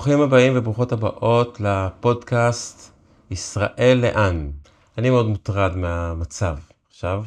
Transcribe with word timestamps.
ברוכים 0.00 0.20
הבאים 0.20 0.52
וברוכות 0.56 0.92
הבאות 0.92 1.60
לפודקאסט 1.60 2.92
ישראל 3.30 3.98
לאן. 4.02 4.50
אני 4.98 5.10
מאוד 5.10 5.26
מוטרד 5.26 5.76
מהמצב 5.76 6.58
עכשיו. 6.88 7.24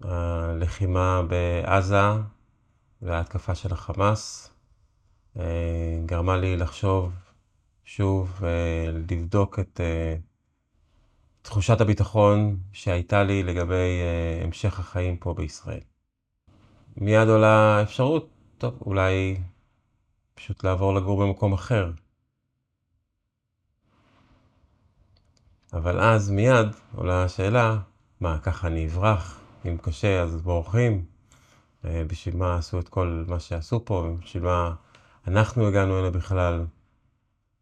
הלחימה 0.00 1.22
בעזה 1.28 2.20
וההתקפה 3.02 3.54
של 3.54 3.72
החמאס 3.72 4.50
אה, 5.38 5.44
גרמה 6.06 6.36
לי 6.36 6.56
לחשוב 6.56 7.12
שוב 7.84 8.40
ולבדוק 8.40 9.58
את 9.58 9.80
אה, 9.80 10.16
תחושת 11.42 11.80
הביטחון 11.80 12.58
שהייתה 12.72 13.22
לי 13.22 13.42
לגבי 13.42 14.00
אה, 14.02 14.44
המשך 14.44 14.80
החיים 14.80 15.16
פה 15.16 15.34
בישראל. 15.34 15.80
מיד 16.96 17.28
עולה 17.28 17.82
אפשרות, 17.82 18.28
טוב, 18.58 18.78
אולי 18.86 19.36
פשוט 20.38 20.64
לעבור 20.64 20.94
לגור 20.94 21.22
במקום 21.22 21.52
אחר. 21.52 21.90
אבל 25.72 26.00
אז 26.00 26.30
מיד 26.30 26.66
עולה 26.94 27.24
השאלה, 27.24 27.78
מה, 28.20 28.38
ככה 28.38 28.66
אני 28.66 28.86
אברח? 28.86 29.40
אם 29.68 29.76
קשה 29.82 30.22
אז 30.22 30.42
בורחים? 30.42 31.04
אה, 31.84 32.02
בשביל 32.06 32.36
מה 32.36 32.56
עשו 32.56 32.80
את 32.80 32.88
כל 32.88 33.24
מה 33.28 33.40
שעשו 33.40 33.84
פה? 33.84 34.16
בשביל 34.20 34.42
מה 34.42 34.74
אנחנו 35.26 35.66
הגענו 35.66 35.98
הנה 35.98 36.10
בכלל? 36.10 36.66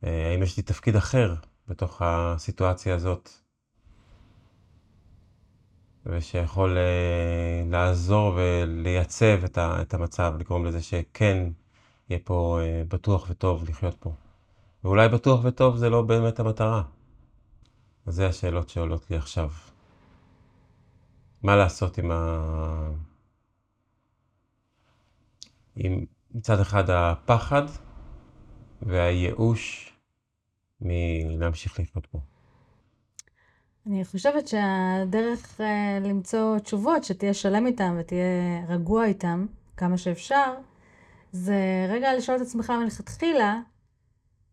אה, 0.05 0.30
האם 0.30 0.42
יש 0.42 0.56
לי 0.56 0.62
תפקיד 0.62 0.97
אחר 0.97 1.34
בתוך 1.69 2.02
הסיטואציה 2.05 2.95
הזאת? 2.95 3.30
ושיכול 6.06 6.77
uh, 6.77 7.70
לעזור 7.70 8.34
ולייצב 8.36 9.45
את 9.58 9.95
המצב, 9.95 10.34
לגרום 10.38 10.66
לזה 10.66 10.83
שכן 10.83 11.48
יהיה 12.10 12.20
פה 12.24 12.59
uh, 12.60 12.95
בטוח 12.95 13.27
וטוב 13.30 13.69
לחיות 13.69 13.96
פה. 14.01 14.12
ואולי 14.84 15.09
בטוח 15.09 15.41
וטוב 15.45 15.77
זה 15.77 15.91
לא 15.91 16.02
באמת 16.02 16.41
המטרה. 16.41 16.83
אז 18.06 18.14
זה 18.14 18.27
השאלות 18.28 18.69
שעולות 18.69 19.11
לי 19.11 19.17
עכשיו. 19.17 19.50
מה 21.42 21.56
לעשות 21.56 21.98
עם 21.98 22.11
ה... 22.11 22.91
עם 25.77 26.05
מצד 26.34 26.61
אחד 26.61 26.91
הפחד 26.91 27.62
והייאוש 28.83 29.92
מלהמשיך 30.80 31.80
לחיות 31.80 32.06
פה. 32.06 32.19
אני 33.86 34.05
חושבת 34.05 34.48
שהדרך 34.48 35.61
אה, 35.61 35.98
למצוא 36.02 36.58
תשובות, 36.58 37.05
שתהיה 37.05 37.34
שלם 37.34 37.67
איתם 37.67 37.97
ותהיה 38.00 38.64
רגוע 38.69 39.05
איתם 39.05 39.47
כמה 39.77 39.98
שאפשר, 39.98 40.55
זה 41.37 41.87
רגע 41.89 42.15
לשאול 42.17 42.37
את 42.37 42.42
עצמך 42.42 42.70
מלכתחילה, 42.70 43.61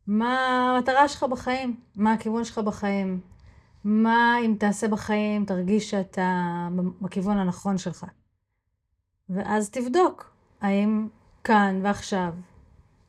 מה 0.08 0.38
המטרה 0.78 1.08
שלך 1.08 1.24
בחיים? 1.24 1.80
מה 1.96 2.14
הכיוון 2.14 2.44
שלך 2.44 2.58
בחיים? 2.58 3.22
מה 3.84 4.36
אם 4.46 4.56
תעשה 4.60 4.88
בחיים, 4.88 5.46
תרגיש 5.46 5.90
שאתה 5.90 6.68
בכיוון 7.02 7.38
הנכון 7.38 7.78
שלך. 7.78 8.06
ואז 9.30 9.70
תבדוק 9.70 10.36
האם 10.62 11.08
כאן 11.44 11.80
ועכשיו 11.84 12.34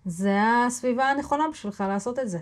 זה 0.05 0.39
הסביבה 0.67 1.11
הנכונה 1.11 1.45
בשבילך 1.52 1.84
לעשות 1.89 2.19
את 2.19 2.28
זה. 2.28 2.39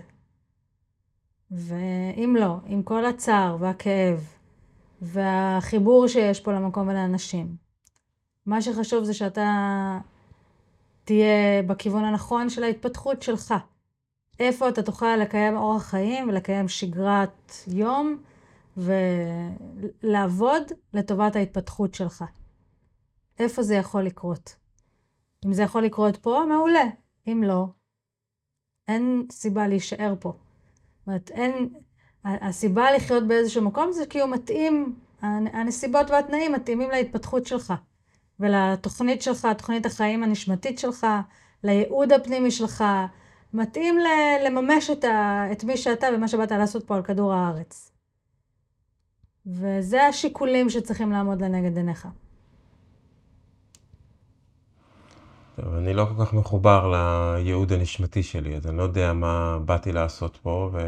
ואם 1.51 2.35
לא, 2.39 2.55
עם 2.65 2.83
כל 2.83 3.05
הצער 3.05 3.57
והכאב 3.59 4.27
והחיבור 5.01 6.07
שיש 6.07 6.39
פה 6.39 6.53
למקום 6.53 6.87
ולאנשים, 6.87 7.55
מה 8.45 8.61
שחשוב 8.61 9.03
זה 9.03 9.13
שאתה 9.13 9.47
תהיה 11.03 11.63
בכיוון 11.67 12.03
הנכון 12.05 12.49
של 12.49 12.63
ההתפתחות 12.63 13.21
שלך. 13.21 13.53
איפה 14.39 14.69
אתה 14.69 14.83
תוכל 14.83 15.15
לקיים 15.15 15.57
אורח 15.57 15.83
חיים 15.83 16.29
ולקיים 16.29 16.67
שגרת 16.67 17.51
יום 17.67 18.17
ולעבוד 18.77 20.63
לטובת 20.93 21.35
ההתפתחות 21.35 21.93
שלך. 21.93 22.23
איפה 23.39 23.63
זה 23.63 23.75
יכול 23.75 24.03
לקרות? 24.03 24.55
אם 25.45 25.53
זה 25.53 25.63
יכול 25.63 25.83
לקרות 25.83 26.17
פה, 26.17 26.43
מעולה. 26.49 26.83
אם 27.27 27.43
לא, 27.45 27.65
אין 28.87 29.27
סיבה 29.31 29.67
להישאר 29.67 30.13
פה. 30.19 30.29
זאת 30.29 31.07
אומרת, 31.07 31.31
אין... 31.31 31.69
הסיבה 32.25 32.91
לחיות 32.91 33.27
באיזשהו 33.27 33.63
מקום 33.63 33.91
זה 33.91 34.05
כי 34.05 34.21
הוא 34.21 34.29
מתאים, 34.29 34.95
הנסיבות 35.21 36.09
והתנאים 36.09 36.51
מתאימים 36.51 36.89
להתפתחות 36.89 37.47
שלך. 37.47 37.73
ולתוכנית 38.39 39.21
שלך, 39.21 39.47
תוכנית 39.57 39.85
החיים 39.85 40.23
הנשמתית 40.23 40.79
שלך, 40.79 41.07
לייעוד 41.63 42.11
הפנימי 42.11 42.51
שלך, 42.51 42.83
מתאים 43.53 43.95
לממש 44.45 44.89
את, 44.89 45.03
ה, 45.03 45.45
את 45.51 45.63
מי 45.63 45.77
שאתה 45.77 46.07
ומה 46.15 46.27
שבאת 46.27 46.51
לעשות 46.51 46.87
פה 46.87 46.95
על 46.95 47.03
כדור 47.03 47.33
הארץ. 47.33 47.91
וזה 49.45 50.03
השיקולים 50.07 50.69
שצריכים 50.69 51.11
לעמוד 51.11 51.41
לנגד 51.41 51.77
עיניך. 51.77 52.07
טוב, 55.55 55.73
אני 55.73 55.93
לא 55.93 56.05
כל 56.05 56.25
כך 56.25 56.33
מחובר 56.33 56.91
לייעוד 56.91 57.73
הנשמתי 57.73 58.23
שלי, 58.23 58.55
אז 58.57 58.67
אני 58.67 58.77
לא 58.77 58.83
יודע 58.83 59.13
מה 59.13 59.59
באתי 59.65 59.91
לעשות 59.91 60.37
פה, 60.37 60.69
ו... 60.73 60.79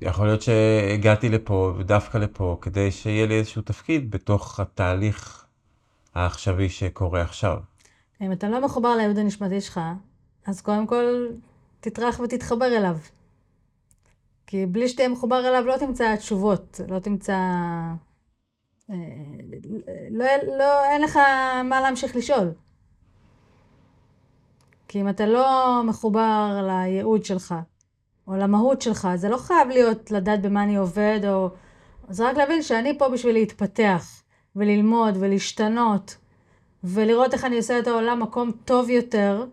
יכול 0.00 0.26
להיות 0.26 0.42
שהגעתי 0.42 1.28
לפה, 1.28 1.72
ודווקא 1.78 2.18
לפה, 2.18 2.58
כדי 2.60 2.90
שיהיה 2.90 3.26
לי 3.26 3.38
איזשהו 3.38 3.62
תפקיד 3.62 4.10
בתוך 4.10 4.60
התהליך 4.60 5.46
העכשווי 6.14 6.68
שקורה 6.68 7.22
עכשיו. 7.22 7.56
אם 8.20 8.32
אתה 8.32 8.48
לא 8.48 8.64
מחובר 8.64 8.96
לייעוד 8.96 9.18
הנשמתי 9.18 9.60
שלך, 9.60 9.80
אז 10.46 10.60
קודם 10.60 10.86
כל 10.86 11.26
תטרח 11.80 12.20
ותתחבר 12.20 12.76
אליו. 12.76 12.96
כי 14.46 14.66
בלי 14.66 14.88
שתהיה 14.88 15.08
מחובר 15.08 15.48
אליו 15.48 15.64
לא 15.66 15.76
תמצא 15.78 16.16
תשובות, 16.16 16.80
לא 16.88 16.98
תמצא 16.98 17.38
לא, 20.10 20.24
לא, 20.58 20.84
אין 20.84 21.02
לך 21.02 21.18
מה 21.64 21.80
להמשיך 21.80 22.16
לשאול. 22.16 22.52
כי 24.88 25.00
אם 25.00 25.08
אתה 25.08 25.26
לא 25.26 25.82
מחובר 25.84 26.62
לייעוד 26.66 27.24
שלך, 27.24 27.54
או 28.28 28.36
למהות 28.36 28.82
שלך, 28.82 29.08
זה 29.14 29.28
לא 29.28 29.36
חייב 29.36 29.68
להיות 29.68 30.10
לדעת 30.10 30.42
במה 30.42 30.62
אני 30.62 30.76
עובד, 30.76 31.20
או... 31.28 31.50
זה 32.08 32.28
רק 32.28 32.36
להבין 32.36 32.62
שאני 32.62 32.98
פה 32.98 33.08
בשביל 33.08 33.34
להתפתח, 33.34 34.22
וללמוד, 34.56 35.14
ולהשתנות, 35.20 36.16
ולראות 36.84 37.34
איך 37.34 37.44
אני 37.44 37.56
עושה 37.56 37.78
את 37.78 37.86
העולם 37.86 38.22
מקום 38.22 38.52
טוב 38.64 38.90
יותר, 38.90 39.46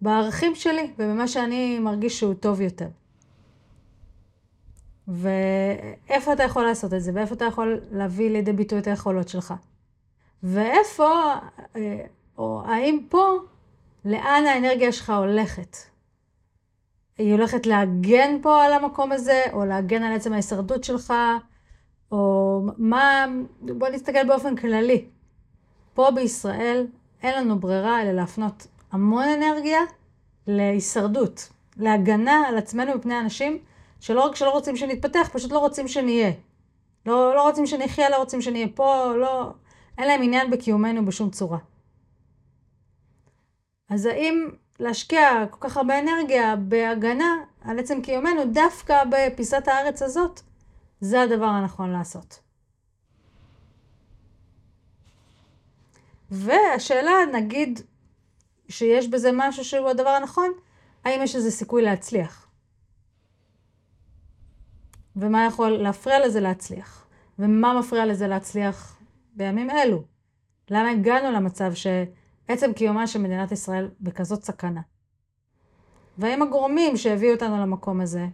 בערכים 0.00 0.54
שלי, 0.54 0.90
ובמה 0.98 1.28
שאני 1.28 1.78
מרגיש 1.78 2.18
שהוא 2.18 2.34
טוב 2.34 2.60
יותר. 2.60 2.88
ואיפה 5.08 6.32
אתה 6.32 6.42
יכול 6.42 6.64
לעשות 6.64 6.94
את 6.94 7.02
זה, 7.02 7.10
ואיפה 7.14 7.34
אתה 7.34 7.44
יכול 7.44 7.80
להביא 7.90 8.30
לידי 8.30 8.52
ביטוי 8.52 8.78
את 8.78 8.86
היכולות 8.86 9.28
שלך. 9.28 9.54
ואיפה, 10.42 11.10
אה, 11.76 12.04
או 12.38 12.62
האם 12.66 13.00
פה, 13.08 13.32
לאן 14.04 14.44
האנרגיה 14.46 14.92
שלך 14.92 15.10
הולכת. 15.10 15.76
היא 17.22 17.32
הולכת 17.32 17.66
להגן 17.66 18.36
פה 18.42 18.64
על 18.64 18.72
המקום 18.72 19.12
הזה, 19.12 19.42
או 19.52 19.64
להגן 19.64 20.02
על 20.02 20.12
עצם 20.12 20.32
ההישרדות 20.32 20.84
שלך, 20.84 21.14
או 22.12 22.62
מה, 22.78 23.26
בוא 23.60 23.88
נסתכל 23.88 24.26
באופן 24.26 24.56
כללי. 24.56 25.04
פה 25.94 26.10
בישראל 26.14 26.86
אין 27.22 27.38
לנו 27.38 27.60
ברירה 27.60 28.02
אלא 28.02 28.12
להפנות 28.12 28.66
המון 28.92 29.28
אנרגיה 29.28 29.80
להישרדות, 30.46 31.48
להגנה 31.76 32.42
על 32.48 32.58
עצמנו 32.58 32.94
מפני 32.94 33.18
אנשים 33.18 33.58
שלא 34.00 34.20
רק 34.20 34.36
שלא 34.36 34.50
רוצים 34.50 34.76
שנתפתח, 34.76 35.28
פשוט 35.32 35.52
לא 35.52 35.58
רוצים 35.58 35.88
שנהיה. 35.88 36.30
לא, 37.06 37.34
לא 37.34 37.42
רוצים 37.42 37.66
שנחיה, 37.66 38.10
לא 38.10 38.16
רוצים 38.16 38.42
שנהיה 38.42 38.66
פה, 38.74 39.12
לא... 39.16 39.52
אין 39.98 40.08
להם 40.08 40.22
עניין 40.22 40.50
בקיומנו 40.50 41.06
בשום 41.06 41.30
צורה. 41.30 41.58
אז 43.88 44.06
האם 44.06 44.48
להשקיע 44.80 45.46
כל 45.50 45.68
כך 45.68 45.76
הרבה 45.76 45.98
אנרגיה 45.98 46.56
בהגנה 46.56 47.34
על 47.60 47.78
עצם 47.78 48.02
קיומנו 48.02 48.44
דווקא 48.52 49.02
בפיסת 49.10 49.68
הארץ 49.68 50.02
הזאת, 50.02 50.40
זה 51.00 51.22
הדבר 51.22 51.46
הנכון 51.46 51.90
לעשות. 51.90 52.40
והשאלה, 56.30 57.12
נגיד 57.32 57.80
שיש 58.68 59.08
בזה 59.08 59.30
משהו 59.32 59.64
שהוא 59.64 59.88
הדבר 59.88 60.08
הנכון, 60.08 60.52
האם 61.04 61.22
יש 61.22 61.36
איזה 61.36 61.50
סיכוי 61.50 61.82
להצליח? 61.82 62.48
ומה 65.16 65.46
יכול 65.46 65.70
להפריע 65.70 66.26
לזה 66.26 66.40
להצליח, 66.40 67.06
ומה 67.38 67.78
מפריע 67.78 68.06
לזה 68.06 68.26
להצליח 68.28 68.98
בימים 69.32 69.70
אלו. 69.70 70.02
למה 70.70 70.90
הגענו 70.90 71.30
למצב 71.30 71.74
שעצם 72.52 72.72
קיומה 72.72 73.06
של 73.06 73.18
מדינת 73.18 73.52
ישראל 73.52 73.90
בכזאת 74.00 74.44
סכנה? 74.44 74.80
והאם 76.18 76.42
הגורמים 76.42 76.96
שהביאו 76.96 77.34
אותנו 77.34 77.60
למקום 77.60 78.00
הזה 78.00 78.26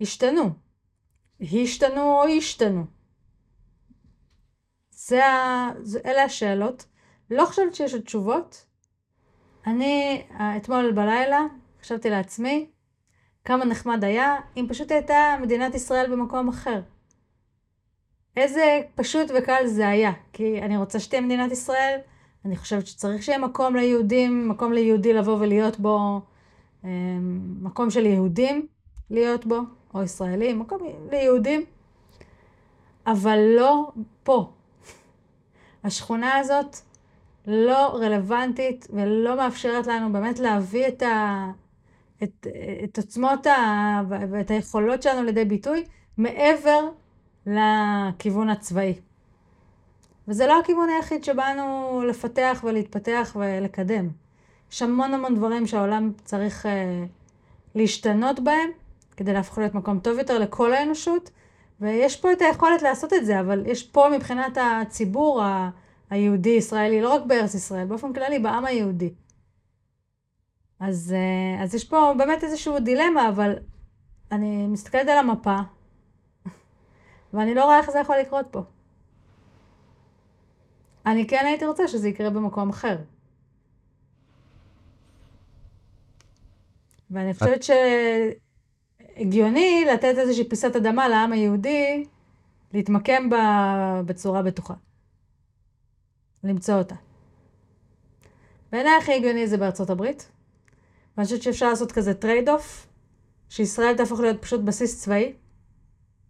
השתנו? 0.00 0.50
השתנו 1.40 2.02
או 2.02 2.24
השתנו? 2.38 2.84
זה 4.90 5.26
ה... 5.26 5.70
אלה 6.04 6.22
השאלות. 6.22 6.86
לא 7.30 7.44
חושבת 7.46 7.74
שיש 7.74 7.94
עוד 7.94 8.02
תשובות, 8.02 8.66
אני 9.66 10.22
אתמול 10.56 10.92
בלילה 10.92 11.40
חשבתי 11.82 12.10
לעצמי 12.10 12.70
כמה 13.44 13.64
נחמד 13.64 14.04
היה 14.04 14.36
אם 14.56 14.66
פשוט 14.68 14.90
הייתה 14.90 15.36
מדינת 15.42 15.74
ישראל 15.74 16.12
במקום 16.12 16.48
אחר. 16.48 16.80
איזה 18.36 18.80
פשוט 18.94 19.30
וקל 19.38 19.66
זה 19.66 19.88
היה, 19.88 20.12
כי 20.32 20.62
אני 20.62 20.76
רוצה 20.76 21.00
שתהיה 21.00 21.20
מדינת 21.20 21.52
ישראל, 21.52 22.00
אני 22.44 22.56
חושבת 22.56 22.86
שצריך 22.86 23.22
שיהיה 23.22 23.38
מקום 23.38 23.76
ליהודים, 23.76 24.48
מקום 24.48 24.72
ליהודי 24.72 25.12
לבוא 25.12 25.36
ולהיות 25.40 25.80
בו, 25.80 26.20
אמ, 26.84 26.88
מקום 27.62 27.90
של 27.90 28.06
יהודים 28.06 28.66
להיות 29.10 29.46
בו, 29.46 29.58
או 29.94 30.02
ישראלים, 30.02 30.58
מקום 30.58 30.78
ליהודים, 31.10 31.64
אבל 33.06 33.38
לא 33.56 33.92
פה. 34.22 34.52
השכונה 35.84 36.36
הזאת 36.36 36.76
לא 37.46 37.88
רלוונטית 37.94 38.86
ולא 38.90 39.36
מאפשרת 39.36 39.86
לנו 39.86 40.12
באמת 40.12 40.38
להביא 40.38 40.88
את, 40.88 41.02
ה, 41.02 41.46
את, 42.22 42.46
את 42.84 42.98
עוצמות 42.98 43.46
ה, 43.46 44.00
ואת 44.08 44.50
היכולות 44.50 45.02
שלנו 45.02 45.22
לידי 45.22 45.44
ביטוי 45.44 45.84
מעבר 46.18 46.88
לכיוון 47.46 48.48
הצבאי. 48.48 48.94
וזה 50.28 50.46
לא 50.46 50.60
הכיוון 50.60 50.88
היחיד 50.88 51.24
שבאנו 51.24 52.02
לפתח 52.08 52.60
ולהתפתח 52.64 53.36
ולקדם. 53.40 54.08
יש 54.72 54.82
המון 54.82 55.14
המון 55.14 55.34
דברים 55.34 55.66
שהעולם 55.66 56.12
צריך 56.24 56.66
uh, 56.66 56.68
להשתנות 57.74 58.40
בהם, 58.40 58.70
כדי 59.16 59.32
להפוך 59.32 59.58
להיות 59.58 59.74
מקום 59.74 59.98
טוב 59.98 60.18
יותר 60.18 60.38
לכל 60.38 60.72
האנושות, 60.72 61.30
ויש 61.80 62.20
פה 62.20 62.32
את 62.32 62.42
היכולת 62.42 62.82
לעשות 62.82 63.12
את 63.12 63.26
זה, 63.26 63.40
אבל 63.40 63.66
יש 63.66 63.82
פה 63.82 64.06
מבחינת 64.16 64.58
הציבור 64.60 65.42
היהודי-ישראלי, 66.10 67.02
לא 67.02 67.14
רק 67.14 67.22
בארץ 67.26 67.54
ישראל, 67.54 67.86
באופן 67.86 68.12
כללי 68.12 68.38
בעם 68.38 68.64
היהודי. 68.64 69.14
אז, 70.80 71.14
uh, 71.58 71.62
אז 71.62 71.74
יש 71.74 71.84
פה 71.84 72.12
באמת 72.18 72.44
איזושהי 72.44 72.80
דילמה, 72.80 73.28
אבל 73.28 73.54
אני 74.32 74.66
מסתכלת 74.66 75.08
על 75.08 75.18
המפה, 75.18 75.56
ואני 77.34 77.54
לא 77.54 77.64
רואה 77.64 77.78
איך 77.78 77.90
זה 77.90 77.98
יכול 77.98 78.16
לקרות 78.16 78.46
פה. 78.50 78.62
אני 81.06 81.26
כן 81.26 81.44
הייתי 81.46 81.66
רוצה 81.66 81.88
שזה 81.88 82.08
יקרה 82.08 82.30
במקום 82.30 82.70
אחר. 82.70 82.96
ואני 87.10 87.34
חושבת 87.34 87.62
שהגיוני 89.16 89.84
לתת 89.92 90.14
איזושהי 90.18 90.48
פיסת 90.48 90.76
אדמה 90.76 91.08
לעם 91.08 91.32
היהודי 91.32 92.04
להתמקם 92.72 93.30
בה 93.30 94.02
בצורה 94.06 94.42
בטוחה. 94.42 94.74
למצוא 96.44 96.74
אותה. 96.74 96.94
בעיניי 98.72 98.92
הכי 98.98 99.12
הגיוני 99.12 99.46
זה 99.46 99.56
בארצות 99.56 99.90
הברית. 99.90 100.30
ואני 101.16 101.24
חושבת 101.24 101.42
שאפשר 101.42 101.68
לעשות 101.68 101.92
כזה 101.92 102.14
trade-off, 102.14 102.86
שישראל 103.48 103.96
תהפוך 103.96 104.20
להיות 104.20 104.42
פשוט 104.42 104.60
בסיס 104.60 105.02
צבאי 105.02 105.32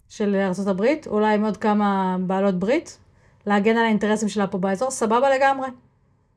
של 0.08 0.34
ארצות 0.34 0.66
הברית, 0.66 1.06
אולי 1.06 1.34
עם 1.34 1.44
עוד 1.44 1.56
כמה 1.56 2.16
בעלות 2.26 2.58
ברית, 2.58 2.98
להגן 3.46 3.76
על 3.76 3.84
האינטרסים 3.84 4.28
שלה 4.28 4.46
פה 4.46 4.58
באזור, 4.58 4.90
סבבה 4.90 5.30
לגמרי. 5.30 5.68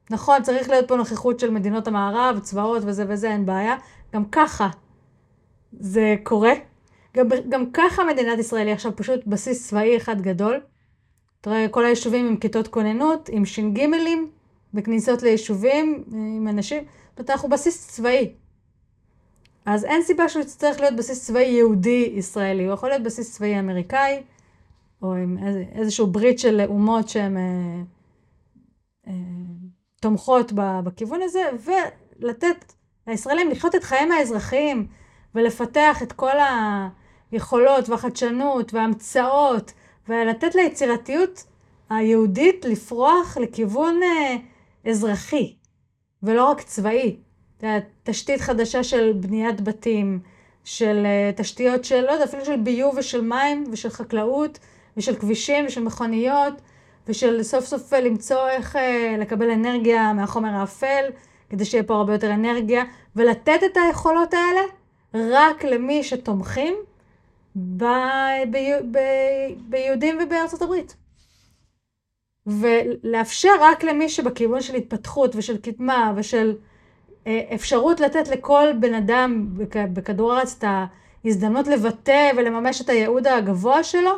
נכון, 0.10 0.44
צריך 0.44 0.70
להיות 0.70 0.88
פה 0.88 0.96
נוכחות 0.96 1.40
של 1.40 1.50
מדינות 1.50 1.88
המערב, 1.88 2.40
צבאות 2.40 2.84
וזה 2.86 3.06
וזה, 3.08 3.32
אין 3.32 3.46
בעיה. 3.46 3.76
גם 4.14 4.26
ככה 4.26 4.70
זה 5.80 6.16
קורה. 6.24 6.54
גם, 7.16 7.28
גם 7.50 7.72
ככה 7.74 8.04
מדינת 8.04 8.40
ישראל 8.40 8.68
היא 8.68 8.74
עכשיו 8.74 8.96
פשוט 8.96 9.26
בסיס 9.26 9.68
צבאי 9.68 9.98
אחד 9.98 10.22
גדול. 10.22 10.60
תראה, 11.42 11.68
כל 11.72 11.86
היישובים 11.86 12.28
עם 12.28 12.38
כיתות 12.38 12.68
כוננות, 12.68 13.30
עם 13.32 13.46
ש"גים, 13.46 14.32
בכניסות 14.74 15.24
ליישובים, 15.24 16.04
עם 16.12 16.48
אנשים. 16.48 16.84
זאת 16.84 17.20
אומרת, 17.20 17.30
אנחנו 17.30 17.50
בסיס 17.50 17.88
צבאי. 17.88 18.32
אז 19.66 19.86
אין 19.86 20.04
סיבה 20.04 20.30
שהוא 20.30 20.42
יצטרך 20.42 20.80
להיות 20.80 20.96
בסיס 20.96 21.26
צבאי 21.26 21.46
יהודי 21.46 22.14
ישראלי, 22.16 22.66
הוא 22.66 22.74
יכול 22.74 22.90
להיות 22.90 23.04
בסיס 23.04 23.34
צבאי 23.34 23.60
אמריקאי, 23.60 24.24
או 25.02 25.14
עם 25.14 25.38
איזשהו 25.72 26.08
ברית 26.08 26.40
של 26.40 26.62
אומות 26.68 27.10
שהן 27.10 27.38
אה, 27.38 27.82
אה, 29.08 29.14
תומכות 30.02 30.52
בכיוון 30.56 31.22
הזה, 31.24 31.42
ולתת 32.20 32.74
לישראלים 33.08 33.50
לחיות 33.50 33.76
את 33.76 33.84
חייהם 33.84 34.12
האזרחיים, 34.12 34.88
ולפתח 35.36 36.04
את 36.04 36.14
כל 36.14 36.36
היכולות 37.32 37.90
והחדשנות 37.90 38.74
וההמצאות, 38.74 39.74
ולתת 40.10 40.56
ליצירתיות 40.56 41.44
היהודית 41.90 42.66
לפרוח 42.66 43.38
לכיוון 43.38 44.00
אה, 44.04 44.36
אזרחי, 44.92 45.56
ולא 46.24 46.46
רק 46.46 46.62
צבאי. 46.62 47.18
תשתית 48.04 48.42
חדשה 48.42 48.84
של 48.84 49.14
בניית 49.16 49.62
בתים, 49.62 50.20
של 50.64 51.04
אה, 51.06 51.32
תשתיות 51.36 51.86
של, 51.86 52.02
לא 52.02 52.12
יודע, 52.12 52.24
אפילו 52.24 52.46
של 52.46 52.58
ביוב 52.58 52.96
ושל 52.98 53.22
מים 53.22 53.64
ושל 53.72 53.90
חקלאות 53.90 54.60
ושל 54.98 55.16
כבישים 55.16 55.66
ושל 55.66 55.84
מכוניות 55.84 56.54
ושל 57.08 57.44
סוף 57.44 57.66
סוף 57.66 57.94
למצוא 57.94 58.50
איך 58.50 58.76
אה, 58.76 59.16
לקבל 59.20 59.52
אנרגיה 59.52 60.14
מהחומר 60.14 60.50
האפל 60.50 61.06
כדי 61.50 61.66
שיהיה 61.66 61.84
פה 61.84 61.96
הרבה 61.96 62.14
יותר 62.14 62.34
אנרגיה 62.34 62.84
ולתת 63.16 63.60
את 63.66 63.78
היכולות 63.78 64.34
האלה 64.34 64.62
רק 65.14 65.64
למי 65.64 66.04
שתומכים 66.04 66.76
ב... 67.56 67.84
ב... 68.52 68.58
ב... 68.92 69.00
ביהודים 69.70 70.18
ובארצות 70.24 70.62
הברית. 70.62 70.96
ולאפשר 72.48 73.52
רק 73.62 73.84
למי 73.84 74.10
שבכיוון 74.10 74.62
של 74.62 74.76
התפתחות 74.76 75.36
ושל 75.36 75.58
קדמה 75.58 76.14
ושל 76.16 76.56
אה, 77.28 77.42
אפשרות 77.54 78.00
לתת 78.00 78.28
לכל 78.28 78.68
בן 78.80 78.94
אדם 78.94 79.46
בכדור 79.94 80.34
הארץ 80.34 80.56
את 80.58 80.64
ההזדמנות 81.26 81.68
לבטא 81.68 82.32
ולממש 82.38 82.82
את 82.82 82.90
הייעוד 82.90 83.28
הגבוה 83.28 83.84
שלו, 83.84 84.12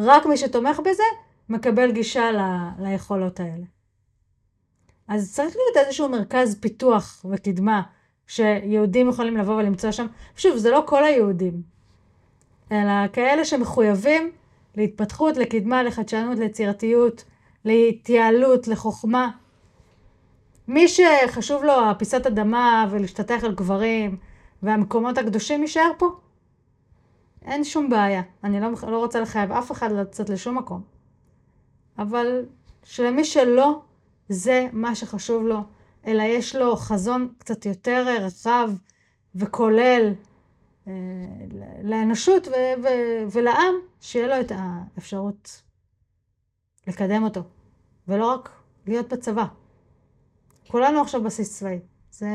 רק 0.00 0.26
מי 0.26 0.36
שתומך 0.36 0.80
בזה 0.80 1.02
מקבל 1.48 1.92
גישה 1.92 2.32
ל, 2.32 2.38
ליכולות 2.78 3.40
האלה. 3.40 3.64
אז 5.08 5.34
צריך 5.34 5.56
להיות 5.56 5.86
איזשהו 5.86 6.08
מרכז 6.08 6.58
פיתוח 6.60 7.24
וקדמה 7.30 7.82
שיהודים 8.26 9.08
יכולים 9.08 9.36
לבוא 9.36 9.54
ולמצוא 9.54 9.90
שם. 9.90 10.06
שוב, 10.36 10.56
זה 10.56 10.70
לא 10.70 10.82
כל 10.86 11.04
היהודים, 11.04 11.62
אלא 12.72 13.08
כאלה 13.12 13.44
שמחויבים 13.44 14.30
להתפתחות, 14.76 15.36
לקדמה, 15.36 15.82
לחדשנות, 15.82 16.38
ליצירתיות, 16.38 17.24
להתייעלות, 17.64 18.68
לחוכמה. 18.68 19.30
מי 20.68 20.86
שחשוב 20.88 21.64
לו 21.64 21.72
הפיסת 21.90 22.26
אדמה 22.26 22.86
ולהשתטח 22.90 23.44
על 23.44 23.54
גברים 23.54 24.16
והמקומות 24.62 25.18
הקדושים 25.18 25.62
יישאר 25.62 25.90
פה. 25.98 26.06
אין 27.42 27.64
שום 27.64 27.90
בעיה. 27.90 28.22
אני 28.44 28.60
לא, 28.60 28.68
לא 28.82 28.98
רוצה 28.98 29.20
לחייב 29.20 29.52
אף 29.52 29.72
אחד 29.72 29.92
לצאת 29.92 30.28
לשום 30.30 30.58
מקום. 30.58 30.82
אבל 31.98 32.46
שלמי 32.84 33.24
שלא 33.24 33.82
זה 34.28 34.68
מה 34.72 34.94
שחשוב 34.94 35.42
לו, 35.42 35.60
אלא 36.06 36.22
יש 36.22 36.56
לו 36.56 36.76
חזון 36.76 37.32
קצת 37.38 37.66
יותר 37.66 38.06
רחב 38.20 38.70
וכולל 39.34 40.14
אה, 40.88 40.92
לאנושות 41.82 42.48
ו- 42.48 42.82
ו- 42.82 43.32
ולעם, 43.32 43.74
שיהיה 44.00 44.26
לו 44.26 44.40
את 44.40 44.52
האפשרות 44.54 45.62
לקדם 46.86 47.22
אותו, 47.24 47.42
ולא 48.08 48.26
רק 48.26 48.50
להיות 48.86 49.12
בצבא. 49.12 49.44
כולנו 50.68 51.00
עכשיו 51.00 51.22
בסיס 51.22 51.58
צבאי. 51.58 51.78
זה, 52.10 52.28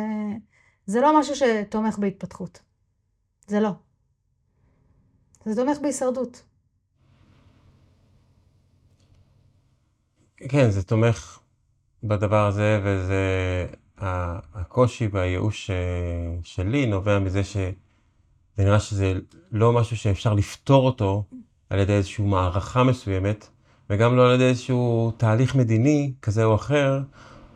זה 0.85 1.01
לא 1.01 1.19
משהו 1.19 1.35
שתומך 1.35 1.97
בהתפתחות. 1.97 2.62
זה 3.47 3.59
לא. 3.59 3.69
זה 5.45 5.55
תומך 5.55 5.77
בהישרדות. 5.81 6.43
כן, 10.49 10.69
זה 10.69 10.83
תומך 10.83 11.39
בדבר 12.03 12.47
הזה, 12.47 12.81
וזה... 12.83 13.65
הקושי 13.97 15.07
והייאוש 15.11 15.69
אה, 15.69 15.75
שלי 16.43 16.85
נובע 16.85 17.19
מזה 17.19 17.43
שזה 17.43 17.71
נראה 18.57 18.79
שזה 18.79 19.13
לא 19.51 19.73
משהו 19.73 19.97
שאפשר 19.97 20.33
לפתור 20.33 20.85
אותו 20.85 21.23
על 21.69 21.79
ידי 21.79 21.93
איזושהי 21.93 22.25
מערכה 22.25 22.83
מסוימת, 22.83 23.47
וגם 23.89 24.15
לא 24.15 24.27
על 24.27 24.35
ידי 24.35 24.43
איזשהו 24.43 25.11
תהליך 25.17 25.55
מדיני 25.55 26.13
כזה 26.21 26.43
או 26.43 26.55
אחר, 26.55 27.01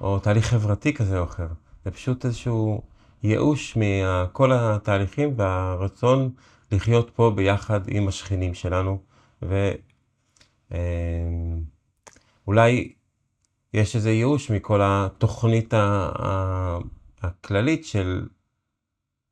או 0.01 0.19
תהליך 0.19 0.46
חברתי 0.46 0.93
כזה 0.93 1.19
או 1.19 1.24
אחר. 1.24 1.48
זה 1.86 1.91
פשוט 1.91 2.25
איזשהו 2.25 2.81
ייאוש 3.24 3.77
מכל 3.77 4.51
התהליכים 4.53 5.34
והרצון 5.38 6.29
לחיות 6.72 7.12
פה 7.16 7.32
ביחד 7.36 7.82
עם 7.88 8.08
השכנים 8.08 8.54
שלנו. 8.54 9.02
ואולי 9.42 9.72
אמ, 12.82 12.90
יש 13.74 13.96
איזה 13.96 14.12
ייאוש 14.12 14.52
מכל 14.52 14.80
התוכנית 14.84 15.74
הכללית 17.22 17.86
של, 17.86 18.28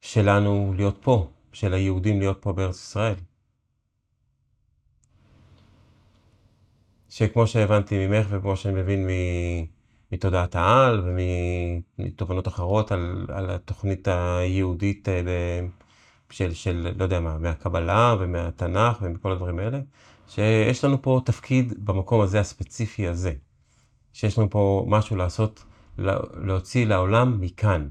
שלנו 0.01 0.74
להיות 0.75 0.98
פה, 1.01 1.29
של 1.53 1.74
היהודים 1.74 2.20
להיות 2.20 2.38
פה 2.41 2.53
בארץ 2.53 2.75
ישראל. 2.75 3.15
שכמו 7.10 7.48
שהבנתי 7.48 8.08
ממך 8.08 8.27
וכמו 8.29 8.58
שאני 8.58 8.82
מבין 8.82 9.08
מתודעת 10.12 10.56
העל 10.56 11.03
ומתובנות 11.06 12.48
אחרות 12.48 12.91
על, 12.91 13.25
על 13.29 13.50
התוכנית 13.50 14.08
היהודית 14.08 15.10
אה, 15.10 15.67
של, 16.29 16.53
של, 16.53 16.93
לא 16.98 17.03
יודע 17.03 17.19
מה, 17.19 17.38
מהקבלה 17.38 18.15
ומהתנ"ך 18.19 18.98
ומכל 19.01 19.31
הדברים 19.31 19.60
האלה, 19.60 19.79
שיש 20.27 20.84
לנו 20.84 21.01
פה 21.01 21.22
תפקיד 21.25 21.86
במקום 21.86 22.22
הזה 22.22 22.39
הספציפי 22.39 23.07
הזה, 23.07 23.34
שיש 24.13 24.38
לנו 24.38 24.50
פה 24.50 24.86
משהו 24.88 25.15
לעשות, 25.15 25.63
להוציא 26.43 26.86
לעולם 26.86 27.41
מכאן. 27.41 27.88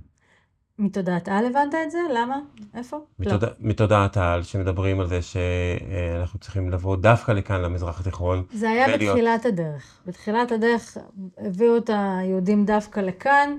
מתודעת 0.78 1.28
על 1.28 1.46
הבנת 1.46 1.74
את 1.86 1.90
זה? 1.90 1.98
למה? 2.14 2.36
איפה? 2.74 2.98
מתוד... 3.18 3.44
לא. 3.44 3.50
מתודעת 3.60 4.16
על, 4.16 4.42
שמדברים 4.42 5.00
על 5.00 5.06
זה 5.06 5.22
שאנחנו 5.22 6.38
צריכים 6.38 6.70
לבוא 6.70 6.96
דווקא 6.96 7.32
לכאן, 7.32 7.60
למזרח 7.60 8.00
התיכון. 8.00 8.42
זה 8.52 8.70
היה 8.70 8.86
ולהיות... 8.86 9.16
בתחילת 9.16 9.46
הדרך. 9.46 10.00
בתחילת 10.06 10.52
הדרך 10.52 10.96
הביאו 11.38 11.76
את 11.76 11.90
היהודים 11.92 12.64
דווקא 12.64 13.00
לכאן, 13.00 13.56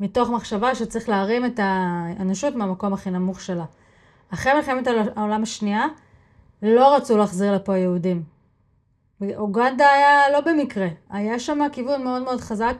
מתוך 0.00 0.30
מחשבה 0.30 0.74
שצריך 0.74 1.08
להרים 1.08 1.46
את 1.46 1.60
האנושות 1.62 2.54
מהמקום 2.54 2.92
הכי 2.92 3.10
נמוך 3.10 3.40
שלה. 3.40 3.64
אחרי 4.34 4.54
מלחמת 4.54 4.86
העולם 5.16 5.42
השנייה, 5.42 5.86
לא 6.62 6.96
רצו 6.96 7.16
להחזיר 7.16 7.54
לפה 7.54 7.76
יהודים. 7.76 8.22
אוגנדה 9.36 9.90
היה 9.90 10.30
לא 10.32 10.40
במקרה, 10.40 10.88
היה 11.10 11.38
שם 11.38 11.60
כיוון 11.72 12.04
מאוד 12.04 12.22
מאוד 12.22 12.40
חזק 12.40 12.74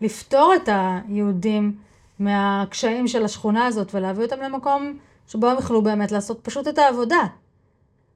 לפתור 0.00 0.52
את 0.54 0.68
היהודים 0.68 1.76
מהקשיים 2.18 3.08
של 3.08 3.24
השכונה 3.24 3.66
הזאת 3.66 3.94
ולהביא 3.94 4.24
אותם 4.24 4.40
למקום 4.40 4.98
שבו 5.26 5.46
הם 5.46 5.58
יכלו 5.58 5.82
באמת 5.82 6.12
לעשות 6.12 6.40
פשוט 6.42 6.68
את 6.68 6.78
העבודה. 6.78 7.26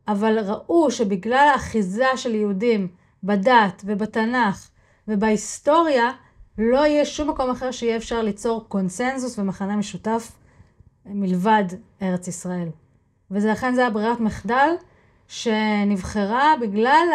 אבל 0.08 0.38
ראו 0.38 0.90
שבגלל 0.90 1.48
האחיזה 1.52 2.06
של 2.16 2.34
יהודים 2.34 2.88
בדת 3.22 3.82
ובתנ"ך 3.84 4.68
ובהיסטוריה, 5.08 6.10
לא 6.58 6.86
יהיה 6.86 7.04
שום 7.04 7.30
מקום 7.30 7.50
אחר 7.50 7.70
שיהיה 7.70 7.96
אפשר 7.96 8.22
ליצור 8.22 8.64
קונסנזוס 8.68 9.38
ומחנה 9.38 9.76
משותף 9.76 10.32
מלבד 11.08 11.64
ארץ 12.02 12.28
ישראל. 12.28 12.68
ולכן 13.30 13.74
זה 13.74 13.80
היה 13.80 13.90
ברירת 13.90 14.20
מחדל 14.20 14.74
שנבחרה 15.28 16.54
בגלל 16.60 17.06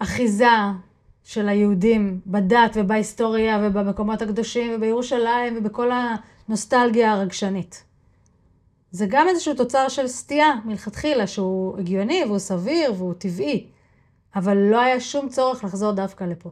האחיזה 0.00 0.46
של 1.24 1.48
היהודים 1.48 2.20
בדת 2.26 2.70
ובהיסטוריה 2.74 3.58
ובמקומות 3.62 4.22
הקדושים 4.22 4.72
ובירושלים 4.74 5.54
ובכל 5.56 5.90
הנוסטלגיה 5.92 7.12
הרגשנית. 7.12 7.84
זה 8.90 9.06
גם 9.08 9.28
איזשהו 9.28 9.54
תוצר 9.54 9.88
של 9.88 10.06
סטייה 10.06 10.52
מלכתחילה, 10.64 11.26
שהוא 11.26 11.78
הגיוני 11.78 12.22
והוא 12.26 12.38
סביר 12.38 12.92
והוא 12.96 13.14
טבעי, 13.14 13.66
אבל 14.36 14.56
לא 14.56 14.80
היה 14.80 15.00
שום 15.00 15.28
צורך 15.28 15.64
לחזור 15.64 15.92
דווקא 15.92 16.24
לפה. 16.24 16.50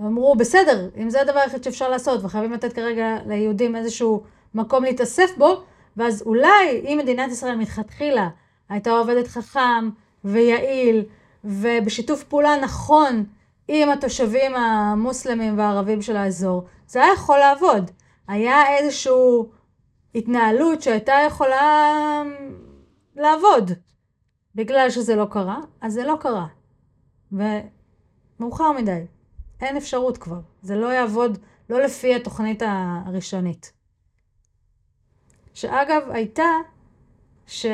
אמרו, 0.00 0.34
בסדר, 0.34 0.88
אם 0.96 1.10
זה 1.10 1.20
הדבר 1.20 1.38
היחיד 1.38 1.64
שאפשר 1.64 1.88
לעשות, 1.88 2.24
וחייבים 2.24 2.52
לתת 2.52 2.72
כרגע 2.72 3.16
ליהודים 3.26 3.76
איזשהו 3.76 4.22
מקום 4.54 4.84
להתאסף 4.84 5.30
בו, 5.38 5.62
ואז 5.96 6.22
אולי 6.22 6.80
אם 6.84 6.98
מדינת 7.02 7.30
ישראל 7.30 7.56
מלכתחילה 7.56 8.28
הייתה 8.68 8.90
עובדת 8.90 9.28
חכם 9.28 9.90
ויעיל 10.24 11.04
ובשיתוף 11.44 12.24
פעולה 12.24 12.56
נכון 12.56 13.24
עם 13.68 13.90
התושבים 13.90 14.54
המוסלמים 14.54 15.58
והערבים 15.58 16.02
של 16.02 16.16
האזור, 16.16 16.64
זה 16.86 17.04
היה 17.04 17.12
יכול 17.12 17.38
לעבוד. 17.38 17.90
היה 18.28 18.76
איזושהי 18.76 19.12
התנהלות 20.14 20.82
שהייתה 20.82 21.14
יכולה 21.26 22.22
לעבוד. 23.16 23.70
בגלל 24.54 24.90
שזה 24.90 25.16
לא 25.16 25.26
קרה, 25.30 25.58
אז 25.80 25.92
זה 25.92 26.04
לא 26.04 26.16
קרה. 26.20 26.46
ומאוחר 27.32 28.72
מדי. 28.72 29.04
אין 29.60 29.76
אפשרות 29.76 30.18
כבר. 30.18 30.40
זה 30.62 30.76
לא 30.76 30.86
יעבוד, 30.92 31.38
לא 31.70 31.80
לפי 31.80 32.14
התוכנית 32.14 32.62
הראשונית. 33.06 33.72
שאגב, 35.58 36.02
הייתה 36.10 36.44
ש... 37.46 37.66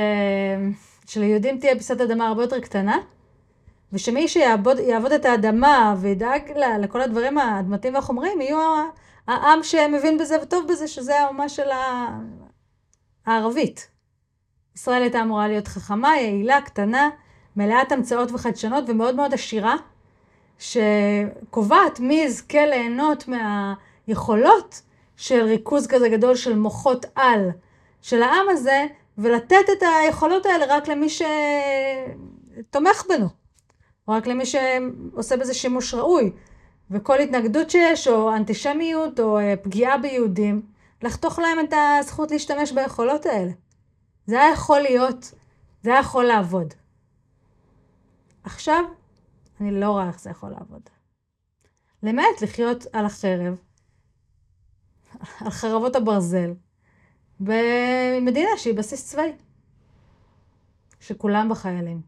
שליהודים 1.06 1.58
תהיה 1.58 1.74
פיסת 1.74 2.00
אדמה 2.00 2.28
הרבה 2.28 2.42
יותר 2.42 2.60
קטנה, 2.60 2.98
ושמי 3.92 4.28
שיעבוד 4.28 4.78
יעבוד 4.78 5.12
את 5.12 5.24
האדמה 5.24 5.94
וידאג 6.00 6.52
לה, 6.56 6.78
לכל 6.78 7.00
הדברים 7.00 7.38
האדמתיים 7.38 7.94
והחומריים, 7.94 8.40
יהיו 8.40 8.58
העם 9.28 9.62
שמבין 9.62 10.18
בזה 10.18 10.36
וטוב 10.42 10.66
בזה, 10.68 10.88
שזה 10.88 11.20
האומה 11.20 11.48
של 11.48 11.68
הערבית. 13.26 13.88
ישראל 14.76 15.02
הייתה 15.02 15.22
אמורה 15.22 15.48
להיות 15.48 15.68
חכמה, 15.68 16.16
יעילה, 16.16 16.60
קטנה, 16.60 17.10
מלאת 17.56 17.92
המצאות 17.92 18.32
וחדשנות 18.32 18.84
ומאוד 18.88 19.14
מאוד 19.14 19.34
עשירה, 19.34 19.76
שקובעת 20.58 22.00
מי 22.00 22.14
יזכה 22.14 22.66
ליהנות 22.66 23.24
מהיכולות 23.28 24.82
של 25.16 25.44
ריכוז 25.44 25.86
כזה 25.86 26.08
גדול 26.08 26.36
של 26.36 26.58
מוחות 26.58 27.06
על 27.14 27.50
של 28.04 28.22
העם 28.22 28.48
הזה, 28.48 28.86
ולתת 29.18 29.64
את 29.72 29.82
היכולות 29.82 30.46
האלה 30.46 30.76
רק 30.76 30.88
למי 30.88 31.06
שתומך 32.68 33.04
בנו. 33.08 33.28
או 34.08 34.12
רק 34.12 34.26
למי 34.26 34.44
שעושה 34.46 35.36
בזה 35.36 35.54
שימוש 35.54 35.94
ראוי. 35.94 36.32
וכל 36.90 37.20
התנגדות 37.20 37.70
שיש, 37.70 38.08
או 38.08 38.36
אנטישמיות, 38.36 39.20
או 39.20 39.38
אה, 39.38 39.54
פגיעה 39.62 39.98
ביהודים, 39.98 40.62
לחתוך 41.02 41.38
להם 41.38 41.60
את 41.60 41.74
הזכות 42.00 42.30
להשתמש 42.30 42.72
ביכולות 42.72 43.26
האלה. 43.26 43.52
זה 44.26 44.40
היה 44.42 44.52
יכול 44.52 44.80
להיות, 44.80 45.32
זה 45.82 45.90
היה 45.90 46.00
יכול 46.00 46.24
לעבוד. 46.24 46.74
עכשיו, 48.44 48.84
אני 49.60 49.80
לא 49.80 49.90
רואה 49.90 50.08
איך 50.08 50.20
זה 50.20 50.30
יכול 50.30 50.50
לעבוד. 50.50 50.82
למעט 52.02 52.42
לחיות 52.42 52.86
על 52.92 53.06
החרב, 53.06 53.58
על 55.44 55.50
חרבות 55.50 55.96
הברזל, 55.96 56.50
במדינה 57.40 58.50
שהיא 58.56 58.74
בסיס 58.74 59.06
צבאי, 59.10 59.32
שכולם 61.00 61.48
בחיילים. 61.48 62.00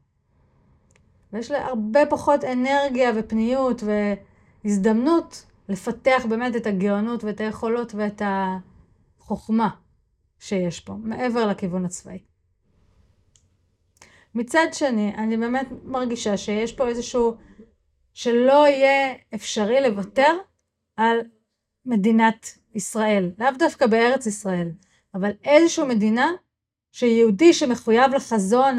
ויש 1.33 1.51
לה 1.51 1.67
הרבה 1.67 2.07
פחות 2.07 2.45
אנרגיה 2.45 3.13
ופניות 3.17 3.83
והזדמנות 4.65 5.47
לפתח 5.69 6.23
באמת 6.29 6.57
את 6.57 6.67
הגאונות 6.67 7.25
ואת 7.25 7.41
היכולות 7.41 7.95
ואת 7.95 8.23
החוכמה 8.25 9.69
שיש 10.39 10.81
פה, 10.81 10.95
מעבר 11.03 11.47
לכיוון 11.47 11.85
הצבאי. 11.85 12.19
מצד 14.35 14.67
שני, 14.73 15.15
אני 15.17 15.37
באמת 15.37 15.69
מרגישה 15.85 16.37
שיש 16.37 16.73
פה 16.73 16.89
איזשהו, 16.89 17.37
שלא 18.15 18.69
יהיה 18.69 19.15
אפשרי 19.35 19.81
לוותר 19.81 20.37
על 20.97 21.19
מדינת 21.87 22.59
ישראל, 22.75 23.31
לאו 23.39 23.49
דווקא 23.59 23.87
בארץ 23.87 24.27
ישראל, 24.27 24.71
אבל 25.17 25.31
איזושהי 25.45 25.87
מדינה 25.87 26.33
שיהודי 26.93 27.53
שמחויב 27.53 28.15
לחזון. 28.15 28.77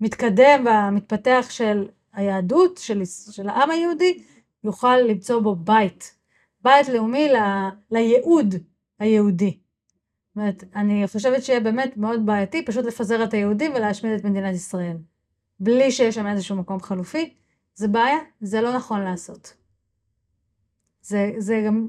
המתקדם 0.00 0.62
והמתפתח 0.66 1.46
של 1.50 1.88
היהדות, 2.12 2.78
של, 2.78 3.02
של 3.30 3.48
העם 3.48 3.70
היהודי, 3.70 4.22
יוכל 4.64 4.96
למצוא 4.96 5.40
בו 5.40 5.56
בית. 5.56 6.14
בית 6.62 6.88
לאומי 6.88 7.28
ל, 7.28 7.36
לייעוד 7.90 8.54
היהודי. 8.98 9.58
זאת 10.28 10.36
אומרת, 10.36 10.64
אני 10.76 11.08
חושבת 11.08 11.44
שיהיה 11.44 11.60
באמת 11.60 11.96
מאוד 11.96 12.26
בעייתי 12.26 12.64
פשוט 12.64 12.84
לפזר 12.84 13.24
את 13.24 13.34
היהודים 13.34 13.72
ולהשמיד 13.74 14.12
את 14.12 14.24
מדינת 14.24 14.54
ישראל. 14.54 14.96
בלי 15.60 15.92
שיש 15.92 16.14
שם 16.14 16.26
איזשהו 16.26 16.56
מקום 16.56 16.80
חלופי, 16.80 17.34
זה 17.74 17.88
בעיה, 17.88 18.18
זה 18.40 18.60
לא 18.60 18.76
נכון 18.76 19.00
לעשות. 19.00 19.54
זה, 21.02 21.32
זה 21.38 21.62
גם, 21.66 21.88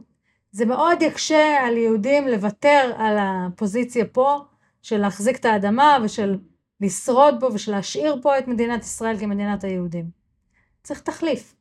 זה 0.52 0.66
מאוד 0.66 1.02
יקשה 1.02 1.58
על 1.68 1.78
יהודים 1.78 2.28
לוותר 2.28 2.94
על 2.98 3.18
הפוזיציה 3.20 4.06
פה 4.06 4.38
של 4.82 4.98
להחזיק 4.98 5.38
את 5.38 5.46
האדמה 5.46 5.98
ושל 6.04 6.38
לשרוד 6.82 7.40
בו 7.40 7.50
ושלהשאיר 7.54 8.20
פה 8.22 8.40
את 8.40 8.48
מדינת 8.48 8.82
ישראל 8.82 9.20
כמדינת 9.20 9.64
היהודים. 9.64 10.06
צריך 10.84 11.00
תחליף. 11.00 11.56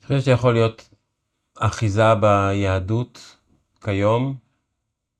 אני 0.00 0.18
חושב 0.18 0.20
שיכול 0.20 0.52
להיות 0.52 0.88
אחיזה 1.58 2.14
ביהדות 2.14 3.36
כיום 3.84 4.34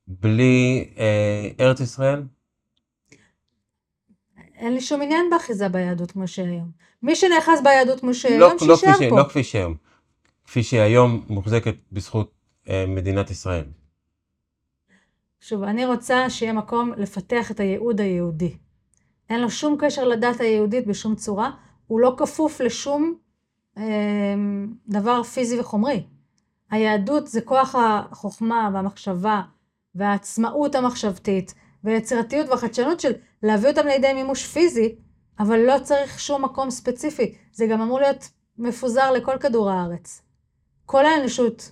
בלי 0.07 0.89
אה, 0.97 1.49
ארץ 1.59 1.79
ישראל? 1.79 2.23
אין 4.55 4.73
לי 4.73 4.81
שום 4.81 5.01
עניין 5.01 5.29
באחיזה 5.29 5.69
ביהדות 5.69 6.11
כמו 6.11 6.27
שהיום. 6.27 6.71
מי 7.03 7.15
שנאחז 7.15 7.63
ביהדות 7.63 7.99
כמו 7.99 8.13
שהיום, 8.13 8.39
לא, 8.39 8.51
לא 8.67 8.75
שישאר 8.75 8.91
לא 8.91 9.09
פה. 9.09 9.19
לא 9.19 9.23
כפי 9.29 9.43
שהיום. 9.43 9.90
כפי 10.51 10.63
שהיום 10.63 11.25
מוחזקת 11.29 11.75
בזכות 11.91 12.31
אה, 12.69 12.85
מדינת 12.87 13.31
ישראל. 13.31 13.65
שוב, 15.39 15.63
אני 15.63 15.85
רוצה 15.85 16.29
שיהיה 16.29 16.53
מקום 16.53 16.91
לפתח 16.97 17.51
את 17.51 17.59
הייעוד 17.59 18.01
היהודי. 18.01 18.57
אין 19.29 19.41
לו 19.41 19.49
שום 19.49 19.75
קשר 19.79 20.03
לדת 20.03 20.39
היהודית 20.39 20.87
בשום 20.87 21.15
צורה, 21.15 21.51
הוא 21.87 21.99
לא 21.99 22.15
כפוף 22.17 22.61
לשום 22.61 23.15
אה, 23.77 23.83
דבר 24.87 25.23
פיזי 25.23 25.59
וחומרי. 25.59 26.03
היהדות 26.71 27.27
זה 27.27 27.41
כוח 27.41 27.75
החוכמה 27.75 28.69
והמחשבה 28.73 29.41
והעצמאות 29.95 30.75
המחשבתית 30.75 31.53
והיצירתיות 31.83 32.49
והחדשנות 32.49 32.99
של 32.99 33.11
להביא 33.43 33.69
אותם 33.69 33.87
לידי 33.87 34.13
מימוש 34.13 34.45
פיזי, 34.45 34.95
אבל 35.39 35.59
לא 35.59 35.79
צריך 35.83 36.19
שום 36.19 36.45
מקום 36.45 36.69
ספציפי. 36.69 37.35
זה 37.53 37.67
גם 37.67 37.81
אמור 37.81 37.99
להיות 37.99 38.29
מפוזר 38.57 39.11
לכל 39.11 39.37
כדור 39.39 39.69
הארץ. 39.69 40.21
כל 40.91 41.05
האנושות, 41.05 41.71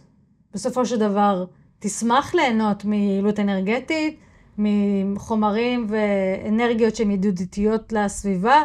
בסופו 0.54 0.86
של 0.86 1.00
דבר, 1.00 1.46
תשמח 1.80 2.36
ליהנות 2.36 2.86
מיעילות 2.86 3.40
אנרגטית, 3.40 4.20
מחומרים 4.58 5.88
ואנרגיות 5.90 6.96
שהן 6.96 7.12
ידידותיות 7.12 7.94
לסביבה, 7.94 8.64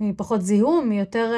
מפחות 0.00 0.42
זיהום, 0.42 0.88
מיותר, 0.88 1.32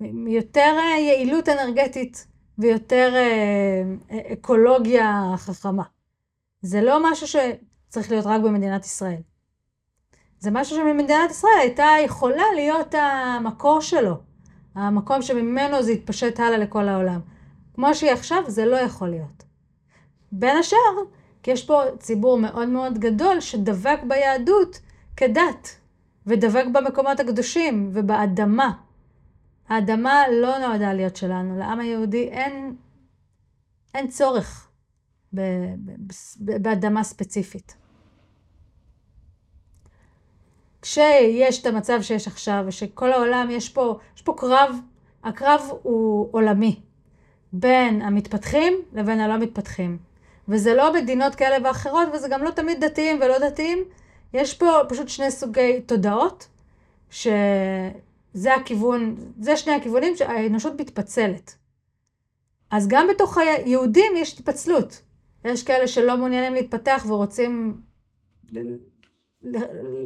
מיותר 0.00 0.76
יעילות 0.98 1.48
אנרגטית 1.48 2.26
ויותר 2.58 3.12
אה, 3.14 3.82
אקולוגיה 4.32 5.34
חכמה. 5.36 5.84
זה 6.62 6.82
לא 6.82 7.10
משהו 7.10 7.26
שצריך 7.26 8.10
להיות 8.10 8.26
רק 8.26 8.40
במדינת 8.40 8.84
ישראל. 8.84 9.20
זה 10.40 10.50
משהו 10.50 10.76
שמדינת 10.76 11.30
ישראל 11.30 11.58
הייתה 11.60 11.88
יכולה 12.04 12.44
להיות 12.54 12.94
המקור 12.98 13.80
שלו, 13.80 14.14
המקום 14.74 15.22
שממנו 15.22 15.82
זה 15.82 15.92
יתפשט 15.92 16.40
הלאה 16.40 16.58
לכל 16.58 16.88
העולם. 16.88 17.33
כמו 17.74 17.94
שהיא 17.94 18.12
עכשיו, 18.12 18.42
זה 18.46 18.66
לא 18.66 18.76
יכול 18.76 19.08
להיות. 19.08 19.44
בין 20.32 20.56
השאר, 20.56 20.78
כי 21.42 21.50
יש 21.50 21.66
פה 21.66 21.82
ציבור 21.98 22.38
מאוד 22.38 22.68
מאוד 22.68 22.98
גדול 22.98 23.40
שדבק 23.40 23.98
ביהדות 24.08 24.80
כדת, 25.16 25.76
ודבק 26.26 26.64
במקומות 26.72 27.20
הקדושים 27.20 27.90
ובאדמה. 27.92 28.72
האדמה 29.68 30.22
לא 30.32 30.58
נועדה 30.58 30.92
להיות 30.92 31.16
שלנו, 31.16 31.58
לעם 31.58 31.80
היהודי 31.80 32.28
אין, 32.28 32.76
אין 33.94 34.08
צורך 34.08 34.68
ב, 35.34 35.40
ב, 35.84 35.90
ב, 36.40 36.62
באדמה 36.62 37.04
ספציפית. 37.04 37.76
כשיש 40.82 41.60
את 41.60 41.66
המצב 41.66 42.02
שיש 42.02 42.26
עכשיו, 42.26 42.64
ושכל 42.66 43.12
העולם, 43.12 43.48
יש 43.50 43.68
פה, 43.68 43.98
יש 44.16 44.22
פה 44.22 44.34
קרב, 44.36 44.76
הקרב 45.24 45.60
הוא 45.82 46.28
עולמי, 46.32 46.80
בין 47.56 48.02
המתפתחים 48.02 48.72
לבין 48.92 49.20
הלא 49.20 49.38
מתפתחים. 49.38 49.98
וזה 50.48 50.74
לא 50.74 50.94
מדינות 50.94 51.34
כאלה 51.34 51.68
ואחרות, 51.68 52.08
וזה 52.12 52.28
גם 52.28 52.42
לא 52.42 52.50
תמיד 52.50 52.84
דתיים 52.84 53.16
ולא 53.16 53.38
דתיים. 53.38 53.78
יש 54.32 54.54
פה 54.54 54.80
פשוט 54.88 55.08
שני 55.08 55.30
סוגי 55.30 55.80
תודעות, 55.80 56.48
שזה 57.10 58.54
הכיוון, 58.56 59.16
זה 59.40 59.56
שני 59.56 59.72
הכיוונים 59.72 60.16
שהאנושות 60.16 60.80
מתפצלת. 60.80 61.54
אז 62.70 62.88
גם 62.88 63.06
בתוך 63.10 63.38
היהודים 63.38 64.12
יש 64.16 64.38
התפצלות. 64.38 65.02
יש 65.44 65.62
כאלה 65.62 65.88
שלא 65.88 66.16
מעוניינים 66.16 66.54
להתפתח 66.54 67.04
ורוצים 67.08 67.80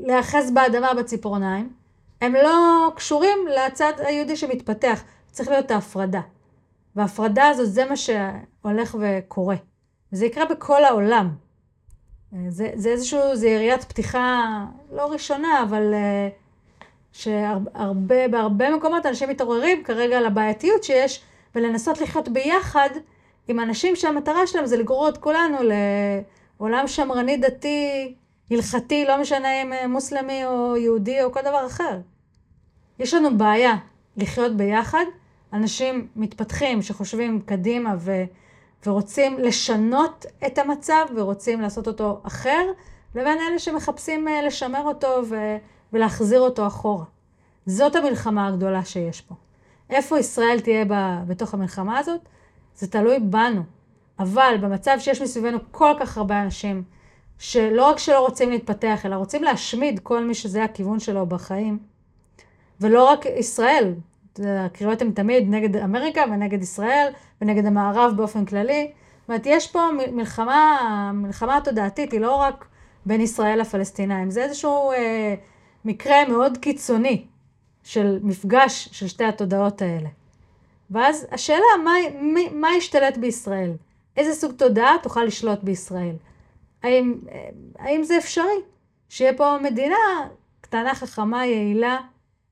להיאחז 0.07 0.50
באדמה 0.50 0.95
בציפורניים. 0.95 1.73
הם 2.21 2.35
לא 2.35 2.88
קשורים 2.97 3.38
לצד 3.57 3.93
היהודי 3.99 4.37
שמתפתח. 4.37 5.02
צריך 5.31 5.49
להיות 5.49 5.71
ההפרדה. 5.71 6.21
וההפרדה 6.97 7.49
הזאת 7.49 7.73
זה 7.73 7.85
מה 7.85 7.97
שהולך 7.97 8.97
וקורה. 9.00 9.57
וזה 10.12 10.26
יקרה 10.26 10.45
בכל 10.45 10.85
העולם. 10.85 11.28
זה, 12.49 12.71
זה 12.75 12.88
איזשהו, 12.88 13.37
זה 13.37 13.49
יריית 13.49 13.85
פתיחה 13.85 14.64
לא 14.92 15.12
ראשונה, 15.12 15.62
אבל 15.62 15.95
אה, 15.95 16.28
שהרבה, 17.12 18.28
בהרבה 18.28 18.76
מקומות 18.76 19.07
אנשים 19.07 19.28
מתעוררים 19.28 19.85
כרגע 19.85 20.18
על 20.18 20.26
הבעייתיות 20.26 20.85
שיש, 20.85 21.23
ולנסות 21.54 22.00
לחיות 22.00 22.28
ביחד 22.28 22.88
עם 23.49 23.61
אנשים 23.61 23.97
שהמטרה 23.97 24.47
שלהם 24.47 24.66
זה 24.66 24.76
לגרור 24.76 25.09
את 25.09 25.18
כולנו 25.18 25.57
לעולם 26.61 26.87
שמרני 26.87 27.37
דתי, 27.37 28.14
הלכתי, 28.50 29.04
לא 29.04 29.21
משנה 29.21 29.62
אם 29.62 29.73
אה, 29.73 29.87
מוסלמי 29.87 30.47
או 30.47 30.76
יהודי 30.76 31.23
או 31.23 31.33
כל 31.33 31.40
דבר 31.40 31.66
אחר. 31.66 32.00
יש 32.99 33.14
לנו 33.14 33.38
בעיה 33.38 33.75
לחיות 34.16 34.57
ביחד, 34.57 35.04
אנשים 35.52 36.09
מתפתחים 36.17 36.83
שחושבים 36.83 37.40
קדימה 37.40 37.95
ו... 37.99 38.25
ורוצים 38.87 39.38
לשנות 39.38 40.26
את 40.47 40.59
המצב 40.59 41.07
ורוצים 41.17 41.61
לעשות 41.61 41.87
אותו 41.87 42.21
אחר, 42.23 42.71
לבין 43.14 43.39
אלה 43.39 43.58
שמחפשים 43.58 44.28
אה, 44.28 44.43
לשמר 44.43 44.82
אותו 44.84 45.23
ו- 45.28 45.56
ולהחזיר 45.93 46.41
אותו 46.41 46.67
אחורה. 46.67 47.04
זאת 47.67 47.97
המלחמה 47.97 48.47
הגדולה 48.47 48.84
שיש 48.84 49.21
פה. 49.21 49.34
איפה 49.91 50.19
ישראל 50.19 50.61
תהיה 50.61 50.84
ב- 50.84 51.23
בתוך 51.26 51.54
המלחמה 51.54 51.99
הזאת? 51.99 52.21
זה 52.76 52.87
תלוי 52.87 53.19
בנו. 53.19 53.63
אבל 54.19 54.56
במצב 54.61 54.97
שיש 54.99 55.23
מסביבנו 55.23 55.58
כל 55.71 55.93
כך 56.00 56.19
הרבה 56.19 56.43
אנשים, 56.43 56.82
שלא 57.39 57.91
רק 57.91 57.99
שלא 57.99 58.21
רוצים 58.21 58.50
להתפתח, 58.50 59.06
אלא 59.06 59.17
רוצים 59.17 59.43
להשמיד 59.43 60.00
כל 60.02 60.25
מי 60.25 60.34
שזה 60.34 60.65
הכיוון 60.65 61.00
שלו 61.00 61.26
בחיים, 61.26 61.78
ולא 62.80 63.04
רק 63.04 63.26
ישראל, 63.26 63.95
הקריאות 64.46 65.02
הן 65.02 65.10
תמיד 65.10 65.44
נגד 65.50 65.76
אמריקה 65.76 66.24
ונגד 66.30 66.62
ישראל 66.62 67.08
ונגד 67.42 67.66
המערב 67.66 68.12
באופן 68.16 68.44
כללי. 68.44 68.92
זאת 69.20 69.28
אומרת, 69.28 69.42
יש 69.46 69.70
פה 69.70 69.88
מלחמה, 70.12 71.10
מלחמה 71.14 71.60
תודעתית, 71.64 72.12
היא 72.12 72.20
לא 72.20 72.36
רק 72.36 72.64
בין 73.06 73.20
ישראל 73.20 73.60
לפלסטינאים, 73.60 74.30
זה 74.30 74.42
איזשהו 74.44 74.92
אה, 74.92 75.34
מקרה 75.84 76.28
מאוד 76.28 76.58
קיצוני 76.58 77.24
של 77.82 78.18
מפגש 78.22 78.88
של 78.92 79.08
שתי 79.08 79.24
התודעות 79.24 79.82
האלה. 79.82 80.08
ואז 80.90 81.26
השאלה, 81.32 81.66
מה, 81.84 81.92
מה 82.52 82.68
ישתלט 82.76 83.16
בישראל? 83.16 83.72
איזה 84.16 84.34
סוג 84.34 84.52
תודעה 84.52 84.96
תוכל 85.02 85.24
לשלוט 85.24 85.58
בישראל? 85.62 86.16
האם, 86.82 87.14
אה, 87.32 87.48
האם 87.78 88.04
זה 88.04 88.18
אפשרי? 88.18 88.60
שיהיה 89.08 89.34
פה 89.34 89.56
מדינה 89.62 89.96
קטנה, 90.60 90.94
חכמה, 90.94 91.46
יעילה, 91.46 91.98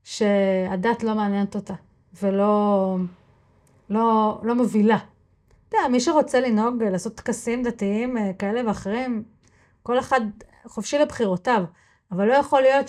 שהדת 0.07 1.03
לא 1.03 1.15
מעניינת 1.15 1.55
אותה, 1.55 1.75
ולא 2.23 2.97
לא, 3.91 4.39
לא 4.43 4.55
מובילה. 4.55 4.99
אתה 5.69 5.77
יודע, 5.77 5.89
מי 5.89 6.01
שרוצה 6.01 6.41
לנהוג, 6.41 6.83
לעשות 6.83 7.15
טקסים 7.15 7.63
דתיים 7.63 8.19
אה, 8.19 8.33
כאלה 8.39 8.69
ואחרים, 8.69 9.23
כל 9.83 9.99
אחד 9.99 10.21
חופשי 10.67 10.99
לבחירותיו, 10.99 11.65
אבל 12.13 12.27
לא 12.27 12.35
יכול 12.35 12.61
להיות 12.61 12.87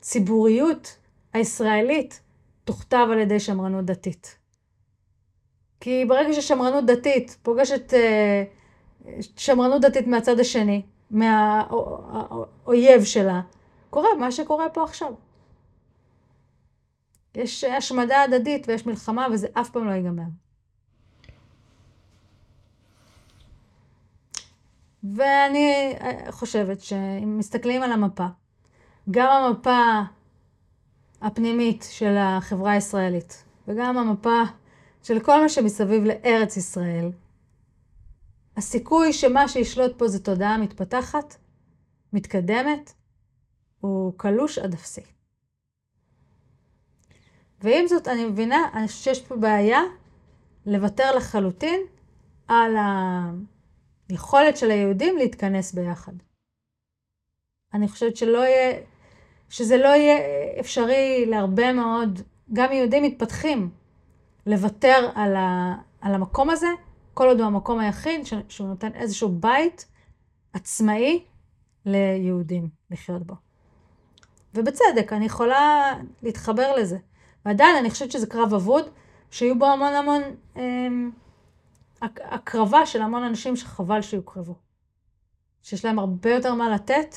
שהציבוריות 0.00 0.96
הישראלית 1.32 2.20
תוכתב 2.64 3.06
על 3.12 3.18
ידי 3.18 3.40
שמרנות 3.40 3.84
דתית. 3.84 4.38
כי 5.80 6.04
ברגע 6.08 6.32
ששמרנות 6.32 6.86
דתית 6.86 7.36
פוגשת 7.42 7.94
אה, 7.94 8.44
שמרנות 9.36 9.82
דתית 9.82 10.06
מהצד 10.06 10.40
השני, 10.40 10.82
מהאויב 11.10 13.04
שלה, 13.04 13.40
קורה 13.90 14.08
מה 14.18 14.32
שקורה 14.32 14.68
פה 14.68 14.84
עכשיו. 14.84 15.12
יש 17.34 17.64
השמדה 17.64 18.22
הדדית 18.22 18.68
ויש 18.68 18.86
מלחמה 18.86 19.26
וזה 19.32 19.46
אף 19.52 19.70
פעם 19.70 19.86
לא 19.86 19.92
ייגמר. 19.92 20.22
ואני 25.16 25.94
חושבת 26.30 26.80
שאם 26.80 27.38
מסתכלים 27.38 27.82
על 27.82 27.92
המפה, 27.92 28.26
גם 29.10 29.28
המפה 29.30 30.02
הפנימית 31.20 31.86
של 31.90 32.16
החברה 32.18 32.72
הישראלית 32.72 33.44
וגם 33.68 33.98
המפה 33.98 34.42
של 35.02 35.20
כל 35.20 35.42
מה 35.42 35.48
שמסביב 35.48 36.04
לארץ 36.04 36.56
ישראל, 36.56 37.10
הסיכוי 38.56 39.12
שמה 39.12 39.48
שישלוט 39.48 39.98
פה 39.98 40.08
זה 40.08 40.24
תודעה 40.24 40.58
מתפתחת, 40.58 41.36
מתקדמת, 42.12 42.92
הוא 43.80 44.12
קלוש 44.16 44.58
עד 44.58 44.74
אפסי. 44.74 45.00
ועם 47.62 47.86
זאת, 47.86 48.08
אני 48.08 48.24
מבינה, 48.24 48.86
שיש 48.86 49.22
פה 49.22 49.36
בעיה 49.36 49.80
לוותר 50.66 51.16
לחלוטין 51.16 51.80
על 52.48 52.76
היכולת 54.08 54.56
של 54.56 54.70
היהודים 54.70 55.16
להתכנס 55.16 55.72
ביחד. 55.72 56.12
אני 57.74 57.88
חושבת 57.88 58.16
שלא 58.16 58.38
יהיה, 58.38 58.80
שזה 59.48 59.76
לא 59.76 59.88
יהיה 59.88 60.18
אפשרי 60.60 61.26
להרבה 61.26 61.72
מאוד, 61.72 62.22
גם 62.52 62.72
יהודים 62.72 63.02
מתפתחים, 63.02 63.70
לוותר 64.46 65.10
על, 65.14 65.36
ה, 65.36 65.74
על 66.00 66.14
המקום 66.14 66.50
הזה, 66.50 66.68
כל 67.14 67.28
עוד 67.28 67.40
הוא 67.40 67.46
המקום 67.46 67.78
היחיד 67.78 68.20
שהוא 68.48 68.68
נותן 68.68 68.94
איזשהו 68.94 69.28
בית 69.28 69.86
עצמאי 70.52 71.24
ליהודים 71.86 72.68
לחיות 72.90 73.26
בו. 73.26 73.34
ובצדק, 74.54 75.12
אני 75.12 75.24
יכולה 75.24 75.92
להתחבר 76.22 76.76
לזה. 76.76 76.98
ועדיין 77.46 77.76
אני 77.76 77.90
חושבת 77.90 78.12
שזה 78.12 78.26
קרב 78.26 78.54
אבוד, 78.54 78.84
שיהיו 79.30 79.58
בו 79.58 79.66
המון 79.66 79.92
המון 79.92 80.22
אמ, 80.56 81.10
הקרבה 82.02 82.86
של 82.86 83.02
המון 83.02 83.22
אנשים 83.22 83.56
שחבל 83.56 84.02
שיוקרבו. 84.02 84.54
שיש 85.62 85.84
להם 85.84 85.98
הרבה 85.98 86.30
יותר 86.30 86.54
מה 86.54 86.70
לתת 86.70 87.16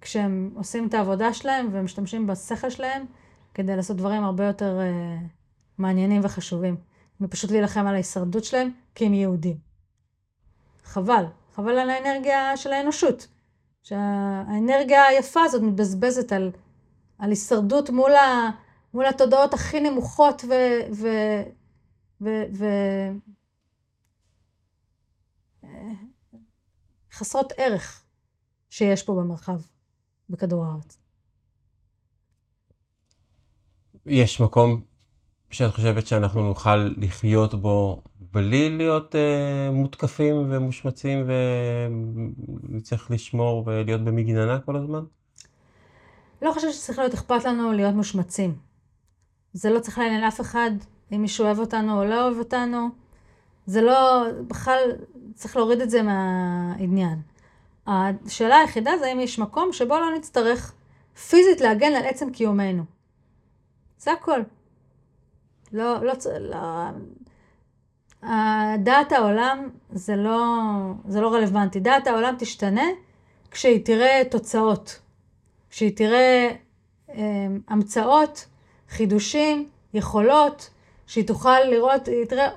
כשהם 0.00 0.50
עושים 0.54 0.88
את 0.88 0.94
העבודה 0.94 1.34
שלהם 1.34 1.68
ומשתמשים 1.72 2.26
בשכל 2.26 2.70
שלהם 2.70 3.06
כדי 3.54 3.76
לעשות 3.76 3.96
דברים 3.96 4.24
הרבה 4.24 4.44
יותר 4.44 4.80
אה, 4.80 5.16
מעניינים 5.78 6.20
וחשובים. 6.24 6.76
ופשוט 7.20 7.50
להילחם 7.50 7.86
על 7.86 7.94
ההישרדות 7.94 8.44
שלהם 8.44 8.70
כי 8.94 9.06
הם 9.06 9.14
יהודים. 9.14 9.56
חבל, 10.84 11.24
חבל 11.54 11.78
על 11.78 11.90
האנרגיה 11.90 12.56
של 12.56 12.72
האנושות. 12.72 13.28
שהאנרגיה 13.82 15.04
היפה 15.04 15.40
הזאת 15.42 15.62
מתבזבזת 15.62 16.32
על 16.32 16.50
על 17.18 17.30
הישרדות 17.30 17.90
מול, 17.90 18.12
ה, 18.12 18.50
מול 18.94 19.06
התודעות 19.06 19.54
הכי 19.54 19.80
נמוכות 19.80 20.44
ו... 20.48 20.52
ו, 20.92 21.08
ו, 22.20 22.28
ו 22.52 22.64
חסרות 27.12 27.52
ערך 27.56 28.04
שיש 28.70 29.02
פה 29.02 29.14
במרחב, 29.14 29.60
בכדור 30.30 30.64
הארץ. 30.64 30.98
יש 34.06 34.40
מקום 34.40 34.80
שאת 35.50 35.74
חושבת 35.74 36.06
שאנחנו 36.06 36.48
נוכל 36.48 36.76
לחיות 36.76 37.54
בו 37.54 38.02
בלי 38.32 38.76
להיות 38.76 39.14
uh, 39.14 39.72
מותקפים 39.72 40.36
ומושמצים 40.50 41.26
ונצטרך 42.68 43.10
לשמור 43.10 43.62
ולהיות 43.66 44.00
במגננה 44.00 44.60
כל 44.60 44.76
הזמן? 44.76 45.04
לא 46.42 46.52
חושבת 46.52 46.72
שצריך 46.72 46.98
להיות 46.98 47.14
אכפת 47.14 47.44
לנו 47.44 47.72
להיות 47.72 47.94
מושמצים. 47.94 48.73
זה 49.54 49.70
לא 49.70 49.80
צריך 49.80 49.98
לעניין 49.98 50.24
אף 50.24 50.40
אחד, 50.40 50.70
אם 51.12 51.22
מישהו 51.22 51.44
אוהב 51.44 51.58
אותנו 51.58 52.00
או 52.00 52.04
לא 52.04 52.22
אוהב 52.22 52.38
אותנו. 52.38 52.88
זה 53.66 53.82
לא, 53.82 54.24
בכלל 54.48 54.78
צריך 55.34 55.56
להוריד 55.56 55.80
את 55.80 55.90
זה 55.90 56.02
מהעניין. 56.02 57.20
השאלה 57.86 58.56
היחידה 58.58 58.98
זה 58.98 59.12
אם 59.12 59.20
יש 59.20 59.38
מקום 59.38 59.72
שבו 59.72 59.98
לא 59.98 60.16
נצטרך 60.16 60.72
פיזית 61.28 61.60
להגן 61.60 61.92
על 61.94 62.04
עצם 62.04 62.30
קיומנו. 62.30 62.82
זה 63.98 64.12
הכל. 64.12 64.40
לא, 65.72 66.04
לא, 66.04 66.12
לא, 66.40 66.90
דעת 68.78 69.12
העולם 69.12 69.68
זה 69.92 70.16
לא, 70.16 70.52
זה 71.08 71.20
לא 71.20 71.34
רלוונטי. 71.34 71.80
דעת 71.80 72.06
העולם 72.06 72.34
תשתנה 72.38 72.86
כשהיא 73.50 73.84
תראה 73.84 74.22
תוצאות, 74.30 75.00
כשהיא 75.70 75.96
תראה 75.96 76.50
אה, 77.10 77.46
המצאות, 77.68 78.46
חידושים, 78.90 79.68
יכולות, 79.94 80.70
שהיא 81.06 81.26
תוכל 81.26 81.60
לראות, 81.60 82.08
היא 82.08 82.24
תראה, 82.24 82.48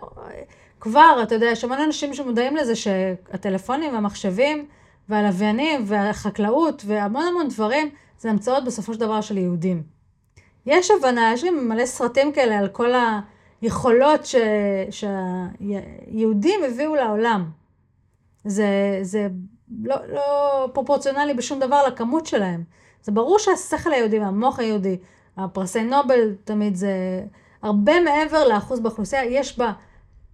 כבר, 0.80 1.20
אתה 1.24 1.36
יודע, 1.36 1.46
יש 1.46 1.64
המון 1.64 1.80
אנשים 1.80 2.14
שמודעים 2.14 2.56
לזה 2.56 2.76
שהטלפונים 2.76 3.94
והמחשבים 3.94 4.66
והלוויינים 5.10 5.84
והחקלאות 5.86 6.84
והמון 6.86 7.28
המון 7.28 7.48
דברים, 7.48 7.90
זה 8.20 8.30
המצאות 8.30 8.66
בסופו 8.66 8.94
של 8.94 9.00
דבר 9.00 9.22
של 9.22 9.38
יהודים. 9.38 9.84
יש 10.66 10.92
הבנה, 10.92 11.32
יש 11.34 11.44
גם 11.44 11.70
מלא 11.70 11.86
סרטים 11.86 12.32
כאלה 12.32 12.60
על 12.60 12.68
כל 12.68 12.92
היכולות 13.62 14.26
ש... 14.26 14.36
שהיהודים 14.90 16.60
הביאו 16.64 16.96
לעולם. 16.96 17.50
זה, 18.46 19.00
זה 19.02 19.28
לא, 19.84 19.96
לא 20.14 20.70
פרופורציונלי 20.74 21.34
בשום 21.34 21.60
דבר 21.60 21.88
לכמות 21.88 22.26
שלהם. 22.26 22.64
זה 23.02 23.12
ברור 23.12 23.40
שהשכל 23.40 23.94
היהודי 23.94 24.20
והמוח 24.20 24.60
היהודי, 24.60 24.98
הפרסי 25.38 25.84
נובל 25.84 26.36
תמיד 26.44 26.76
זה 26.76 27.24
הרבה 27.62 28.00
מעבר 28.00 28.48
לאחוז 28.48 28.80
באוכלוסייה, 28.80 29.26
יש 29.26 29.58
בה, 29.58 29.74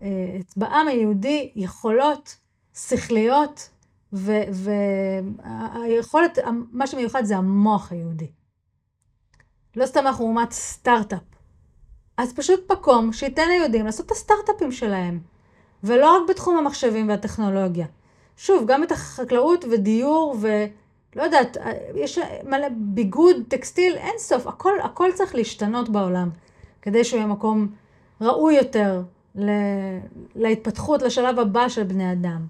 אה, 0.02 0.38
בעם 0.58 0.88
היהודי 0.88 1.52
יכולות 1.56 2.36
שכליות, 2.76 3.70
והיכולת, 5.74 6.38
מה 6.72 6.88
שמיוחד 6.88 7.26
זה 7.26 7.38
המוח 7.38 7.92
היהודי. 7.92 8.32
לא 9.76 9.86
סתם 9.86 10.08
אנחנו 10.08 10.26
אומת 10.26 10.52
סטארט-אפ. 10.52 11.20
אז 12.18 12.34
פשוט 12.34 12.72
מקום 12.72 13.14
שייתן 13.14 13.48
ליהודים 13.48 13.86
לעשות 13.86 14.06
את 14.06 14.12
הסטארט-אפים 14.12 14.72
שלהם, 14.72 15.20
ולא 15.84 16.16
רק 16.16 16.30
בתחום 16.30 16.58
המחשבים 16.58 17.10
והטכנולוגיה. 17.10 17.86
שוב, 18.38 18.64
גם 18.68 18.84
את 18.84 18.92
החקלאות 18.92 19.66
ודיור 19.72 20.36
ולא 21.16 21.24
יודעת, 21.24 21.58
יש 21.96 22.20
מלא 22.44 22.68
ביגוד, 22.78 23.36
טקסטיל, 23.48 23.96
אין 23.96 24.18
סוף, 24.18 24.48
הכל, 24.48 24.82
הכל 24.84 25.10
צריך 25.14 25.36
להשתנות 25.36 25.90
בעולם, 25.90 26.30
כדי 26.82 27.04
שהוא 27.04 27.18
יהיה 27.18 27.28
מקום 27.28 27.68
ראוי 28.22 28.56
יותר 28.56 29.02
להתפתחות, 30.36 31.02
לשלב 31.02 31.40
הבא 31.40 31.70
של 31.70 31.84
בני 31.84 32.12
אדם. 32.12 32.48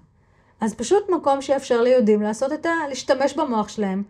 אז 0.60 0.74
פשוט 0.74 1.10
מקום 1.10 1.42
שיאפשר 1.42 1.82
ליהודים 1.82 2.22
לעשות 2.22 2.52
את 2.52 2.66
ה... 2.66 2.70
להשתמש 2.88 3.34
במוח 3.34 3.68
שלהם 3.68 4.02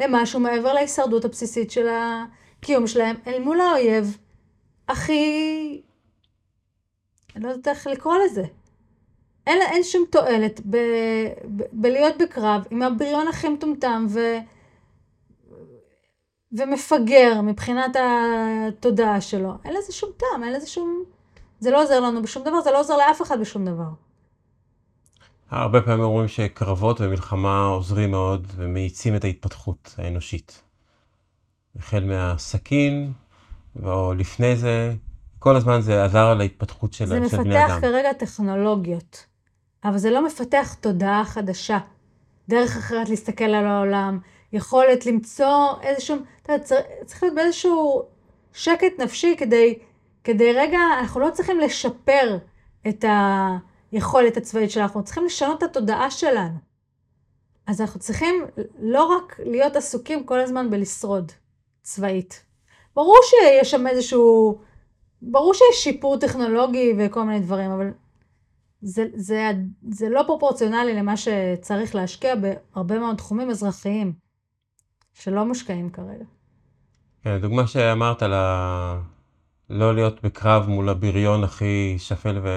למשהו 0.00 0.40
מעבר 0.40 0.72
להישרדות 0.72 1.24
הבסיסית 1.24 1.70
של 1.70 1.86
הקיום 1.88 2.86
שלהם 2.86 3.16
אל 3.26 3.42
מול 3.42 3.60
האויב 3.60 4.18
הכי... 4.88 5.82
אני 7.36 7.44
לא 7.44 7.48
יודעת 7.48 7.68
איך 7.68 7.86
לקרוא 7.86 8.14
לזה. 8.24 8.44
אין, 9.46 9.58
אין 9.62 9.82
שום 9.82 10.04
תועלת 10.10 10.60
ב, 10.66 10.76
ב, 11.56 11.62
בלהיות 11.72 12.14
בקרב 12.18 12.64
עם 12.70 12.82
הבריון 12.82 13.28
הכי 13.28 13.48
מטומטם 13.48 14.06
ו, 14.08 14.20
ומפגר 16.52 17.40
מבחינת 17.42 17.96
התודעה 17.96 19.20
שלו. 19.20 19.52
אין 19.64 19.74
לזה 19.74 19.92
שום 19.92 20.10
טעם, 20.16 20.44
אין 20.44 20.52
לזה 20.52 20.66
שום... 20.66 21.04
זה 21.60 21.70
לא 21.70 21.82
עוזר 21.82 22.00
לנו 22.00 22.22
בשום 22.22 22.44
דבר, 22.44 22.60
זה 22.60 22.70
לא 22.70 22.80
עוזר 22.80 22.96
לאף 22.96 23.22
אחד 23.22 23.40
בשום 23.40 23.64
דבר. 23.64 23.88
הרבה 25.50 25.82
פעמים 25.82 26.04
אומרים 26.04 26.28
שקרבות 26.28 27.00
ומלחמה 27.00 27.66
עוזרים 27.66 28.10
מאוד 28.10 28.46
ומאיצים 28.56 29.16
את 29.16 29.24
ההתפתחות 29.24 29.94
האנושית. 29.98 30.62
החל 31.78 32.04
מהסכין, 32.04 33.12
או 33.82 34.14
לפני 34.14 34.56
זה, 34.56 34.94
כל 35.38 35.56
הזמן 35.56 35.80
זה 35.80 36.04
עזר 36.04 36.34
להתפתחות 36.34 36.92
של 36.92 37.04
בני 37.04 37.18
אדם. 37.18 37.26
זה 37.26 37.38
מפתח 37.38 37.78
כרגע 37.80 38.12
טכנולוגיות, 38.12 39.26
אבל 39.84 39.98
זה 39.98 40.10
לא 40.10 40.26
מפתח 40.26 40.74
תודעה 40.80 41.24
חדשה, 41.24 41.78
דרך 42.48 42.76
אחרת 42.76 43.08
להסתכל 43.08 43.44
על 43.44 43.66
העולם, 43.66 44.18
יכולת 44.52 45.06
למצוא 45.06 45.80
איזשהו, 45.82 46.16
אתה 46.42 46.52
יודע, 46.52 46.64
צריך, 46.64 46.80
צריך 47.04 47.22
להיות 47.22 47.34
באיזשהו 47.34 48.02
שקט 48.52 48.98
נפשי 48.98 49.34
כדי, 49.38 49.78
כדי 50.24 50.52
רגע, 50.52 50.78
אנחנו 51.00 51.20
לא 51.20 51.30
צריכים 51.30 51.58
לשפר 51.58 52.38
את 52.88 53.04
היכולת 53.92 54.36
הצבאית 54.36 54.70
שלנו, 54.70 54.86
אנחנו 54.86 55.04
צריכים 55.04 55.24
לשנות 55.24 55.58
את 55.58 55.62
התודעה 55.62 56.10
שלנו. 56.10 56.58
אז 57.66 57.80
אנחנו 57.80 58.00
צריכים 58.00 58.44
לא 58.78 59.04
רק 59.04 59.40
להיות 59.44 59.76
עסוקים 59.76 60.24
כל 60.24 60.40
הזמן 60.40 60.70
בלשרוד 60.70 61.32
צבאית. 61.82 62.44
ברור 62.96 63.18
שיש 63.22 63.70
שם 63.70 63.86
איזשהו, 63.86 64.58
ברור 65.22 65.54
שיש 65.54 65.84
שיפור 65.84 66.16
טכנולוגי 66.16 66.94
וכל 66.98 67.22
מיני 67.22 67.40
דברים, 67.40 67.70
אבל 67.70 67.90
זה, 68.84 69.04
זה, 69.14 69.50
זה 69.88 70.08
לא 70.08 70.22
פרופורציונלי 70.26 70.94
למה 70.94 71.14
שצריך 71.16 71.94
להשקיע 71.94 72.34
בהרבה 72.34 72.98
מאוד 72.98 73.16
תחומים 73.16 73.50
אזרחיים, 73.50 74.12
שלא 75.12 75.44
מושקעים 75.44 75.90
כרגע. 75.90 76.24
כן, 77.22 77.38
דוגמה 77.38 77.66
שאמרת 77.66 78.22
על 78.22 78.32
ה... 78.32 79.00
לא 79.70 79.94
להיות 79.94 80.24
בקרב 80.24 80.68
מול 80.68 80.88
הבריון 80.88 81.44
הכי 81.44 81.94
שפל 81.98 82.38
ו... 82.42 82.48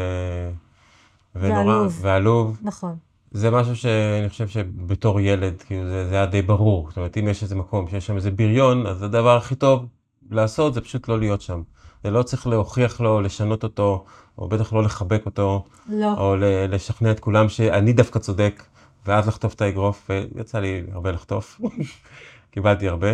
ונורא, 1.36 1.58
ועלוב. 1.58 2.00
ועלוב. 2.02 2.60
נכון. 2.62 2.96
זה 3.32 3.52
משהו 3.52 3.76
שאני 3.76 4.30
חושב 4.30 4.48
שבתור 4.48 5.20
ילד, 5.20 5.62
כאילו 5.62 5.86
זה, 5.86 6.10
זה 6.10 6.16
היה 6.16 6.26
די 6.26 6.42
ברור. 6.42 6.88
זאת 6.90 6.98
אומרת, 6.98 7.18
אם 7.18 7.28
יש 7.28 7.44
איזה 7.44 7.56
מקום 7.56 7.88
שיש 7.88 8.08
שם 8.08 8.16
איזה 8.16 8.32
בריון, 8.32 8.88
אז 8.88 9.04
הדבר 9.04 9.38
הכי 9.38 9.56
טוב 9.56 9.86
לעשות 10.32 10.74
זה 10.74 10.82
פשוט 10.82 11.08
לא 11.08 11.20
להיות 11.20 11.42
שם. 11.42 11.62
זה 12.04 12.12
לא 12.12 12.24
צריך 12.24 12.48
להוכיח 12.48 13.02
לו, 13.02 13.22
לשנות 13.22 13.63
אותו, 13.63 14.06
או 14.38 14.48
בטח 14.48 14.74
לא 14.74 14.84
לחבק 14.84 15.26
אותו, 15.26 15.66
לא. 15.90 16.13
או 16.18 16.36
לשכנע 16.70 17.12
את 17.12 17.20
כולם 17.20 17.50
שאני 17.50 17.94
דווקא 17.94 18.20
צודק, 18.20 18.63
ואז 19.06 19.28
לחטוף 19.28 19.54
את 19.54 19.62
האגרוף, 19.62 20.10
ויצא 20.36 20.60
לי 20.60 20.84
הרבה 20.92 21.12
לחטוף, 21.12 21.62
קיבלתי 22.52 22.88
הרבה. 22.88 23.12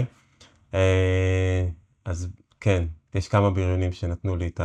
אה, 0.73 1.67
אז 2.05 2.27
כן, 2.59 2.85
יש 3.15 3.27
כמה 3.27 3.49
בריונים 3.49 3.91
שנתנו 3.91 4.35
לי 4.35 4.47
את 4.47 4.61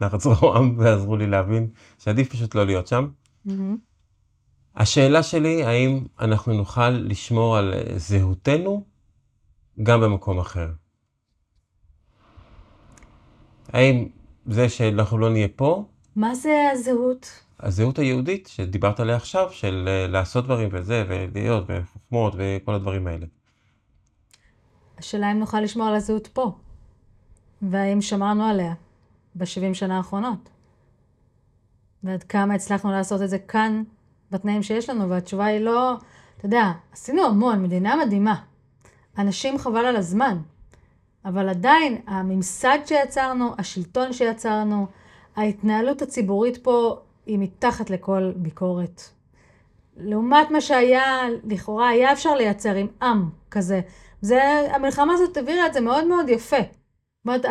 הנחת 0.00 0.20
זרועם 0.20 0.74
ועזרו 0.78 1.16
לי 1.16 1.26
להבין 1.26 1.70
שעדיף 1.98 2.32
פשוט 2.32 2.54
לא 2.54 2.66
להיות 2.66 2.86
שם. 2.86 3.08
Mm-hmm. 3.46 3.50
השאלה 4.76 5.22
שלי, 5.22 5.64
האם 5.64 6.04
אנחנו 6.20 6.52
נוכל 6.52 6.90
לשמור 6.90 7.56
על 7.56 7.74
זהותנו 7.96 8.84
גם 9.82 10.00
במקום 10.00 10.38
אחר? 10.38 10.68
האם 13.72 14.08
זה 14.46 14.68
שאנחנו 14.68 15.18
לא 15.18 15.30
נהיה 15.30 15.48
פה... 15.56 15.84
מה 16.16 16.34
זה 16.34 16.68
הזהות? 16.72 17.42
הזהות 17.60 17.98
היהודית 17.98 18.46
שדיברת 18.46 19.00
עליה 19.00 19.16
עכשיו, 19.16 19.48
של 19.52 19.88
אה, 19.88 20.06
לעשות 20.06 20.44
דברים 20.44 20.68
וזה, 20.72 21.04
ולהיות, 21.08 21.64
וחוכמות, 21.68 22.34
וכל 22.36 22.74
הדברים 22.74 23.06
האלה. 23.06 23.26
השאלה 24.98 25.32
אם 25.32 25.38
נוכל 25.38 25.60
לשמור 25.60 25.86
על 25.86 25.94
הזהות 25.94 26.26
פה, 26.26 26.52
והאם 27.62 28.00
שמרנו 28.00 28.44
עליה 28.44 28.74
ב-70 29.34 29.74
שנה 29.74 29.96
האחרונות. 29.96 30.48
ועד 32.02 32.22
כמה 32.22 32.54
הצלחנו 32.54 32.90
לעשות 32.90 33.22
את 33.22 33.30
זה 33.30 33.38
כאן, 33.38 33.82
בתנאים 34.30 34.62
שיש 34.62 34.90
לנו, 34.90 35.08
והתשובה 35.08 35.44
היא 35.44 35.60
לא, 35.60 35.94
אתה 36.36 36.46
יודע, 36.46 36.72
עשינו 36.92 37.26
המון, 37.26 37.62
מדינה 37.62 37.96
מדהימה. 38.06 38.42
אנשים 39.18 39.58
חבל 39.58 39.84
על 39.84 39.96
הזמן. 39.96 40.38
אבל 41.24 41.48
עדיין 41.48 42.00
הממסד 42.06 42.78
שיצרנו, 42.84 43.54
השלטון 43.58 44.12
שיצרנו, 44.12 44.86
ההתנהלות 45.36 46.02
הציבורית 46.02 46.56
פה 46.56 46.96
היא 47.26 47.38
מתחת 47.38 47.90
לכל 47.90 48.32
ביקורת. 48.36 49.02
לעומת 49.96 50.50
מה 50.50 50.60
שהיה, 50.60 51.22
לכאורה 51.44 51.88
היה 51.88 52.12
אפשר 52.12 52.34
לייצר 52.34 52.74
עם 52.74 52.86
עם 53.02 53.28
כזה, 53.50 53.80
זה, 54.20 54.42
המלחמה 54.70 55.12
הזאת 55.14 55.36
העבירה 55.36 55.66
את 55.66 55.74
זה 55.74 55.80
מאוד 55.80 56.06
מאוד 56.06 56.28
יפה. 56.28 56.56
זאת 56.56 57.26
אומרת, 57.26 57.44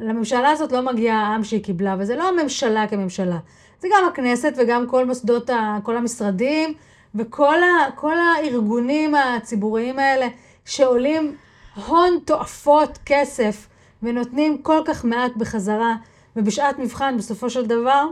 לממשלה 0.00 0.50
הזאת 0.50 0.72
לא 0.72 0.92
מגיע 0.92 1.14
העם 1.14 1.44
שהיא 1.44 1.64
קיבלה, 1.64 1.96
וזה 1.98 2.16
לא 2.16 2.28
הממשלה 2.28 2.86
כממשלה. 2.86 3.38
זה 3.80 3.88
גם 3.96 4.04
הכנסת 4.08 4.54
וגם 4.56 4.86
כל 4.88 5.06
מוסדות, 5.06 5.50
כל 5.82 5.96
המשרדים, 5.96 6.74
וכל 7.14 7.62
ה, 7.62 7.90
כל 7.94 8.14
הארגונים 8.18 9.14
הציבוריים 9.14 9.98
האלה, 9.98 10.26
שעולים 10.64 11.36
הון 11.86 12.18
תועפות 12.24 12.98
כסף, 13.06 13.68
ונותנים 14.02 14.62
כל 14.62 14.82
כך 14.86 15.04
מעט 15.04 15.32
בחזרה, 15.36 15.96
ובשעת 16.36 16.78
מבחן, 16.78 17.16
בסופו 17.18 17.50
של 17.50 17.66
דבר, 17.66 18.06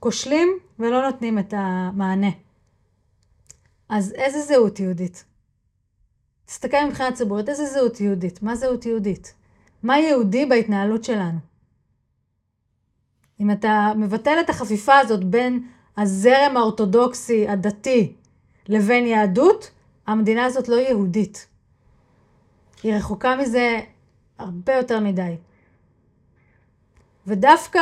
כושלים 0.00 0.48
ולא 0.78 1.10
נותנים 1.10 1.38
את 1.38 1.54
המענה. 1.56 2.30
אז 3.88 4.12
איזה 4.12 4.40
זהות 4.40 4.80
יהודית? 4.80 5.24
תסתכל 6.46 6.84
מבחינה 6.86 7.12
ציבורית, 7.12 7.48
איזה 7.48 7.66
זהות 7.66 8.00
יהודית? 8.00 8.42
מה 8.42 8.56
זהות 8.56 8.86
יהודית? 8.86 9.34
מה 9.82 9.98
יהודי 9.98 10.46
בהתנהלות 10.46 11.04
שלנו? 11.04 11.38
אם 13.40 13.50
אתה 13.50 13.92
מבטל 13.96 14.40
את 14.40 14.50
החפיפה 14.50 14.98
הזאת 14.98 15.24
בין 15.24 15.68
הזרם 15.96 16.56
האורתודוקסי 16.56 17.48
הדתי 17.48 18.12
לבין 18.68 19.06
יהדות, 19.06 19.70
המדינה 20.06 20.44
הזאת 20.44 20.68
לא 20.68 20.76
יהודית. 20.76 21.47
היא 22.82 22.94
רחוקה 22.94 23.36
מזה 23.36 23.80
הרבה 24.38 24.74
יותר 24.74 25.00
מדי. 25.00 25.36
ודווקא 27.26 27.80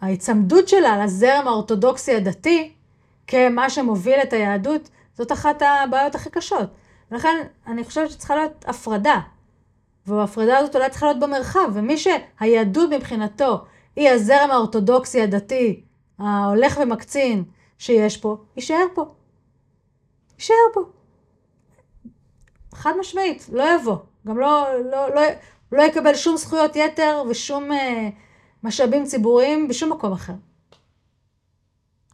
ההיצמדות 0.00 0.68
שלה 0.68 1.04
לזרם 1.04 1.48
האורתודוקסי 1.48 2.14
הדתי, 2.14 2.72
כמה 3.26 3.70
שמוביל 3.70 4.18
את 4.22 4.32
היהדות, 4.32 4.88
זאת 5.14 5.32
אחת 5.32 5.62
הבעיות 5.62 6.14
הכי 6.14 6.30
קשות. 6.30 6.70
ולכן 7.10 7.46
אני 7.66 7.84
חושבת 7.84 8.10
שצריכה 8.10 8.36
להיות 8.36 8.64
הפרדה. 8.68 9.20
וההפרדה 10.06 10.58
הזאת 10.58 10.76
אולי 10.76 10.90
צריכה 10.90 11.06
להיות 11.06 11.20
במרחב, 11.20 11.70
ומי 11.74 11.96
שהיהדות 11.98 12.90
מבחינתו 12.90 13.64
היא 13.96 14.10
הזרם 14.10 14.50
האורתודוקסי 14.50 15.22
הדתי, 15.22 15.82
ההולך 16.18 16.78
ומקצין 16.82 17.44
שיש 17.78 18.16
פה, 18.16 18.36
יישאר 18.56 18.86
פה. 18.94 19.04
יישאר 20.38 20.54
פה. 20.74 20.80
חד 22.78 22.92
משמעית, 23.00 23.48
לא 23.52 23.74
יבוא. 23.74 23.96
גם 24.26 24.38
לא, 24.38 24.66
לא, 24.90 25.14
לא, 25.14 25.22
לא 25.72 25.82
יקבל 25.82 26.14
שום 26.14 26.36
זכויות 26.36 26.76
יתר 26.76 27.22
ושום 27.28 27.72
אה, 27.72 28.08
משאבים 28.62 29.04
ציבוריים 29.04 29.68
בשום 29.68 29.92
מקום 29.92 30.12
אחר. 30.12 30.32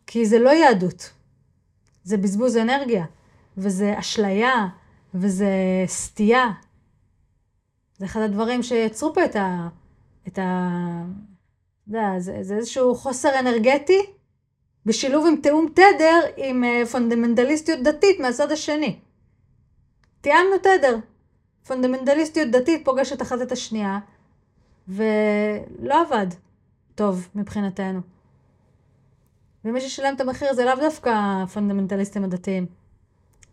כי 0.06 0.26
זה 0.26 0.38
לא 0.38 0.50
יהדות. 0.50 1.10
זה 2.04 2.16
בזבוז 2.16 2.56
אנרגיה, 2.56 3.04
וזה 3.56 3.94
אשליה, 3.98 4.66
וזה 5.14 5.48
סטייה. 5.86 6.50
זה 7.98 8.04
אחד 8.04 8.20
הדברים 8.20 8.62
שיצרו 8.62 9.14
פה 9.14 9.24
את 9.24 9.36
ה... 9.36 9.68
את 10.28 10.38
ה... 10.38 10.68
יודע, 11.86 12.18
זה, 12.18 12.38
זה 12.40 12.56
איזשהו 12.56 12.94
חוסר 12.94 13.38
אנרגטי 13.38 14.00
בשילוב 14.86 15.26
עם 15.26 15.36
תיאום 15.36 15.68
תדר 15.74 16.20
עם 16.36 16.64
uh, 16.64 16.86
פונדמנטליסטיות 16.86 17.80
דתית 17.82 18.20
מהצד 18.20 18.52
השני. 18.52 18.98
תיאמנו 20.24 20.58
תדר. 20.62 20.96
פונדמנטליסטיות 21.66 22.50
דתית 22.50 22.84
פוגשת 22.84 23.22
אחת 23.22 23.42
את 23.42 23.52
השנייה, 23.52 23.98
ולא 24.88 26.00
עבד 26.00 26.26
טוב 26.94 27.28
מבחינתנו. 27.34 28.00
ומי 29.64 29.80
ששילם 29.80 30.14
את 30.14 30.20
המחיר 30.20 30.54
זה 30.54 30.64
לאו 30.64 30.74
דווקא 30.80 31.10
הפונדמנטליסטים 31.14 32.24
הדתיים. 32.24 32.66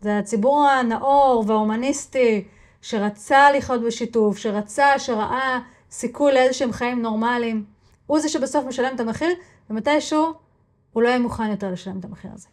זה 0.00 0.18
הציבור 0.18 0.68
הנאור 0.68 1.44
וההומניסטי 1.46 2.48
שרצה 2.82 3.52
לחיות 3.52 3.82
בשיתוף, 3.82 4.38
שרצה, 4.38 4.98
שראה 4.98 5.60
סיכוי 5.90 6.32
לאיזשהם 6.32 6.72
חיים 6.72 7.02
נורמליים. 7.02 7.64
הוא 8.06 8.20
זה 8.20 8.28
שבסוף 8.28 8.64
משלם 8.64 8.94
את 8.94 9.00
המחיר, 9.00 9.30
ומתישהו 9.70 10.32
הוא 10.92 11.02
לא 11.02 11.08
יהיה 11.08 11.18
מוכן 11.18 11.50
יותר 11.50 11.72
לשלם 11.72 11.98
את 11.98 12.04
המחיר 12.04 12.30
הזה. 12.34 12.48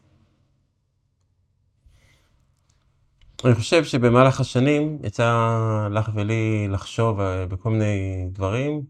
אני 3.45 3.55
חושב 3.55 3.83
שבמהלך 3.83 4.39
השנים 4.39 4.99
יצא 5.03 5.87
לך 5.91 6.11
ולי 6.15 6.67
לחשוב 6.69 7.19
אה, 7.19 7.45
בכל 7.45 7.69
מיני 7.69 8.27
דברים 8.31 8.83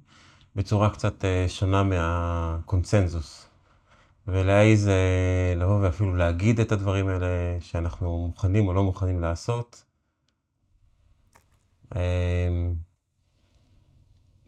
בצורה 0.56 0.90
קצת 0.90 1.26
אה, 1.26 1.46
שונה 1.48 1.84
מהקונצנזוס. 1.84 3.50
ולהעיז 4.28 4.88
אה, 4.88 5.54
לבוא 5.56 5.80
ואפילו 5.82 6.16
להגיד 6.16 6.60
את 6.60 6.72
הדברים 6.72 7.08
האלה 7.08 7.28
שאנחנו 7.60 8.28
מוכנים 8.28 8.68
או 8.68 8.74
לא 8.74 8.84
מוכנים 8.84 9.22
לעשות. 9.22 9.84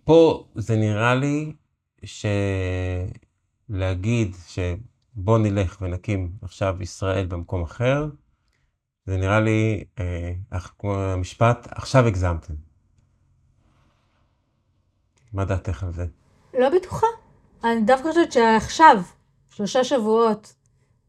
פה 0.04 0.48
זה 0.56 0.76
נראה 0.76 1.16
לי 1.16 1.54
שלהגיד 3.70 4.36
שבוא 4.48 5.38
נלך 5.38 5.78
ונקים 5.82 6.32
עכשיו 6.42 6.78
ישראל 6.82 7.26
במקום 7.26 7.64
אחר, 7.64 8.08
זה 9.06 9.18
נראה 9.18 9.40
לי, 9.40 9.84
אה, 10.00 10.60
כמו 10.80 10.96
המשפט, 10.96 11.68
עכשיו 11.72 12.08
הגזמתם. 12.08 12.54
מה 15.34 15.46
דעתך 15.46 15.84
על 15.84 15.92
זה? 15.92 16.06
לא 16.54 16.70
בטוחה. 16.70 17.08
אני 17.64 17.82
דווקא 17.82 18.08
חושבת 18.10 18.32
שעכשיו, 18.32 19.02
שלושה 19.50 19.84
שבועות 19.84 20.54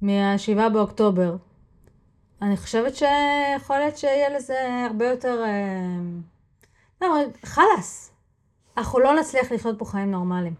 מהשבעה 0.00 0.68
באוקטובר, 0.68 1.36
אני 2.42 2.56
חושבת 2.56 2.92
שיכול 2.96 3.78
להיות 3.78 3.96
שיהיה 3.96 4.36
לזה 4.36 4.86
הרבה 4.90 5.04
יותר... 5.04 5.44
אה... 5.44 6.00
לא, 7.02 7.16
חלאס. 7.44 8.12
אנחנו 8.76 8.98
לא 8.98 9.20
נצליח 9.20 9.52
לחיות 9.52 9.78
פה 9.78 9.84
חיים 9.84 10.10
נורמליים. 10.10 10.54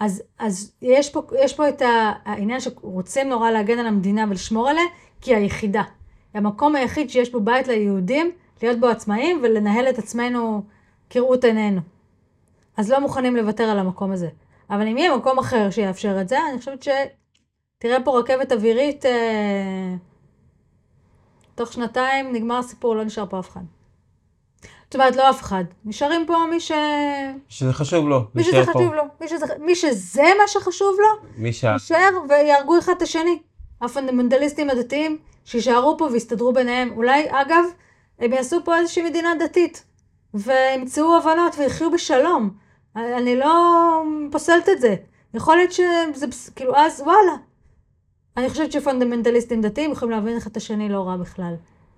אז, 0.00 0.22
אז 0.38 0.72
יש, 0.82 1.10
פה, 1.10 1.22
יש 1.38 1.56
פה 1.56 1.68
את 1.68 1.82
העניין 2.24 2.60
שרוצים 2.60 3.28
נורא 3.28 3.50
להגן 3.50 3.78
על 3.78 3.86
המדינה 3.86 4.24
ולשמור 4.30 4.68
עליה, 4.68 4.84
כי 5.20 5.34
היחידה. 5.34 5.82
היא 6.36 6.42
המקום 6.42 6.76
היחיד 6.76 7.10
שיש 7.10 7.32
בו 7.32 7.40
בית 7.40 7.68
ליהודים, 7.68 8.30
להיות 8.62 8.80
בו 8.80 8.86
עצמאים 8.86 9.40
ולנהל 9.42 9.88
את 9.88 9.98
עצמנו 9.98 10.62
כראות 11.10 11.44
עינינו. 11.44 11.80
אז 12.76 12.90
לא 12.90 13.00
מוכנים 13.00 13.36
לוותר 13.36 13.64
על 13.64 13.78
המקום 13.78 14.12
הזה. 14.12 14.28
אבל 14.70 14.86
אם 14.86 14.98
יהיה 14.98 15.16
מקום 15.16 15.38
אחר 15.38 15.70
שיאפשר 15.70 16.20
את 16.20 16.28
זה, 16.28 16.38
אני 16.50 16.58
חושבת 16.58 16.82
שתראה 16.82 18.02
פה 18.04 18.18
רכבת 18.18 18.52
אווירית, 18.52 19.06
אה, 19.06 19.94
תוך 21.54 21.72
שנתיים 21.72 22.32
נגמר 22.32 22.58
הסיפור, 22.58 22.96
לא 22.96 23.04
נשאר 23.04 23.26
פה 23.26 23.38
אף 23.38 23.48
אחד. 23.48 23.64
זאת 24.84 24.94
אומרת, 24.94 25.16
לא 25.16 25.30
אף 25.30 25.42
אחד. 25.42 25.64
נשארים 25.84 26.26
פה 26.26 26.36
מי 26.50 26.60
ש... 26.60 26.72
שזה 27.48 27.72
חשוב 27.72 28.08
לו. 28.08 28.20
מי 28.34 28.44
שזה 28.44 28.62
חשוב 28.66 28.94
לו. 28.94 29.02
מי 29.20 29.28
שזה, 29.28 29.46
מי 29.60 29.74
שזה 29.74 30.22
מה 30.22 30.48
שחשוב 30.48 30.96
לו, 31.00 31.28
מי 31.36 31.52
ש... 31.52 31.64
יישאר 31.64 32.10
ויהרגו 32.28 32.78
אחד 32.78 32.92
את 32.96 33.02
השני. 33.02 33.38
הפונדמנטליסטים 33.80 34.70
הדתיים, 34.70 35.18
שיישארו 35.46 35.98
פה 35.98 36.04
ויסתדרו 36.12 36.52
ביניהם. 36.52 36.92
אולי, 36.96 37.26
אגב, 37.30 37.64
הם 38.18 38.32
יעשו 38.32 38.64
פה 38.64 38.78
איזושהי 38.78 39.02
מדינה 39.02 39.34
דתית. 39.40 39.84
וימצאו 40.34 41.16
הבנות 41.16 41.54
ויחיו 41.58 41.90
בשלום. 41.90 42.50
אני 42.96 43.36
לא 43.36 44.02
פוסלת 44.30 44.68
את 44.68 44.80
זה. 44.80 44.96
יכול 45.34 45.56
להיות 45.56 45.72
שזה, 45.72 46.26
כאילו, 46.56 46.76
אז 46.76 47.00
וואלה. 47.00 47.36
אני 48.36 48.48
חושבת 48.48 48.72
שפונדמנטליסטים 48.72 49.60
דתיים 49.60 49.92
יכולים 49.92 50.14
להבין 50.14 50.36
אחד 50.36 50.50
את 50.50 50.56
השני 50.56 50.88
לא 50.88 51.00
רע 51.00 51.16
בכלל. 51.16 51.54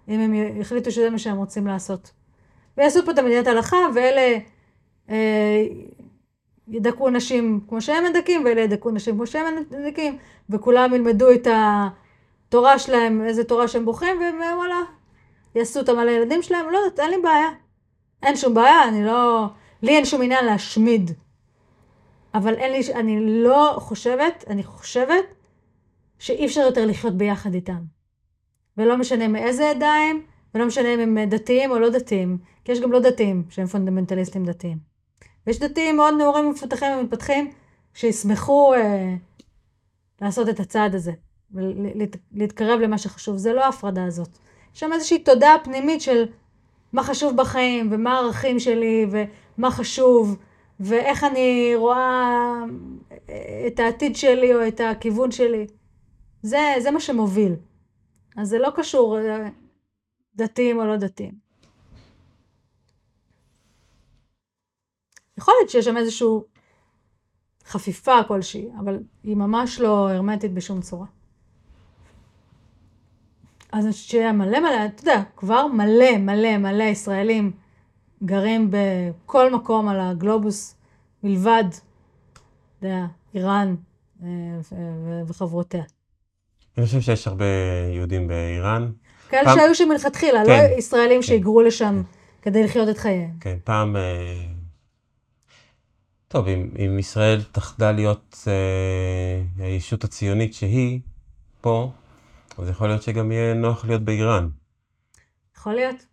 אם 0.09 0.21
הם 0.21 0.35
יחליטו 0.35 0.91
שזה 0.91 1.11
מה 1.11 1.19
שהם 1.19 1.37
רוצים 1.37 1.67
לעשות. 1.67 2.11
ויעשו 2.77 3.05
פה 3.05 3.11
את 3.11 3.19
המדינת 3.19 3.47
הלכה, 3.47 3.77
ואלה 3.95 4.39
אה, 5.11 5.65
ידכאו 6.69 7.11
נשים 7.11 7.61
כמו 7.69 7.81
שהם 7.81 8.05
מדכאים, 8.05 8.45
ואלה 8.45 8.61
ידכאו 8.61 8.91
נשים 8.91 9.15
כמו 9.15 9.27
שהם 9.27 9.55
מדכאים, 9.71 10.19
וכולם 10.51 10.95
ילמדו 10.95 11.33
את 11.33 11.47
התורה 12.49 12.79
שלהם, 12.79 13.25
איזה 13.25 13.45
תורה 13.45 13.69
שהם 13.69 13.85
בוחרים, 13.85 14.17
ווואלה, 14.21 14.83
יעשו 15.55 15.81
אותם 15.81 15.99
על 15.99 16.09
הילדים 16.09 16.43
שלהם, 16.43 16.71
לא 16.71 16.79
יודעת, 16.79 17.01
אין 17.01 17.11
לי 17.11 17.17
בעיה. 17.23 17.49
אין 18.23 18.37
שום 18.37 18.55
בעיה, 18.55 18.89
אני 18.89 19.05
לא... 19.05 19.47
לי 19.83 19.97
אין 19.97 20.05
שום 20.05 20.23
עניין 20.23 20.45
להשמיד. 20.45 21.11
אבל 22.35 22.55
אין 22.55 22.73
לי, 22.73 22.95
אני 22.95 23.43
לא 23.45 23.77
חושבת, 23.79 24.45
אני 24.51 24.65
חושבת 24.65 25.25
שאי 26.19 26.47
אפשר 26.47 26.61
יותר 26.61 26.87
לחיות 26.87 27.15
ביחד 27.15 27.55
איתם. 27.55 27.83
ולא 28.77 28.97
משנה 28.97 29.29
מאיזה 29.29 29.71
עדה 29.71 29.95
ולא 30.55 30.67
משנה 30.67 30.95
אם 30.95 31.01
הם 31.01 31.19
דתיים 31.29 31.71
או 31.71 31.79
לא 31.79 31.91
דתיים, 31.91 32.39
כי 32.65 32.73
יש 32.73 32.81
גם 32.81 32.93
לא 32.93 33.01
דתיים 33.01 33.45
שהם 33.51 33.67
פונדמנטליסטים 33.67 34.45
דתיים. 34.45 34.79
ויש 35.47 35.59
דתיים 35.59 35.97
מאוד 35.97 36.15
נאורים 36.19 36.47
ומפותחים 36.47 36.99
ומתפתחים 36.99 37.51
שישמחו 37.95 38.75
אה, 38.75 39.15
לעשות 40.21 40.49
את 40.49 40.61
הצעד 40.61 40.95
הזה, 40.95 41.13
ולהתקרב 41.53 42.81
למה 42.81 42.99
שחשוב. 42.99 43.37
זה 43.37 43.53
לא 43.53 43.65
ההפרדה 43.65 44.05
הזאת. 44.05 44.29
יש 44.75 44.81
שם 44.81 44.93
איזושהי 44.93 45.19
תודעה 45.19 45.57
פנימית 45.65 46.01
של 46.01 46.25
מה 46.93 47.03
חשוב 47.03 47.37
בחיים, 47.37 47.89
ומה 47.93 48.15
הערכים 48.15 48.59
שלי, 48.59 49.07
ומה 49.11 49.71
חשוב, 49.71 50.37
ואיך 50.81 51.25
אני 51.25 51.73
רואה 51.77 52.65
אה, 53.31 53.65
את 53.67 53.81
העתיד 53.81 54.17
שלי 54.17 54.55
או 54.55 54.69
את 54.69 54.81
הכיוון 54.81 55.31
שלי. 55.31 55.67
זה, 56.43 56.59
זה 56.79 56.91
מה 56.91 57.01
שמוביל. 57.01 57.55
אז 58.37 58.49
זה 58.49 58.59
לא 58.59 58.69
קשור, 58.77 59.19
אה, 59.19 59.49
דתיים 60.35 60.79
או 60.79 60.85
לא 60.85 60.97
דתיים. 60.97 61.33
יכול 65.39 65.55
להיות 65.59 65.71
שיש 65.71 65.85
שם 65.85 65.97
איזושהי 65.97 66.29
חפיפה 67.65 68.23
כלשהי, 68.29 68.69
אבל 68.81 68.99
היא 69.23 69.37
ממש 69.37 69.81
לא 69.81 70.11
הרמטית 70.11 70.55
בשום 70.55 70.81
צורה. 70.81 71.07
אז 73.73 73.95
שיהיה 73.95 74.33
מלא 74.33 74.61
מלא, 74.61 74.87
אתה 74.87 75.03
יודע, 75.03 75.23
כבר 75.37 75.67
מלא 75.67 76.19
מלא 76.19 76.59
מלא 76.59 76.85
ישראלים 76.85 77.53
גרים 78.25 78.71
בכל 78.71 79.53
מקום 79.55 79.89
על 79.89 80.01
הגלובוס 80.01 80.75
מלבד, 81.23 81.65
אתה 81.73 82.87
יודע, 82.87 83.07
איראן 83.35 83.75
אה, 84.23 84.29
וחברותיה. 85.27 85.83
אני 86.79 86.87
חושב 86.87 87.01
שיש 87.01 87.27
הרבה 87.27 87.45
יהודים 87.95 88.29
באיראן. 88.29 88.91
כאלה 89.29 89.45
פעם... 89.45 89.59
שהיו 89.59 89.75
שם 89.75 89.89
מלכתחילה, 89.89 90.45
לא 90.45 90.49
כן, 90.49 90.71
לא 90.71 90.79
ישראלים 90.79 91.21
כן, 91.21 91.27
שהיגרו 91.27 91.63
לשם 91.63 92.03
כן. 92.03 92.51
כדי 92.51 92.65
לחיות 92.65 92.89
את 92.89 92.99
חייהם. 92.99 93.31
כן, 93.41 93.57
פעם... 93.65 93.97
אה, 93.97 94.45
טוב, 96.29 96.49
אם, 96.49 96.71
אם 96.79 96.99
ישראל 96.99 97.43
תחדל 97.53 97.93
להיות 97.93 98.45
אה, 98.49 99.65
הישות 99.65 100.05
הציונית 100.05 100.55
שהיא 100.55 101.01
פה, 101.61 101.91
אז 102.59 102.69
יכול 102.69 102.89
להיות 102.89 103.03
שגם 103.03 103.33
יהיה 103.33 103.55
נוח 103.55 103.85
להיות 103.85 104.03
באיראן. 104.03 104.49
יכול 105.57 105.75
להיות. 105.75 106.07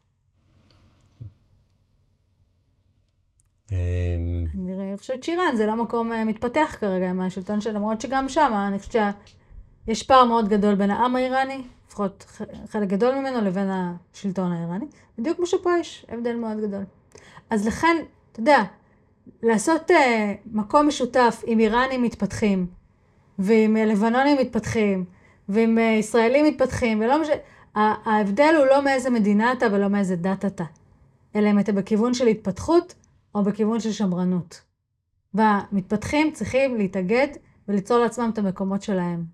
אמ, 3.71 4.45
אני 4.55 4.97
חושבת 4.97 5.23
שאיראן 5.23 5.55
זה 5.55 5.65
לא 5.65 5.75
מקום 5.75 6.11
אה, 6.11 6.25
מתפתח 6.25 6.75
כרגע 6.79 7.09
עם 7.09 7.21
השלטון 7.21 7.61
של, 7.61 7.71
למרות 7.71 8.01
שגם 8.01 8.29
שם, 8.29 8.51
אני 8.67 8.79
חושבת 8.79 9.15
שיש 9.87 10.03
פער 10.03 10.25
מאוד 10.25 10.49
גדול 10.49 10.75
בין 10.75 10.91
העם 10.91 11.15
האיראני, 11.15 11.61
לפחות 11.87 12.25
חלק 12.69 12.89
גדול 12.89 13.15
ממנו, 13.15 13.41
לבין 13.41 13.69
השלטון 13.69 14.51
האיראני. 14.51 14.85
בדיוק 15.19 15.37
כמו 15.37 15.45
שפה 15.45 15.69
יש 15.79 16.05
הבדל 16.09 16.35
מאוד 16.35 16.57
גדול. 16.61 16.83
אז 17.49 17.67
לכן, 17.67 17.97
אתה 18.31 18.39
יודע, 18.39 18.63
לעשות 19.43 19.91
uh, 19.91 19.93
מקום 20.45 20.87
משותף 20.87 21.43
עם 21.45 21.59
איראנים 21.59 22.03
מתפתחים, 22.03 22.67
ועם 23.39 23.75
uh, 23.75 23.79
לבנונים 23.79 24.37
מתפתחים, 24.37 25.05
ועם 25.49 25.77
uh, 25.77 25.81
ישראלים 25.81 26.45
מתפתחים, 26.45 27.01
ולא 27.01 27.21
משנה, 27.21 27.35
ההבדל 27.75 28.55
הוא 28.57 28.65
לא 28.65 28.83
מאיזה 28.83 29.09
מדינה 29.09 29.53
אתה 29.53 29.65
ולא 29.71 29.87
מאיזה 29.87 30.15
דת 30.15 30.45
אתה, 30.45 30.63
אלא 31.35 31.51
אם 31.51 31.59
אתה 31.59 31.71
בכיוון 31.71 32.13
של 32.13 32.27
התפתחות 32.27 32.93
או 33.35 33.43
בכיוון 33.43 33.79
של 33.79 33.91
שמרנות. 33.91 34.61
והמתפתחים 35.33 36.31
צריכים 36.31 36.77
להתאגד 36.77 37.27
וליצור 37.67 37.97
לעצמם 37.97 38.29
את 38.33 38.37
המקומות 38.37 38.81
שלהם. 38.81 39.25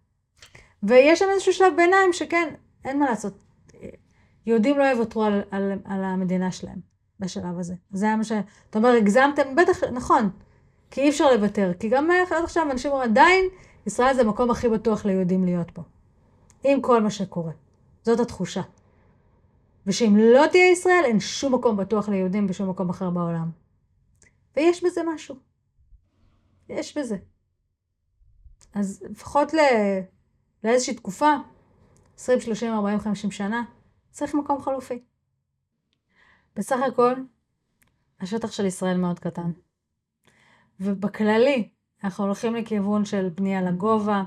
ויש 0.83 1.19
שם 1.19 1.25
איזשהו 1.33 1.53
שלב 1.53 1.73
ביניים 1.75 2.13
שכן, 2.13 2.53
אין 2.85 2.99
מה 2.99 3.05
לעשות. 3.05 3.33
יהודים 4.45 4.77
לא 4.77 4.83
יוותרו 4.83 5.23
על, 5.23 5.41
על, 5.51 5.71
על 5.85 6.03
המדינה 6.03 6.51
שלהם 6.51 6.79
בשלב 7.19 7.59
הזה. 7.59 7.73
זה 7.91 8.05
היה 8.05 8.15
מה 8.15 8.23
ש... 8.23 8.31
אתה 8.69 8.77
אומר, 8.79 8.89
הגזמתם? 8.89 9.55
בטח, 9.55 9.83
נכון. 9.83 10.29
כי 10.91 11.01
אי 11.01 11.09
אפשר 11.09 11.33
לוותר. 11.33 11.71
כי 11.79 11.89
גם 11.89 12.11
עד 12.11 12.43
עכשיו 12.43 12.71
אנשים 12.71 12.91
אומרים, 12.91 13.11
עדיין, 13.11 13.45
ישראל 13.87 14.13
זה 14.13 14.21
המקום 14.21 14.51
הכי 14.51 14.69
בטוח 14.69 15.05
ליהודים 15.05 15.45
להיות 15.45 15.71
פה. 15.71 15.81
עם 16.63 16.81
כל 16.81 17.01
מה 17.03 17.11
שקורה. 17.11 17.51
זאת 18.03 18.19
התחושה. 18.19 18.61
ושאם 19.85 20.17
לא 20.17 20.47
תהיה 20.51 20.71
ישראל, 20.71 21.01
אין 21.05 21.19
שום 21.19 21.55
מקום 21.55 21.77
בטוח 21.77 22.09
ליהודים 22.09 22.47
בשום 22.47 22.69
מקום 22.69 22.89
אחר 22.89 23.09
בעולם. 23.09 23.51
ויש 24.55 24.83
בזה 24.83 25.01
משהו. 25.13 25.35
יש 26.69 26.97
בזה. 26.97 27.17
אז 28.73 29.03
לפחות 29.09 29.53
ל... 29.53 29.57
לאיזושהי 30.63 30.95
תקופה, 30.95 31.35
20, 32.17 32.39
30, 32.39 32.73
40, 32.73 32.99
50 32.99 33.31
שנה, 33.31 33.63
צריך 34.11 34.35
מקום 34.35 34.61
חלופי. 34.61 35.03
בסך 36.55 36.77
הכל, 36.87 37.13
השטח 38.19 38.51
של 38.51 38.65
ישראל 38.65 38.97
מאוד 38.97 39.19
קטן. 39.19 39.51
ובכללי, 40.79 41.69
אנחנו 42.03 42.23
הולכים 42.23 42.55
לכיוון 42.55 43.05
של 43.05 43.29
בנייה 43.29 43.61
לגובה, 43.61 44.23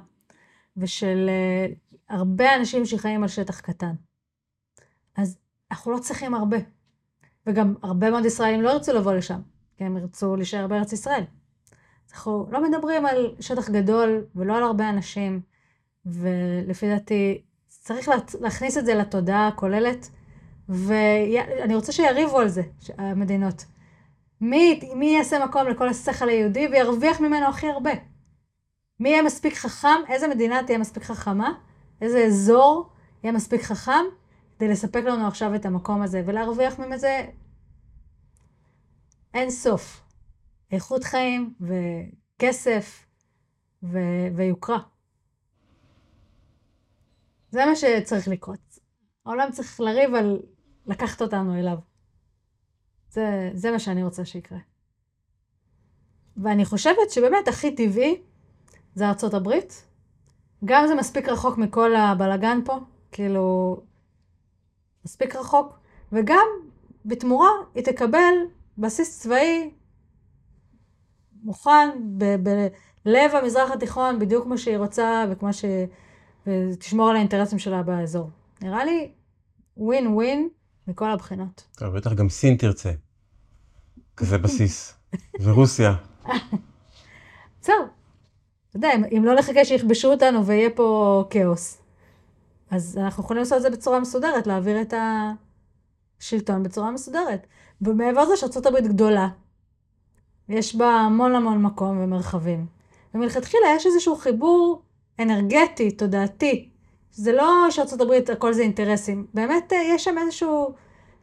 ושל 0.77 1.31
uh, 1.31 1.84
הרבה 2.14 2.55
אנשים 2.57 2.87
שחיים 2.87 3.22
על 3.22 3.29
שטח 3.29 3.61
קטן. 3.61 3.94
אז 5.16 5.38
אנחנו 5.70 5.92
לא 5.92 5.98
צריכים 5.98 6.35
הרבה. 6.35 6.57
וגם 7.46 7.74
הרבה 7.83 8.11
מאוד 8.11 8.24
ישראלים 8.24 8.62
לא 8.62 8.70
ירצו 8.70 8.92
לבוא 8.92 9.12
לשם, 9.12 9.40
כי 9.77 9.85
הם 9.85 9.96
ירצו 9.96 10.37
להישאר 10.37 10.66
בארץ 10.66 10.92
ישראל. 10.92 11.24
אנחנו 12.12 12.46
לא 12.50 12.68
מדברים 12.68 13.07
על 13.07 13.35
שטח 13.40 13.70
גדול 13.70 14.24
ולא 14.35 14.57
על 14.57 14.62
הרבה 14.62 14.90
אנשים, 14.90 15.40
ולפי 16.07 16.88
דעתי 16.88 17.42
צריך 17.68 18.09
להכניס 18.40 18.79
את 18.79 18.87
זה 18.87 18.94
לתודעה 18.94 19.48
הכוללת, 19.48 20.11
ואני 20.68 21.74
רוצה 21.74 21.92
שיריבו 21.92 22.38
על 22.38 22.48
זה, 22.48 22.62
המדינות. 22.98 23.64
מי, 24.40 24.81
מי 24.94 25.07
יעשה 25.07 25.44
מקום 25.44 25.68
לכל 25.68 25.88
השכל 25.88 26.29
היהודי 26.29 26.68
וירוויח 26.72 27.20
ממנו 27.20 27.46
הכי 27.46 27.68
הרבה? 27.68 27.90
מי 29.00 29.09
יהיה 29.09 29.22
מספיק 29.22 29.55
חכם? 29.55 30.00
איזה 30.09 30.29
מדינה 30.29 30.62
תהיה 30.66 30.79
מספיק 30.79 31.03
חכמה? 31.03 31.53
איזה 32.00 32.24
אזור 32.24 32.90
יהיה 33.22 33.33
מספיק 33.33 33.62
חכם 33.62 34.04
כדי 34.57 34.68
לספק 34.68 35.02
לנו 35.04 35.26
עכשיו 35.26 35.54
את 35.54 35.66
המקום 35.66 36.02
הזה 36.02 36.22
ולהרוויח 36.26 36.78
ממזה 36.78 37.26
אין 39.35 39.50
סוף. 39.50 40.04
איכות 40.70 41.04
חיים 41.04 41.54
וכסף 41.61 43.07
ו- 43.83 44.28
ויוקרה. 44.37 44.78
זה 47.50 47.66
מה 47.66 47.76
שצריך 47.76 48.28
לקרות. 48.28 48.78
העולם 49.26 49.50
צריך 49.52 49.80
לריב 49.80 50.14
על 50.14 50.42
לקחת 50.87 51.22
אותנו 51.22 51.59
אליו. 51.59 51.78
זה, 53.11 53.50
זה 53.54 53.70
מה 53.70 53.78
שאני 53.78 54.04
רוצה 54.04 54.24
שיקרה. 54.24 54.59
ואני 56.37 56.64
חושבת 56.64 57.11
שבאמת 57.11 57.48
הכי 57.48 57.74
טבעי 57.74 58.22
זה 58.94 59.09
ארצות 59.09 59.35
הברית. 59.35 59.85
גם 60.64 60.87
זה 60.87 60.94
מספיק 60.94 61.29
רחוק 61.29 61.59
מכל 61.59 61.96
הבלגן 61.96 62.59
פה, 62.64 62.79
כאילו, 63.12 63.77
מספיק 65.05 65.37
רחוק, 65.37 65.79
וגם 66.12 66.46
בתמורה 67.05 67.50
היא 67.74 67.85
תקבל 67.85 68.35
בסיס 68.79 69.20
צבאי 69.20 69.70
מוכן 71.42 71.88
בלב 73.05 73.35
המזרח 73.35 73.70
התיכון, 73.70 74.18
בדיוק 74.18 74.44
כמו 74.44 74.59
שהיא 74.59 74.77
רוצה 74.77 75.24
וכמו 75.31 75.53
ש... 75.53 75.64
ותשמור 76.46 77.11
על 77.11 77.16
האינטרסים 77.16 77.59
שלה 77.59 77.83
באזור. 77.83 78.31
נראה 78.62 78.85
לי 78.85 79.12
ווין 79.77 80.07
ווין 80.07 80.48
מכל 80.88 81.11
הבחינות. 81.11 81.64
טוב, 81.77 81.96
בטח 81.96 82.12
גם 82.12 82.29
סין 82.29 82.57
תרצה. 82.57 82.92
כזה 84.16 84.38
בסיס. 84.38 84.94
ורוסיה. 85.40 85.94
בסדר. 87.61 87.74
אתה 88.76 88.87
יודע, 88.87 89.08
אם 89.16 89.24
לא 89.24 89.34
נחכה 89.34 89.64
שיכבשו 89.64 90.12
אותנו 90.12 90.46
ויהיה 90.46 90.70
פה 90.70 91.24
כאוס, 91.30 91.82
אז 92.70 92.98
אנחנו 92.98 93.24
יכולים 93.24 93.40
לעשות 93.42 93.56
את 93.56 93.62
זה 93.62 93.70
בצורה 93.70 94.00
מסודרת, 94.00 94.46
להעביר 94.46 94.80
את 94.80 94.94
השלטון 96.20 96.62
בצורה 96.62 96.90
מסודרת. 96.90 97.46
ומעבר 97.82 98.22
לזה 98.22 98.37
שארה"ב 98.37 98.87
גדולה, 98.87 99.28
יש 100.48 100.76
בה 100.76 100.90
המון 100.90 101.34
המון 101.34 101.62
מקום 101.62 101.98
ומרחבים. 102.00 102.66
ומלכתחילה 103.14 103.66
יש 103.76 103.87
איזשהו 103.87 104.16
חיבור 104.16 104.82
אנרגטי, 105.20 105.90
תודעתי. 105.90 106.68
זה 107.12 107.32
לא 107.32 107.68
הברית 108.00 108.30
הכל 108.30 108.52
זה 108.52 108.62
אינטרסים. 108.62 109.26
באמת 109.34 109.72
אה, 109.72 109.78
יש 109.94 110.04
שם 110.04 110.18
איזשהו 110.18 110.74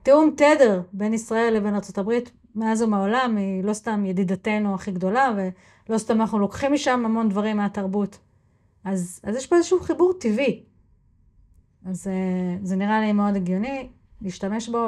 תיאום 0.03 0.33
תדר 0.37 0.81
בין 0.93 1.13
ישראל 1.13 1.53
לבין 1.53 1.75
הברית 1.97 2.31
מאז 2.55 2.81
ומעולם. 2.81 3.37
היא 3.37 3.63
לא 3.63 3.73
סתם 3.73 4.05
ידידתנו 4.05 4.75
הכי 4.75 4.91
גדולה, 4.91 5.31
ולא 5.91 5.97
סתם 5.97 6.21
אנחנו 6.21 6.39
לוקחים 6.39 6.73
משם 6.73 7.05
המון 7.05 7.29
דברים 7.29 7.57
מהתרבות. 7.57 8.19
אז, 8.83 9.19
אז 9.23 9.35
יש 9.35 9.47
פה 9.47 9.55
איזשהו 9.55 9.79
חיבור 9.79 10.13
טבעי. 10.19 10.63
אז 11.85 12.07
אה, 12.07 12.57
זה 12.63 12.75
נראה 12.75 13.01
לי 13.01 13.11
מאוד 13.11 13.35
הגיוני 13.35 13.89
להשתמש 14.21 14.69
בו 14.69 14.87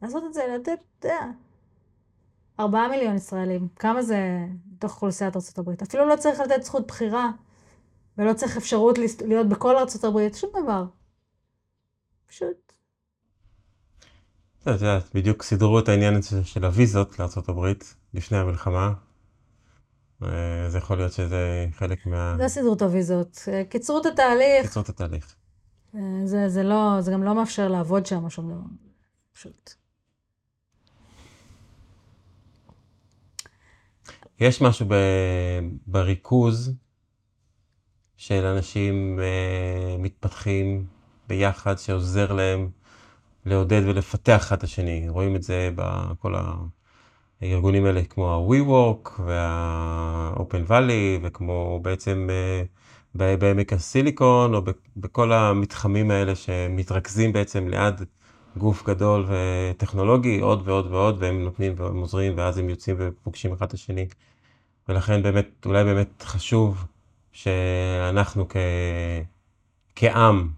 ולעשות 0.00 0.24
את 0.24 0.34
זה, 0.34 0.42
לתת, 0.54 0.78
אתה 0.98 1.08
יודע, 1.08 1.20
ארבעה 2.60 2.88
מיליון 2.88 3.16
ישראלים. 3.16 3.68
כמה 3.76 4.02
זה 4.02 4.46
בתוך 4.66 4.92
אוכלוסיית 4.92 5.36
ארה"ב? 5.36 5.70
אפילו 5.82 6.08
לא 6.08 6.16
צריך 6.16 6.40
לתת 6.40 6.62
זכות 6.62 6.86
בחירה. 6.86 7.30
ולא 8.18 8.32
צריך 8.32 8.56
אפשרות 8.56 8.98
להיות 9.26 9.48
בכל 9.48 9.76
הברית, 10.04 10.34
שום 10.34 10.50
דבר. 10.62 10.84
פשוט. 12.26 12.72
את 14.62 14.66
יודעת, 14.66 15.14
בדיוק 15.14 15.42
סידרו 15.42 15.78
את 15.78 15.88
העניין 15.88 16.20
של 16.44 16.64
הוויזות 16.64 17.18
הברית 17.48 17.94
לפני 18.14 18.38
המלחמה. 18.38 18.92
אה, 20.28 20.70
זה 20.70 20.78
יכול 20.78 20.96
להיות 20.96 21.12
שזה 21.12 21.66
חלק 21.72 22.06
מה... 22.06 22.36
לא 22.38 22.48
סידרו 22.48 22.74
את 22.74 22.82
הוויזות, 22.82 23.48
אה, 23.52 23.62
קיצרו 23.64 24.00
את 24.00 24.06
התהליך. 24.06 24.66
קיצרו 24.66 24.82
את 24.82 24.88
התהליך. 24.88 25.34
אה, 25.94 26.00
זה, 26.24 26.48
זה 26.48 26.62
לא, 26.62 26.96
זה 27.00 27.12
גם 27.12 27.22
לא 27.22 27.34
מאפשר 27.34 27.68
לעבוד 27.68 28.06
שם 28.06 28.24
או 28.24 28.30
שום 28.30 28.50
דבר. 28.50 28.60
פשוט. 29.32 29.74
יש 34.40 34.62
משהו 34.62 34.86
ב... 34.88 34.94
בריכוז 35.86 36.72
של 38.16 38.44
אנשים 38.44 39.20
מתפתחים 39.98 40.86
ביחד, 41.28 41.78
שעוזר 41.78 42.32
להם 42.32 42.70
לעודד 43.46 43.82
ולפתח 43.84 44.40
אחד 44.42 44.56
את 44.56 44.62
השני. 44.62 45.08
רואים 45.08 45.36
את 45.36 45.42
זה 45.42 45.70
בכל 45.74 46.34
הארגונים 47.44 47.84
האלה 47.84 48.04
כמו 48.04 48.30
ה-WeWork 48.34 49.10
וה-Open 49.24 50.70
Valley 50.70 51.20
וכמו 51.22 51.80
בעצם 51.82 52.28
אה, 52.30 53.36
בעמק 53.36 53.72
הסיליקון 53.72 54.54
או 54.54 54.62
בכל 54.96 55.32
המתחמים 55.32 56.10
האלה 56.10 56.34
שמתרכזים 56.34 57.32
בעצם 57.32 57.68
ליד 57.68 57.94
גוף 58.56 58.86
גדול 58.86 59.26
וטכנולוגי 59.28 60.40
עוד 60.40 60.68
ועוד 60.68 60.86
ועוד 60.92 61.16
והם 61.18 61.44
נותנים 61.44 61.72
והם 61.76 61.98
עוזרים 61.98 62.32
ואז 62.36 62.58
הם 62.58 62.68
יוצאים 62.68 62.96
ופוגשים 62.98 63.52
אחד 63.52 63.66
את 63.66 63.72
השני. 63.72 64.06
ולכן 64.88 65.22
באמת, 65.22 65.46
אולי 65.66 65.84
באמת 65.84 66.22
חשוב 66.22 66.84
שאנחנו 67.32 68.48
כ... 68.48 68.56
כעם 69.96 70.48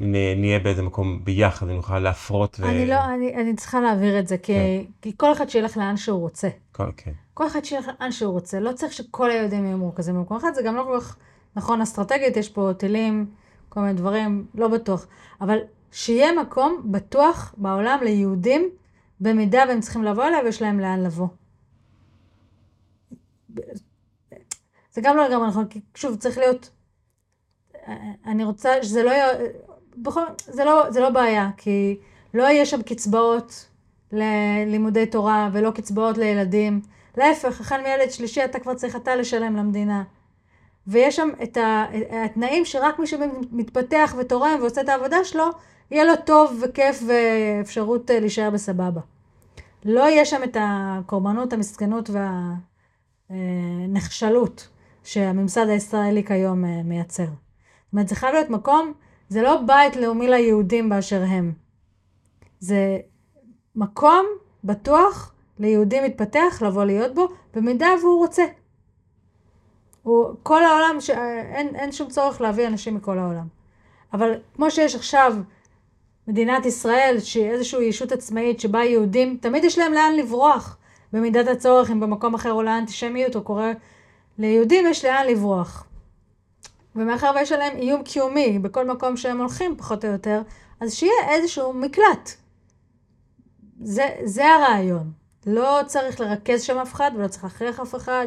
נהיה 0.00 0.58
באיזה 0.58 0.82
מקום 0.82 1.24
ביחד 1.24 1.66
ונוכל 1.68 1.98
להפרות. 1.98 2.56
ו... 2.60 2.68
אני 2.68 2.86
לא, 2.86 3.04
אני, 3.04 3.34
אני 3.34 3.56
צריכה 3.56 3.80
להעביר 3.80 4.18
את 4.18 4.28
זה, 4.28 4.38
כי, 4.38 4.52
כן. 4.52 4.92
כי 5.02 5.12
כל 5.16 5.32
אחד 5.32 5.48
שילך 5.48 5.76
לאן 5.76 5.96
שהוא 5.96 6.20
רוצה. 6.20 6.48
כל, 6.72 6.90
כן. 6.96 7.12
כל 7.34 7.46
אחד 7.46 7.64
שילך 7.64 7.90
לאן 8.00 8.12
שהוא 8.12 8.32
רוצה. 8.32 8.60
לא 8.60 8.72
צריך 8.72 8.92
שכל 8.92 9.30
היהודים 9.30 9.64
יהיו 9.64 9.78
מורכזים 9.78 10.14
במקום 10.14 10.36
אחד, 10.36 10.54
זה 10.54 10.62
גם 10.62 10.76
לא 10.76 10.82
כל 10.82 11.00
כך 11.00 11.16
נכון 11.56 11.80
אסטרטגית, 11.80 12.36
יש 12.36 12.48
פה 12.48 12.70
טילים, 12.78 13.26
כל 13.68 13.80
מיני 13.80 13.92
דברים, 13.92 14.46
לא 14.54 14.68
בטוח. 14.68 15.06
אבל 15.40 15.58
שיהיה 15.92 16.42
מקום 16.42 16.82
בטוח 16.84 17.54
בעולם 17.58 17.98
ליהודים, 18.02 18.68
במידה 19.20 19.62
והם 19.68 19.80
צריכים 19.80 20.04
לבוא 20.04 20.24
אליו, 20.24 20.42
יש 20.48 20.62
להם 20.62 20.80
לאן 20.80 21.02
לבוא. 21.02 21.28
זה 24.92 25.00
גם 25.00 25.16
לא 25.16 25.28
לגמרי 25.28 25.48
נכון, 25.48 25.66
כי 25.66 25.80
שוב, 25.94 26.16
צריך 26.16 26.38
להיות... 26.38 26.70
אני 28.26 28.44
רוצה 28.44 28.82
שזה 28.82 29.02
לא 29.02 29.10
יהיה... 29.10 29.28
בכל... 29.96 30.22
זה 30.38 30.64
לא, 30.64 30.90
זה 30.90 31.00
לא 31.00 31.10
בעיה, 31.10 31.50
כי 31.56 31.98
לא 32.34 32.42
יהיה 32.42 32.66
שם 32.66 32.82
קצבאות 32.82 33.66
ללימודי 34.12 35.06
תורה 35.06 35.48
ולא 35.52 35.70
קצבאות 35.70 36.18
לילדים. 36.18 36.80
להפך, 37.16 37.60
החל 37.60 37.80
מילד 37.82 38.10
שלישי 38.10 38.44
אתה 38.44 38.58
כבר 38.58 38.74
צריך 38.74 38.96
אתה 38.96 39.16
לשלם 39.16 39.56
למדינה. 39.56 40.02
ויש 40.86 41.16
שם 41.16 41.28
את 41.42 41.58
התנאים 42.10 42.64
שרק 42.64 42.98
מי 42.98 43.06
שמתפתח 43.06 44.14
ותורם 44.18 44.58
ועושה 44.60 44.80
את 44.80 44.88
העבודה 44.88 45.24
שלו, 45.24 45.44
יהיה 45.90 46.04
לו 46.04 46.12
טוב 46.24 46.62
וכיף 46.62 47.02
ואפשרות 47.06 48.10
אה, 48.10 48.20
להישאר 48.20 48.50
בסבבה. 48.50 49.00
לא 49.84 50.00
יהיה 50.00 50.24
שם 50.24 50.42
את 50.44 50.56
הקורבנות, 50.60 51.52
המסכנות 51.52 52.10
והנחשלות 53.30 54.68
שהממסד 55.04 55.68
הישראלי 55.68 56.24
כיום 56.24 56.64
אה, 56.64 56.82
מייצר. 56.84 57.24
זאת 57.24 57.32
אומרת, 57.92 58.08
זה 58.08 58.14
חייב 58.14 58.34
להיות 58.34 58.50
מקום, 58.50 58.92
זה 59.30 59.42
לא 59.42 59.56
בית 59.66 59.96
לאומי 59.96 60.28
ליהודים 60.28 60.88
באשר 60.88 61.22
הם. 61.22 61.52
זה 62.60 62.98
מקום 63.76 64.26
בטוח 64.64 65.32
ליהודי 65.58 66.00
מתפתח 66.00 66.62
לבוא 66.66 66.84
להיות 66.84 67.14
בו, 67.14 67.28
במידה 67.54 67.88
והוא 68.02 68.18
רוצה. 68.18 68.44
הוא, 70.02 70.34
כל 70.42 70.64
העולם, 70.64 71.00
ש... 71.00 71.10
אין, 71.54 71.76
אין 71.76 71.92
שום 71.92 72.08
צורך 72.08 72.40
להביא 72.40 72.66
אנשים 72.66 72.94
מכל 72.94 73.18
העולם. 73.18 73.46
אבל 74.12 74.32
כמו 74.54 74.70
שיש 74.70 74.94
עכשיו 74.94 75.36
מדינת 76.28 76.66
ישראל, 76.66 77.16
שהיא 77.20 77.50
איזושהי 77.50 77.84
ישות 77.84 78.12
עצמאית 78.12 78.60
שבה 78.60 78.84
יהודים, 78.84 79.38
תמיד 79.40 79.64
יש 79.64 79.78
להם 79.78 79.92
לאן 79.92 80.12
לברוח. 80.16 80.76
במידת 81.12 81.48
הצורך, 81.48 81.90
אם 81.90 82.00
במקום 82.00 82.34
אחר 82.34 82.50
עולה 82.50 82.78
אנטישמיות 82.78 83.36
או 83.36 83.42
קורה, 83.42 83.72
ליהודים 84.38 84.86
יש 84.86 85.04
לאן 85.04 85.26
לברוח. 85.26 85.86
ומאחר 86.96 87.32
ויש 87.36 87.52
עליהם 87.52 87.76
איום 87.76 88.02
קיומי 88.02 88.58
בכל 88.58 88.86
מקום 88.86 89.16
שהם 89.16 89.40
הולכים, 89.40 89.76
פחות 89.76 90.04
או 90.04 90.10
יותר, 90.10 90.42
אז 90.80 90.94
שיהיה 90.94 91.28
איזשהו 91.28 91.72
מקלט. 91.72 92.30
זה, 93.80 94.06
זה 94.24 94.48
הרעיון. 94.48 95.12
לא 95.46 95.80
צריך 95.86 96.20
לרכז 96.20 96.62
שם 96.62 96.78
אף 96.78 96.94
אחד 96.94 97.10
ולא 97.16 97.28
צריך 97.28 97.44
להכריח 97.44 97.80
אף 97.80 97.94
אחד. 97.94 98.26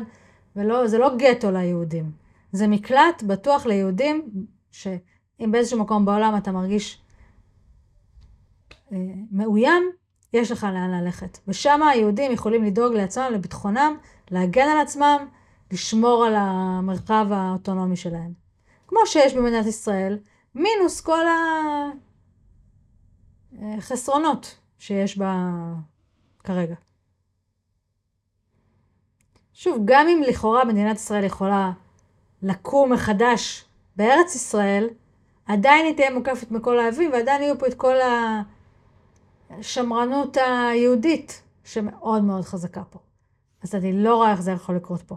ולא, 0.56 0.88
זה 0.88 0.98
לא 0.98 1.16
גטו 1.18 1.52
ליהודים. 1.52 2.12
זה 2.52 2.68
מקלט 2.68 3.24
בטוח 3.28 3.66
ליהודים, 3.66 4.30
שאם 4.72 5.52
באיזשהו 5.52 5.80
מקום 5.80 6.06
בעולם 6.06 6.38
אתה 6.38 6.52
מרגיש 6.52 7.02
אה, 8.92 8.98
מאוים, 9.32 9.84
יש 10.34 10.52
לך 10.52 10.64
לאן 10.64 10.92
ללכת. 10.92 11.38
ושם 11.48 11.84
היהודים 11.84 12.32
יכולים 12.32 12.64
לדאוג 12.64 12.94
לעצמם, 12.94 13.30
לביטחונם, 13.34 13.96
להגן 14.32 14.68
על 14.68 14.80
עצמם, 14.82 15.28
לשמור 15.72 16.26
על 16.26 16.34
המרחב 16.38 17.28
האוטונומי 17.32 17.96
שלהם. 17.96 18.43
כמו 18.94 19.08
שיש 19.08 19.34
במדינת 19.34 19.66
ישראל, 19.66 20.20
מינוס 20.56 21.02
כל 21.02 21.26
החסרונות 23.62 24.58
שיש 24.78 25.18
בה 25.18 25.50
כרגע. 26.44 26.76
שוב, 29.54 29.82
גם 29.86 30.08
אם 30.08 30.22
לכאורה 30.28 30.66
מדינת 30.66 30.96
ישראל 30.96 31.24
יכולה 31.24 31.72
לקום 32.42 32.94
מחדש 32.94 33.66
בארץ 33.96 34.36
ישראל, 34.36 34.90
עדיין 35.46 35.86
היא 35.86 35.96
תהיה 35.96 36.14
מוקפת 36.14 36.52
מכל 36.52 36.80
האבים, 36.80 37.12
ועדיין 37.12 37.42
יהיו 37.42 37.60
פה 37.60 37.68
את 37.68 37.74
כל 37.74 37.96
השמרנות 39.50 40.38
היהודית, 40.38 41.44
שמאוד 41.64 42.24
מאוד 42.24 42.44
חזקה 42.44 42.84
פה. 42.84 43.00
אז 43.64 43.76
אני 43.76 44.04
לא 44.04 44.16
רואה 44.16 44.32
איך 44.32 44.42
זה 44.42 44.52
יכול 44.52 44.76
לקרות 44.76 45.02
פה. 45.02 45.16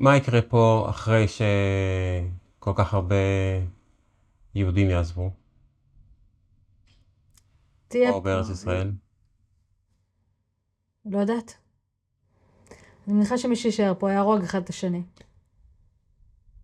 מה 0.00 0.16
יקרה 0.16 0.42
פה 0.42 0.86
אחרי 0.88 1.26
שכל 2.62 2.72
כך 2.76 2.94
הרבה 2.94 3.16
יהודים 4.54 4.90
יעזבו? 4.90 5.30
תהיה... 7.88 8.12
פה 8.12 8.20
בארץ 8.20 8.48
ישראל? 8.48 8.92
לא 11.04 11.18
יודעת. 11.18 11.54
אני 13.06 13.14
מניחה 13.14 13.38
שמי 13.38 13.56
שיישאר 13.56 13.94
פה 13.98 14.12
יהרוג 14.12 14.42
אחד 14.42 14.62
את 14.62 14.68
השני. 14.68 15.02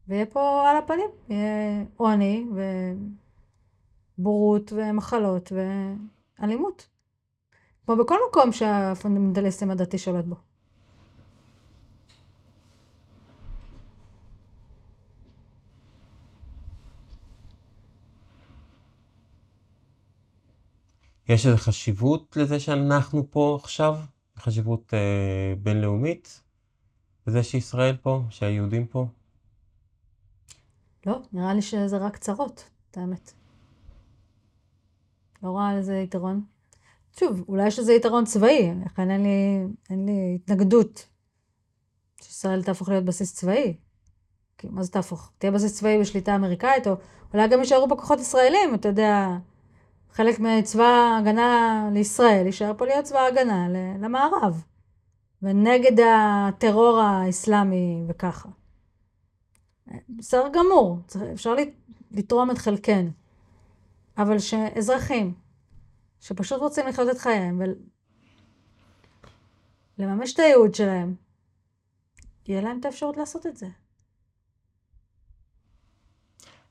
ויהיה 0.09 0.27
פה 0.27 0.71
על 0.71 0.77
הפנים, 0.77 1.11
יהיה 1.29 1.85
עוני 1.97 2.47
ובורות 4.19 4.73
ומחלות 4.73 5.53
ואלימות. 6.39 6.89
כמו 7.87 7.97
בכל 7.97 8.19
מקום 8.31 8.53
שהפונדמנטליסטים 8.53 9.71
הדתי 9.71 9.99
שולט 9.99 10.25
בו. 10.25 10.37
יש 21.29 21.47
איזו 21.47 21.57
חשיבות 21.57 22.37
לזה 22.37 22.61
שאנחנו 22.61 23.31
פה 23.31 23.59
עכשיו? 23.63 23.97
חשיבות 24.39 24.95
אה, 24.95 25.55
בינלאומית 25.63 26.43
בזה 27.27 27.43
שישראל 27.43 27.97
פה, 27.97 28.23
שהיהודים 28.31 28.87
פה? 28.87 29.07
לא, 31.07 31.19
נראה 31.33 31.55
לי 31.55 31.63
שזה 31.63 31.97
רק 31.97 32.17
צרות, 32.17 32.71
את 32.91 32.97
האמת. 32.97 33.33
לא 35.43 35.49
רואה 35.49 35.75
לזה 35.75 35.97
יתרון. 35.97 36.45
שוב, 37.19 37.45
אולי 37.49 37.67
יש 37.67 37.79
לזה 37.79 37.93
יתרון 37.93 38.25
צבאי, 38.25 38.71
לכן 38.87 39.11
אין 39.11 39.23
לי, 39.23 39.67
אין 39.91 40.07
לי 40.07 40.35
התנגדות 40.35 41.07
שישראל 42.23 42.63
תהפוך 42.63 42.89
להיות 42.89 43.05
בסיס 43.05 43.35
צבאי. 43.35 43.77
כי 44.59 44.69
מה 44.71 44.83
זה 44.83 44.93
תהפוך? 44.93 45.31
תהיה 45.39 45.53
בסיס 45.53 45.79
צבאי 45.79 46.01
בשליטה 46.01 46.37
אמריקאית, 46.37 46.87
או 46.87 46.95
אולי 47.35 47.49
גם 47.49 47.59
יישארו 47.59 47.89
פה 47.89 47.97
כוחות 47.97 48.21
ישראלים, 48.21 48.75
אתה 48.75 48.89
יודע, 48.89 49.37
חלק 50.19 50.39
מצבא 50.39 50.85
ההגנה 50.85 51.89
לישראל 51.93 52.47
יישאר 52.47 52.73
פה 52.79 52.87
להיות 52.87 53.05
צבא 53.05 53.19
ההגנה 53.19 53.69
למערב, 54.01 54.65
ונגד 55.43 56.01
הטרור 56.01 57.01
האסלאמי 57.01 58.05
וככה. 58.09 58.49
בסדר 60.09 60.49
גמור, 60.53 60.99
אפשר 61.33 61.55
לתרום 62.11 62.51
את 62.51 62.59
חלקנו, 62.59 63.11
אבל 64.19 64.39
שאזרחים 64.39 65.35
שפשוט 66.21 66.61
רוצים 66.61 66.87
לחיות 66.87 67.11
את 67.11 67.19
חייהם 67.19 67.63
ולממש 69.99 70.35
את 70.35 70.39
הייעוד 70.39 70.75
שלהם, 70.75 71.15
יהיה 72.47 72.61
להם 72.61 72.81
את 72.81 72.85
האפשרות 72.85 73.17
לעשות 73.17 73.47
את 73.47 73.57
זה. 73.57 73.67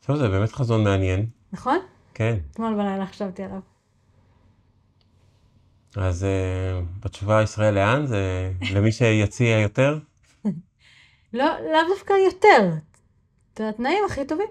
טוב, 0.05 0.17
זה 0.17 0.29
באמת 0.29 0.51
חזון 0.51 0.83
מעניין. 0.83 1.29
נכון? 1.51 1.77
כן. 2.17 2.37
אתמול 2.51 2.75
בלילה 2.75 3.05
חשבתי 3.05 3.43
עליו. 3.43 3.59
אז 5.95 6.23
uh, 6.23 6.85
בתשובה 6.99 7.43
ישראל 7.43 7.73
לאן? 7.73 8.05
זה 8.05 8.51
למי 8.73 8.91
שיציע 8.91 9.59
יותר? 9.59 9.99
לא, 11.33 11.45
לאו 11.59 11.95
דווקא 11.95 12.13
יותר. 12.13 12.73
זה 13.57 13.69
התנאים 13.69 14.03
הכי 14.09 14.25
טובים. 14.27 14.47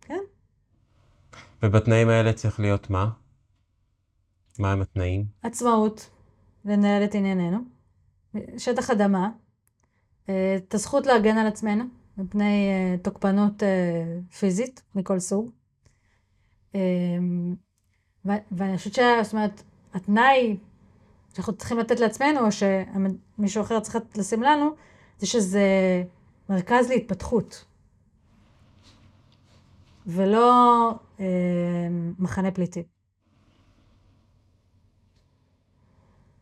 כן. 0.00 0.18
ובתנאים 1.62 2.08
האלה 2.08 2.32
צריך 2.32 2.60
להיות 2.60 2.90
מה? 2.90 3.10
מה 4.58 4.72
הם 4.72 4.82
התנאים? 4.82 5.24
עצמאות, 5.42 6.10
לנהל 6.64 7.04
את 7.04 7.14
ענייננו, 7.14 7.58
שטח 8.58 8.90
אדמה, 8.90 9.30
אה, 10.28 10.56
את 10.56 10.74
הזכות 10.74 11.06
להגן 11.06 11.38
על 11.38 11.46
עצמנו 11.46 11.84
מפני 12.18 12.68
אה, 12.70 12.98
תוקפנות 13.02 13.62
פיזית 14.38 14.82
מכל 14.94 15.18
סוג. 15.18 15.59
אמ, 16.74 17.54
ואני 18.24 18.76
חושבת 18.76 18.94
ש... 18.94 18.98
זאת 19.22 19.32
אומרת, 19.32 19.62
התנאי 19.94 20.56
שאנחנו 21.34 21.52
צריכים 21.52 21.78
לתת 21.78 22.00
לעצמנו, 22.00 22.40
או 22.46 22.48
שמישהו 22.52 23.62
אחר 23.62 23.80
צריך 23.80 23.96
לשים 24.16 24.42
לנו, 24.42 24.70
זה 25.18 25.26
שזה 25.26 25.64
מרכז 26.48 26.88
להתפתחות. 26.88 27.64
ולא 30.06 30.90
אה, 31.20 31.26
מחנה 32.18 32.50
פליטים. 32.50 32.82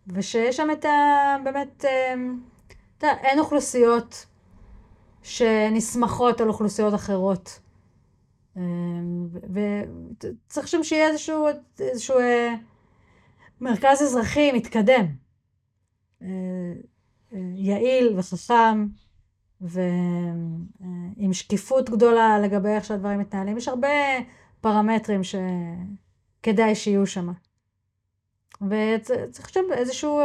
ושיש 0.07 0.57
שם 0.57 0.69
את 0.73 0.85
ה... 0.85 1.37
באמת, 1.45 1.85
אה, 1.85 2.15
אתה 2.99 3.07
יודע, 3.07 3.21
אין 3.23 3.39
אוכלוסיות 3.39 4.27
שנסמכות 5.23 6.41
על 6.41 6.49
אוכלוסיות 6.49 6.95
אחרות. 6.95 7.61
אה, 8.59 8.63
וצריך 9.53 10.69
שם 10.69 10.85
שיהיה 10.85 11.09
איזשהו, 11.09 11.47
איזשהו 11.81 12.19
אה, 12.19 12.55
מרכז 13.61 14.03
אזרחי 14.03 14.53
מתקדם, 14.53 15.07
אה, 16.23 16.29
אה, 17.35 17.39
יעיל 17.55 18.19
וחכם. 18.19 18.87
ועם 19.61 21.33
שקיפות 21.33 21.91
גדולה 21.91 22.39
לגבי 22.39 22.69
איך 22.69 22.85
שהדברים 22.85 23.19
מתנהלים. 23.19 23.57
יש 23.57 23.69
הרבה 23.69 23.89
פרמטרים 24.61 25.21
שכדאי 25.25 26.75
שיהיו 26.75 27.07
שם. 27.07 27.33
וצריך 28.63 29.45
עכשיו 29.45 29.63
איזשהו 29.73 30.21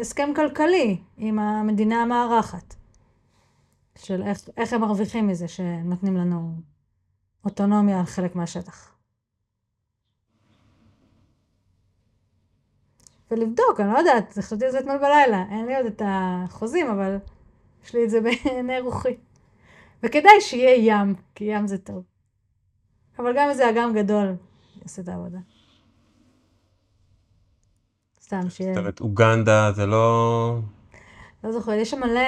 הסכם 0.00 0.30
כלכלי 0.36 0.98
עם 1.16 1.38
המדינה 1.38 2.02
המארחת, 2.02 2.74
של 3.98 4.22
איך, 4.22 4.48
איך 4.56 4.72
הם 4.72 4.80
מרוויחים 4.80 5.26
מזה 5.28 5.48
שנותנים 5.48 6.16
לנו 6.16 6.54
אוטונומיה 7.46 7.98
על 7.98 8.06
חלק 8.06 8.36
מהשטח. 8.36 8.92
ולבדוק, 13.30 13.80
אני 13.80 13.92
לא 13.92 13.98
יודעת, 13.98 14.38
חשבתי 14.38 14.64
על 14.64 14.70
זה 14.70 14.78
אתמול 14.78 14.98
בלילה, 14.98 15.44
אין 15.50 15.66
לי 15.66 15.76
עוד 15.76 15.86
את 15.86 16.02
החוזים, 16.04 16.90
אבל 16.90 17.18
יש 17.84 17.94
לי 17.94 18.04
את 18.04 18.10
זה 18.10 18.20
בעיני 18.20 18.80
רוחי. 18.80 19.16
וכדאי 20.02 20.40
שיהיה 20.40 20.94
ים, 20.94 21.14
כי 21.34 21.44
ים 21.44 21.66
זה 21.66 21.78
טוב. 21.78 22.02
אבל 23.18 23.32
גם 23.36 23.48
איזה 23.48 23.70
אגם 23.70 23.94
גדול 23.94 24.34
יעשה 24.82 25.02
את 25.02 25.08
העבודה. 25.08 25.38
סתם 28.20 28.50
שיהיה... 28.50 28.74
זאת 28.74 28.80
אומרת, 28.80 29.00
אוגנדה 29.00 29.72
זה 29.72 29.86
לא... 29.86 30.58
לא 31.44 31.52
זוכרת, 31.52 31.78
יש 31.80 31.90
שם 31.90 32.00
מלא 32.00 32.20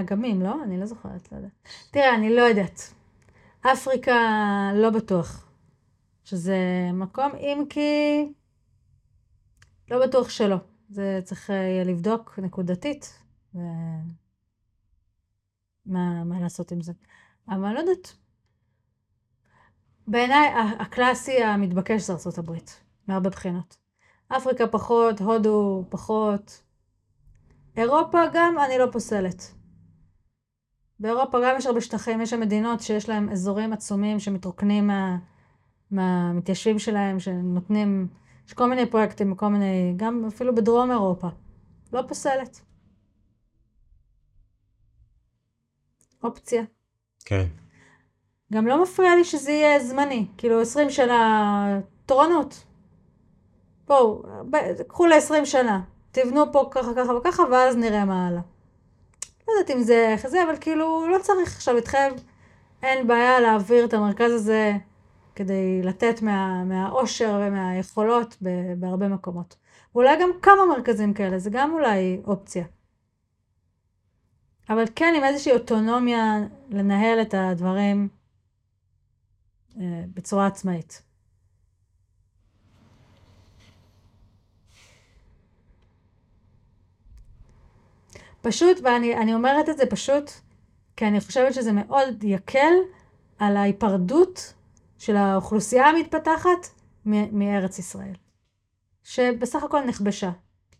אגמים, 0.00 0.42
לא? 0.42 0.54
אני 0.64 0.80
לא 0.80 0.86
זוכרת, 0.86 1.32
לא 1.32 1.36
יודעת. 1.36 1.52
תראה, 1.90 2.14
אני 2.14 2.36
לא 2.36 2.42
יודעת. 2.42 2.97
אפריקה, 3.60 4.20
לא 4.74 4.90
בטוח 4.90 5.48
שזה 6.24 6.56
מקום, 6.92 7.32
אם 7.34 7.64
כי... 7.70 7.80
לא 9.90 10.06
בטוח 10.06 10.30
שלא. 10.30 10.56
זה 10.88 11.20
צריך 11.24 11.48
יהיה 11.48 11.84
לבדוק 11.84 12.38
נקודתית. 12.38 13.22
ו... 13.54 13.58
מה, 15.86 16.40
לעשות 16.40 16.72
עם 16.72 16.80
זה. 16.80 16.92
אבל 17.48 17.72
לא 17.72 17.78
יודעת. 17.78 18.12
בעיניי 20.06 20.48
הקלאסי 20.78 21.42
המתבקש 21.42 22.02
זה 22.02 22.12
ארה"ב, 22.12 22.52
מהרבה 23.06 23.30
בחינות. 23.30 23.76
אפריקה 24.28 24.66
פחות, 24.66 25.20
הודו 25.20 25.84
פחות. 25.88 26.62
אירופה 27.76 28.18
גם 28.32 28.56
אני 28.66 28.78
לא 28.78 28.86
פוסלת. 28.92 29.57
באירופה 31.00 31.38
גם 31.44 31.56
יש 31.58 31.66
הרבה 31.66 31.80
שטחים, 31.80 32.20
יש 32.20 32.30
שם 32.30 32.40
מדינות 32.40 32.80
שיש 32.80 33.08
להם 33.08 33.28
אזורים 33.28 33.72
עצומים 33.72 34.20
שמתרוקנים 34.20 34.86
מה, 34.86 35.16
מהמתיישבים 35.90 36.78
שלהם, 36.78 37.20
שנותנים, 37.20 38.08
יש 38.46 38.52
כל 38.52 38.68
מיני 38.68 38.90
פרויקטים, 38.90 39.34
כל 39.34 39.48
מיני, 39.48 39.94
גם 39.96 40.24
אפילו 40.28 40.54
בדרום 40.54 40.90
אירופה. 40.90 41.28
לא 41.92 42.02
פוסלת. 42.08 42.60
אופציה. 46.24 46.62
כן. 47.24 47.46
גם 48.52 48.66
לא 48.66 48.82
מפריע 48.82 49.16
לי 49.16 49.24
שזה 49.24 49.52
יהיה 49.52 49.80
זמני, 49.80 50.26
כאילו 50.36 50.60
20 50.60 50.90
שנה 50.90 51.80
תורנות. 52.06 52.64
בואו, 53.86 54.22
קחו 54.88 55.06
ל-20 55.06 55.44
שנה, 55.44 55.80
תבנו 56.12 56.52
פה 56.52 56.68
ככה 56.70 56.90
ככה 56.96 57.12
וככה, 57.14 57.42
ואז 57.52 57.76
נראה 57.76 58.04
מה 58.04 58.26
הלאה. 58.26 58.40
לא 59.48 59.52
יודעת 59.52 59.76
אם 59.76 59.82
זה 59.82 60.08
איך 60.12 60.26
זה, 60.26 60.42
אבל 60.42 60.56
כאילו 60.60 61.06
לא 61.08 61.18
צריך 61.22 61.56
עכשיו 61.56 61.74
להתחייב, 61.74 62.12
אין 62.82 63.06
בעיה 63.06 63.40
להעביר 63.40 63.84
את 63.84 63.94
המרכז 63.94 64.32
הזה 64.32 64.72
כדי 65.34 65.82
לתת 65.82 66.22
מה, 66.22 66.64
מהאושר 66.64 67.40
ומהיכולות 67.46 68.36
בהרבה 68.76 69.08
מקומות. 69.08 69.56
ואולי 69.94 70.16
גם 70.22 70.30
כמה 70.42 70.66
מרכזים 70.68 71.14
כאלה, 71.14 71.38
זה 71.38 71.50
גם 71.50 71.72
אולי 71.72 72.20
אופציה. 72.26 72.64
אבל 74.70 74.84
כן 74.96 75.14
עם 75.16 75.24
איזושהי 75.24 75.52
אוטונומיה 75.52 76.38
לנהל 76.70 77.22
את 77.22 77.34
הדברים 77.34 78.08
אה, 79.80 80.02
בצורה 80.14 80.46
עצמאית. 80.46 81.07
פשוט, 88.42 88.76
ואני 88.84 89.34
אומרת 89.34 89.68
את 89.68 89.76
זה 89.76 89.86
פשוט, 89.86 90.30
כי 90.96 91.06
אני 91.06 91.20
חושבת 91.20 91.54
שזה 91.54 91.72
מאוד 91.72 92.24
יקל 92.24 92.72
על 93.38 93.56
ההיפרדות 93.56 94.54
של 94.98 95.16
האוכלוסייה 95.16 95.86
המתפתחת 95.86 96.80
מארץ 97.32 97.78
ישראל, 97.78 98.14
שבסך 99.02 99.62
הכל 99.62 99.84
נכבשה, 99.84 100.30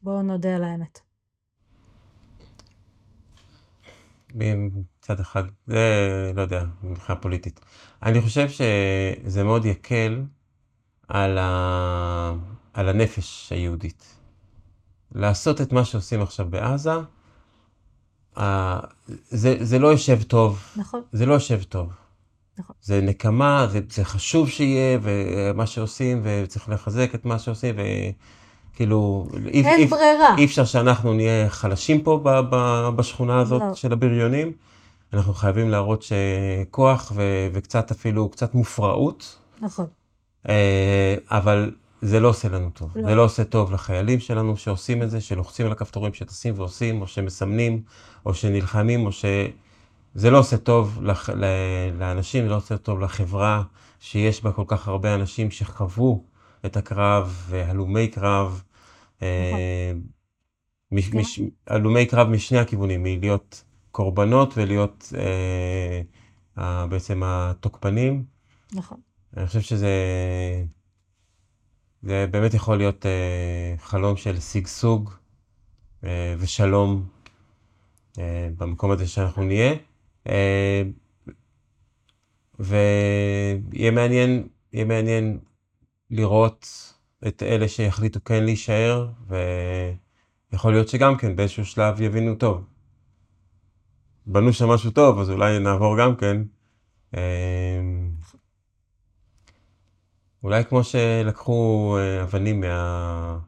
בואו 0.03 0.23
נודה 0.23 0.57
על 0.57 0.65
האמת. 0.65 1.01
מצד 4.35 5.21
אחד, 5.21 5.43
זה 5.67 6.33
לא 6.35 6.43
יודע, 6.43 6.65
מבחינה 6.83 7.19
פוליטית. 7.19 7.61
אני 8.03 8.21
חושב 8.21 8.49
שזה 8.49 9.45
מאוד 9.45 9.65
יקל 9.65 10.25
על, 11.09 11.39
ה... 11.39 12.33
על 12.73 12.89
הנפש 12.89 13.53
היהודית. 13.53 14.15
לעשות 15.13 15.61
את 15.61 15.73
מה 15.73 15.85
שעושים 15.85 16.23
עכשיו 16.23 16.47
בעזה, 16.51 16.93
זה, 19.31 19.57
זה 19.61 19.79
לא 19.79 19.89
יושב 19.89 20.23
טוב. 20.23 20.63
נכון. 20.77 21.03
זה 21.13 21.27
לא 21.27 21.35
יושב 21.35 21.63
טוב. 21.63 21.89
נכון. 22.59 22.77
זה 22.83 23.01
נקמה, 23.01 23.67
זה, 23.71 23.81
זה 23.91 24.05
חשוב 24.05 24.49
שיהיה, 24.49 24.99
ומה 25.03 25.67
שעושים, 25.67 26.21
וצריך 26.25 26.69
לחזק 26.69 27.15
את 27.15 27.25
מה 27.25 27.39
שעושים, 27.39 27.75
ו... 27.79 27.83
כאילו, 28.79 29.29
אין 29.47 29.67
אי, 29.67 29.87
ברירה. 29.87 30.37
אי 30.39 30.45
אפשר 30.45 30.65
שאנחנו 30.65 31.13
נהיה 31.13 31.51
חלשים 31.51 32.03
פה 32.03 32.21
ב, 32.23 32.41
ב, 32.51 32.89
בשכונה 32.97 33.41
הזאת 33.41 33.63
לא. 33.63 33.75
של 33.75 33.93
הבריונים. 33.93 34.53
אנחנו 35.13 35.35
חייבים 35.35 35.71
להראות 35.71 36.03
שכוח 36.03 37.13
ו, 37.15 37.23
וקצת 37.53 37.91
אפילו, 37.91 38.29
קצת 38.29 38.55
מופרעות. 38.55 39.39
נכון. 39.61 39.87
אה, 40.49 41.15
אבל 41.31 41.71
זה 42.03 42.21
לא 42.21 42.29
עושה 42.29 42.49
לנו 42.49 42.71
טוב. 42.71 42.91
לא. 42.97 43.09
זה 43.09 43.15
לא 43.15 43.25
עושה 43.25 43.45
טוב 43.45 43.73
לחיילים 43.73 44.21
שלנו 44.21 44.57
שעושים 44.57 45.03
את 45.03 45.11
זה, 45.11 45.21
שלוחצים 45.21 45.67
על 45.67 45.73
הכפתורים 45.73 46.15
שטסים 46.15 46.55
ועושים, 46.57 47.01
או 47.01 47.07
שמסמנים, 47.07 47.83
או 48.27 48.35
שנלחמים, 48.35 49.07
או 49.07 49.13
ש... 49.13 49.25
זה 50.15 50.31
לא 50.31 50.39
עושה 50.39 50.57
טוב 50.57 51.03
לח... 51.03 51.31
לאנשים, 51.99 52.45
זה 52.45 52.51
לא 52.51 52.57
עושה 52.57 52.77
טוב 52.77 53.01
לחברה 53.01 53.63
שיש 54.01 54.43
בה 54.43 54.53
כל 54.53 54.65
כך 54.67 54.89
הרבה 54.89 55.15
אנשים 55.15 55.51
שחוו 55.51 56.25
את 56.67 56.77
הקרב, 56.77 57.45
והלומי 57.49 58.09
קרב, 58.09 58.63
אה, 59.23 59.93
כן. 60.93 61.19
הלומי 61.67 62.07
קרב 62.07 62.29
משני 62.29 62.59
הכיוונים, 62.59 63.03
מלהיות 63.03 63.65
קורבנות 63.91 64.55
ולהיות 64.57 65.13
אה, 66.59 66.87
בעצם 66.87 67.23
התוקפנים. 67.25 68.25
נכון. 68.73 69.01
אני 69.37 69.47
חושב 69.47 69.61
שזה 69.61 69.93
זה 72.03 72.27
באמת 72.31 72.55
יכול 72.55 72.77
להיות 72.77 73.07
אה, 73.07 73.75
חלום 73.79 74.17
של 74.17 74.41
שגשוג 74.41 75.11
ושלום 76.39 77.07
במקום 78.59 78.91
הזה 78.91 79.07
שאנחנו 79.07 79.43
נהיה. 79.45 79.75
ויהיה 82.59 83.91
מעניין, 83.91 84.49
יהיה 84.73 84.85
מעניין 84.85 85.39
לראות 86.11 86.67
את 87.29 87.43
אלה 87.43 87.69
שיחליטו 87.69 88.21
כן 88.25 88.45
להישאר, 88.45 89.09
ויכול 90.53 90.73
להיות 90.73 90.89
שגם 90.89 91.17
כן 91.17 91.37
באיזשהו 91.37 91.65
שלב 91.65 92.01
יבינו 92.01 92.35
טוב. 92.35 92.65
בנו 94.27 94.53
שם 94.53 94.69
משהו 94.69 94.91
טוב, 94.91 95.19
אז 95.19 95.31
אולי 95.31 95.59
נעבור 95.59 95.99
גם 95.99 96.17
כן. 96.17 96.43
אמ, 97.15 98.11
אולי 100.43 100.65
כמו 100.65 100.85
שלקחו 100.85 101.97
אה, 101.99 102.23
אבנים 102.23 102.61
מה... 102.61 103.39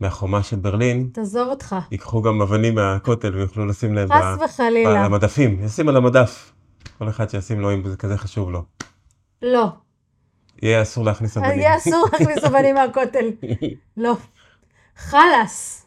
מהחומה 0.00 0.42
של 0.42 0.56
ברלין, 0.56 1.10
תעזוב 1.12 1.48
אותך. 1.48 1.76
ייקחו 1.90 2.22
גם 2.22 2.42
אבנים 2.42 2.74
מהכותל 2.74 3.34
ויוכלו 3.36 3.66
לשים 3.66 3.94
להם 3.94 4.08
חס 4.12 4.38
ב... 4.38 4.42
וחלילה. 4.44 5.08
במדפים, 5.08 5.64
ישים 5.64 5.88
על 5.88 5.96
המדף. 5.96 6.52
כל 6.98 7.08
אחד 7.08 7.30
שישים 7.30 7.60
לו 7.60 7.74
אם 7.74 7.88
זה 7.88 7.96
כזה 7.96 8.18
חשוב 8.18 8.50
לו. 8.50 8.64
לא. 9.42 9.66
יהיה 10.62 10.82
אסור 10.82 11.04
להכניס 11.04 11.36
אבנים. 11.36 11.58
יהיה 11.58 11.76
אסור 11.76 12.06
להכניס 12.12 12.44
אבנים 12.44 12.74
מהכותל. 12.74 13.30
לא. 13.96 14.16
חלאס. 14.96 15.86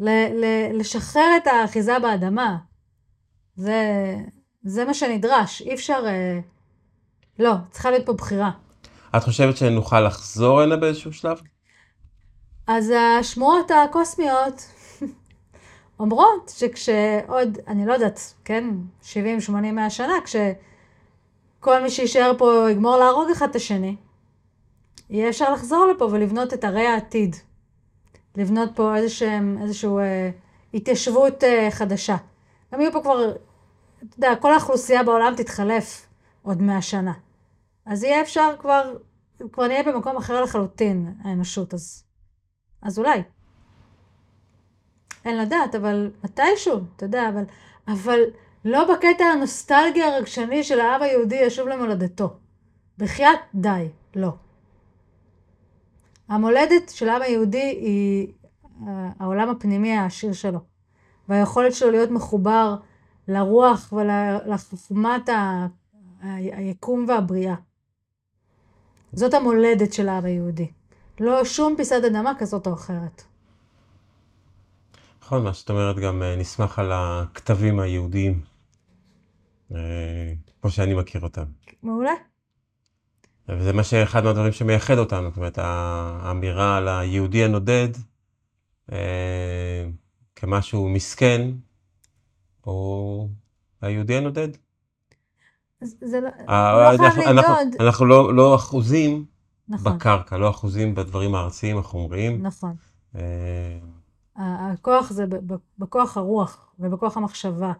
ל- 0.00 0.44
ל- 0.44 0.80
לשחרר 0.80 1.36
את 1.42 1.46
האחיזה 1.46 1.98
באדמה. 2.02 2.56
זה, 3.56 3.82
זה 4.62 4.84
מה 4.84 4.94
שנדרש. 4.94 5.62
אי 5.62 5.74
אפשר... 5.74 6.02
אה, 6.06 6.38
לא, 7.38 7.54
צריכה 7.70 7.90
להיות 7.90 8.06
פה 8.06 8.12
בחירה. 8.12 8.50
את 9.16 9.22
חושבת 9.24 9.56
שנוכל 9.56 10.00
לחזור 10.00 10.60
הנה 10.60 10.76
באיזשהו 10.76 11.12
שלב? 11.12 11.40
אז 12.66 12.92
השמועות 13.20 13.70
הקוסמיות 13.70 14.62
אומרות 16.00 16.52
שכשעוד, 16.56 17.58
אני 17.66 17.86
לא 17.86 17.92
יודעת, 17.92 18.34
כן, 18.44 18.64
70, 19.02 19.40
80, 19.40 19.74
100 19.74 19.90
שנה, 19.90 20.14
כשכל 20.24 21.82
מי 21.82 21.90
שיישאר 21.90 22.32
פה 22.38 22.70
יגמור 22.70 22.96
להרוג 22.96 23.30
אחד 23.30 23.50
את 23.50 23.56
השני, 23.56 23.96
יהיה 25.10 25.28
אפשר 25.28 25.52
לחזור 25.52 25.86
לפה 25.86 26.04
ולבנות 26.04 26.54
את 26.54 26.64
ערי 26.64 26.86
העתיד. 26.86 27.36
לבנות 28.36 28.70
פה 28.74 28.96
איזשהם, 28.96 29.58
איזושהי 29.62 29.90
אה, 29.90 30.30
התיישבות 30.74 31.44
אה, 31.44 31.68
חדשה. 31.70 32.16
גם 32.72 32.80
יהיו 32.80 32.92
פה 32.92 33.00
כבר, 33.00 33.30
אתה 33.98 34.16
יודע, 34.16 34.36
כל 34.36 34.52
האוכלוסייה 34.52 35.02
בעולם 35.02 35.34
תתחלף 35.36 36.06
עוד 36.42 36.62
100 36.62 36.82
שנה. 36.82 37.12
אז 37.86 38.04
יהיה 38.04 38.22
אפשר 38.22 38.50
כבר, 38.58 38.96
כבר 39.52 39.66
נהיה 39.66 39.82
במקום 39.82 40.16
אחר 40.16 40.42
לחלוטין, 40.42 41.14
האנושות, 41.24 41.74
אז, 41.74 42.03
אז 42.84 42.98
אולי. 42.98 43.22
אין 45.24 45.38
לדעת, 45.38 45.74
אבל 45.74 46.10
מתישהו, 46.24 46.80
אתה 46.96 47.04
יודע, 47.04 47.28
אבל, 47.28 47.44
אבל 47.88 48.20
לא 48.64 48.94
בקטע 48.94 49.24
הנוסטלגי 49.24 50.02
הרגשני 50.02 50.62
של 50.62 50.80
העם 50.80 51.02
היהודי 51.02 51.36
ישוב 51.36 51.68
למולדתו. 51.68 52.36
בחייאת 52.98 53.38
די, 53.54 53.88
לא. 54.16 54.32
המולדת 56.28 56.88
של 56.88 57.08
העם 57.08 57.22
היהודי 57.22 57.58
היא 57.58 58.32
אה, 58.86 59.10
העולם 59.18 59.48
הפנימי 59.50 59.92
העשיר 59.92 60.32
שלו, 60.32 60.58
והיכולת 61.28 61.74
שלו 61.74 61.90
להיות 61.90 62.10
מחובר 62.10 62.76
לרוח 63.28 63.92
ולחוכמת 63.92 65.28
ה... 65.28 65.66
היקום 66.22 67.04
והבריאה. 67.08 67.54
זאת 69.12 69.34
המולדת 69.34 69.92
של 69.92 70.08
העם 70.08 70.24
היהודי. 70.24 70.70
לא 71.20 71.44
שום 71.44 71.74
פיסת 71.76 72.00
אדמה 72.06 72.32
כזאת 72.38 72.66
או 72.66 72.74
אחרת. 72.74 73.22
נכון, 75.22 75.44
מה 75.44 75.54
שאת 75.54 75.70
אומרת 75.70 75.96
גם 75.96 76.22
אה, 76.22 76.36
נסמך 76.36 76.78
על 76.78 76.90
הכתבים 76.94 77.80
היהודיים, 77.80 78.40
אה, 79.74 79.78
כמו 80.62 80.70
שאני 80.70 80.94
מכיר 80.94 81.20
אותם. 81.20 81.44
מעולה. 81.82 82.12
וזה 83.48 83.72
מה 83.72 83.84
שאחד 83.84 84.24
מהדברים 84.24 84.52
שמייחד 84.52 84.98
אותנו, 84.98 85.28
זאת 85.28 85.36
אומרת, 85.36 85.58
האמירה 85.62 86.76
על 86.76 86.88
היהודי 86.88 87.44
הנודד 87.44 87.88
אה, 88.92 89.84
כמשהו 90.36 90.88
מסכן, 90.88 91.50
או 92.66 93.28
היהודי 93.82 94.16
הנודד. 94.16 94.48
זה 95.80 96.20
לא, 96.20 96.28
אה, 96.48 96.92
לא 96.92 96.98
חייב 96.98 97.00
אנחנו- 97.00 97.22
אנחנו- 97.30 97.54
לנדוד. 97.64 97.80
אנחנו 97.80 98.06
לא 98.06 98.34
לא 98.34 98.54
אחוזים 98.54 99.24
נכון, 99.68 99.92
בקרקע, 99.92 100.36
לא 100.36 100.50
אחוזים 100.50 100.94
בדברים 100.94 101.34
הארציים, 101.34 101.78
החומריים. 101.78 102.42
נכון. 102.42 102.76
אה, 103.16 103.78
הכוח 104.36 105.10
זה 105.10 105.24
בכוח 105.78 106.16
הרוח, 106.16 106.74
ובכוח 106.78 107.16
המחשבה, 107.16 107.72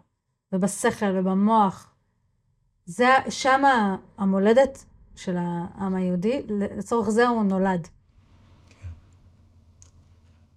ובשכל, 0.53 1.19
ובמוח. 1.19 1.91
זה, 2.87 3.09
שמה 3.29 3.97
המולדת 4.19 4.85
של 5.17 5.37
העם 5.39 5.95
היהודי, 5.95 6.43
לצורך 6.49 7.09
זה 7.09 7.29
הוא 7.29 7.43
נולד. 7.43 7.89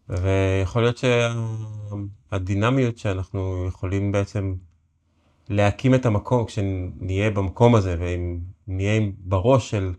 ויכול 0.10 0.82
להיות 0.82 0.98
שהדינמיות 2.32 2.98
שאנחנו 2.98 3.66
יכולים 3.68 4.12
בעצם 4.12 4.56
להקים 5.50 5.96
את 5.96 6.06
המקום, 6.06 6.46
כשנהיה 6.46 7.32
במקום 7.32 7.76
הזה, 7.76 7.96
ואם 8.00 8.40
נהיה 8.68 9.02
בראש 9.20 9.70
של 9.70 9.94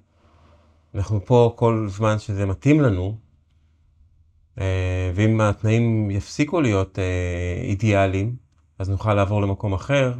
אנחנו 0.94 1.24
פה 1.24 1.52
כל 1.56 1.86
זמן 1.88 2.18
שזה 2.18 2.46
מתאים 2.46 2.80
לנו, 2.80 3.16
אה, 4.60 5.10
ואם 5.14 5.40
התנאים 5.40 6.10
יפסיקו 6.10 6.60
להיות 6.60 6.98
אה, 6.98 7.62
אידיאליים, 7.62 8.36
אז 8.78 8.90
נוכל 8.90 9.14
לעבור 9.14 9.42
למקום 9.42 9.72
אחר. 9.72 10.12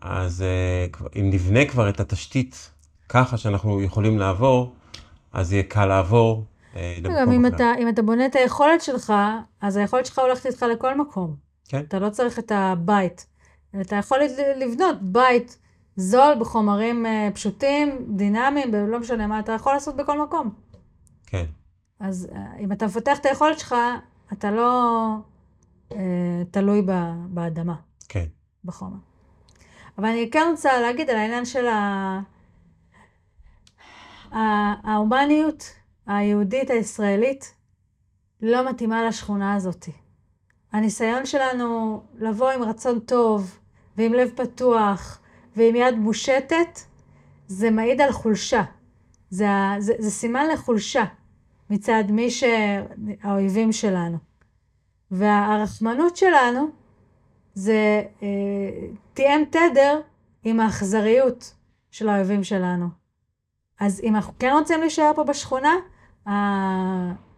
אז 0.00 0.42
אה, 0.42 0.86
אם 1.20 1.30
נבנה 1.30 1.64
כבר 1.64 1.88
את 1.88 2.00
התשתית 2.00 2.70
ככה 3.08 3.36
שאנחנו 3.36 3.82
יכולים 3.82 4.18
לעבור, 4.18 4.74
אז 5.32 5.52
יהיה 5.52 5.62
קל 5.62 5.86
לעבור 5.86 6.44
למקום 6.76 7.32
אם 7.32 7.46
אחר. 7.46 7.56
אתה, 7.56 7.72
אם 7.78 7.88
אתה 7.88 8.02
בונה 8.02 8.26
את 8.26 8.36
היכולת 8.36 8.80
שלך, 8.80 9.12
אז 9.60 9.76
היכולת 9.76 10.06
שלך 10.06 10.18
הולכת 10.18 10.46
איתך 10.46 10.62
לכל 10.62 10.98
מקום. 10.98 11.36
כן. 11.68 11.80
אתה 11.88 11.98
לא 11.98 12.10
צריך 12.10 12.38
את 12.38 12.52
הבית. 12.54 13.26
אתה 13.80 13.96
יכול 13.96 14.18
לבנות 14.56 15.02
בית 15.02 15.58
זול 15.96 16.34
בחומרים 16.40 17.06
אה, 17.06 17.28
פשוטים, 17.34 18.06
דינמיים, 18.08 18.74
לא 18.74 19.00
משנה 19.00 19.26
מה, 19.26 19.40
אתה 19.40 19.52
יכול 19.52 19.72
לעשות 19.72 19.96
בכל 19.96 20.20
מקום. 20.22 20.50
כן. 21.26 21.44
אז 22.00 22.28
אה, 22.34 22.56
אם 22.58 22.72
אתה 22.72 22.86
מפתח 22.86 23.18
את 23.18 23.26
היכולת 23.26 23.58
שלך, 23.58 23.74
אתה 24.32 24.50
לא 24.50 25.00
אה, 25.92 26.42
תלוי 26.50 26.82
ב, 26.82 26.92
באדמה, 27.28 27.74
כן. 28.08 28.24
בחומר. 28.64 28.96
אבל 29.98 30.08
אני 30.08 30.30
כן 30.30 30.46
רוצה 30.50 30.80
להגיד 30.80 31.10
על 31.10 31.16
העניין 31.16 31.44
של 31.44 31.66
ה... 31.66 32.20
ה- 34.32 34.90
ההומניות 34.90 35.64
היהודית 36.06 36.70
הישראלית 36.70 37.54
לא 38.42 38.70
מתאימה 38.70 39.04
לשכונה 39.04 39.54
הזאת. 39.54 39.88
הניסיון 40.72 41.26
שלנו 41.26 42.02
לבוא 42.14 42.50
עם 42.50 42.62
רצון 42.62 43.00
טוב 43.00 43.58
ועם 43.96 44.12
לב 44.12 44.30
פתוח 44.36 45.20
ועם 45.56 45.76
יד 45.76 45.94
מושטת, 45.94 46.80
זה 47.46 47.70
מעיד 47.70 48.00
על 48.00 48.12
חולשה. 48.12 48.62
זה, 49.30 49.46
זה, 49.78 49.92
זה 49.98 50.10
סימן 50.10 50.48
לחולשה 50.52 51.04
מצד 51.70 52.04
מי 52.10 52.30
שהאויבים 52.30 53.72
שלנו. 53.72 54.18
והרחמנות 55.10 56.16
שלנו 56.16 56.68
זה 57.54 58.02
אה, 58.22 58.28
תיאם 59.14 59.44
תדר 59.50 60.00
עם 60.44 60.60
האכזריות 60.60 61.54
של 61.90 62.08
האויבים 62.08 62.44
שלנו. 62.44 62.86
אז 63.80 64.00
אם 64.04 64.16
אנחנו 64.16 64.32
כן 64.38 64.52
רוצים 64.58 64.80
להישאר 64.80 65.12
פה 65.14 65.24
בשכונה, 65.24 65.74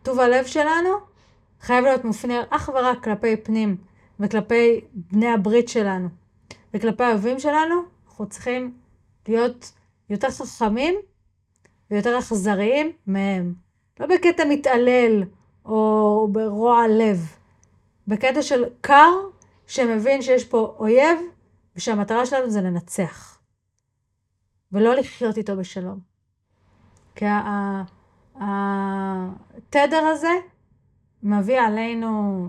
טוב 0.03 0.21
הלב 0.21 0.45
שלנו 0.47 0.91
חייב 1.61 1.85
להיות 1.85 2.05
מופנה 2.05 2.43
אך 2.51 2.71
ורק 2.75 3.05
כלפי 3.05 3.37
פנים 3.37 3.77
וכלפי 4.21 4.81
בני 4.95 5.29
הברית 5.29 5.69
שלנו 5.69 6.09
וכלפי 6.75 7.05
האויבים 7.05 7.39
שלנו, 7.39 7.75
אנחנו 8.17 8.29
צריכים 8.29 8.79
להיות 9.29 9.73
יותר 10.11 10.31
חכמים 10.31 10.95
ויותר 11.91 12.19
אכזריים 12.19 12.93
מהם. 13.07 13.55
לא 14.01 14.07
בקטע 14.07 14.43
מתעלל 14.49 15.25
או 15.65 16.29
ברוע 16.33 16.83
לב, 16.89 17.37
בקטע 18.09 18.43
של 18.43 18.65
קר 18.81 19.13
שמבין 19.67 20.23
שיש 20.23 20.45
פה 20.45 20.77
אויב 20.79 21.19
ושהמטרה 21.77 22.27
שלנו 22.27 22.51
זה 22.51 22.61
לנצח. 22.61 23.39
ולא 24.73 24.95
לחיות 24.95 25.37
איתו 25.37 25.57
בשלום. 25.57 26.01
כי 27.15 27.25
התדר 28.35 30.05
הזה 30.05 30.33
מביא 31.23 31.61
עלינו 31.61 32.49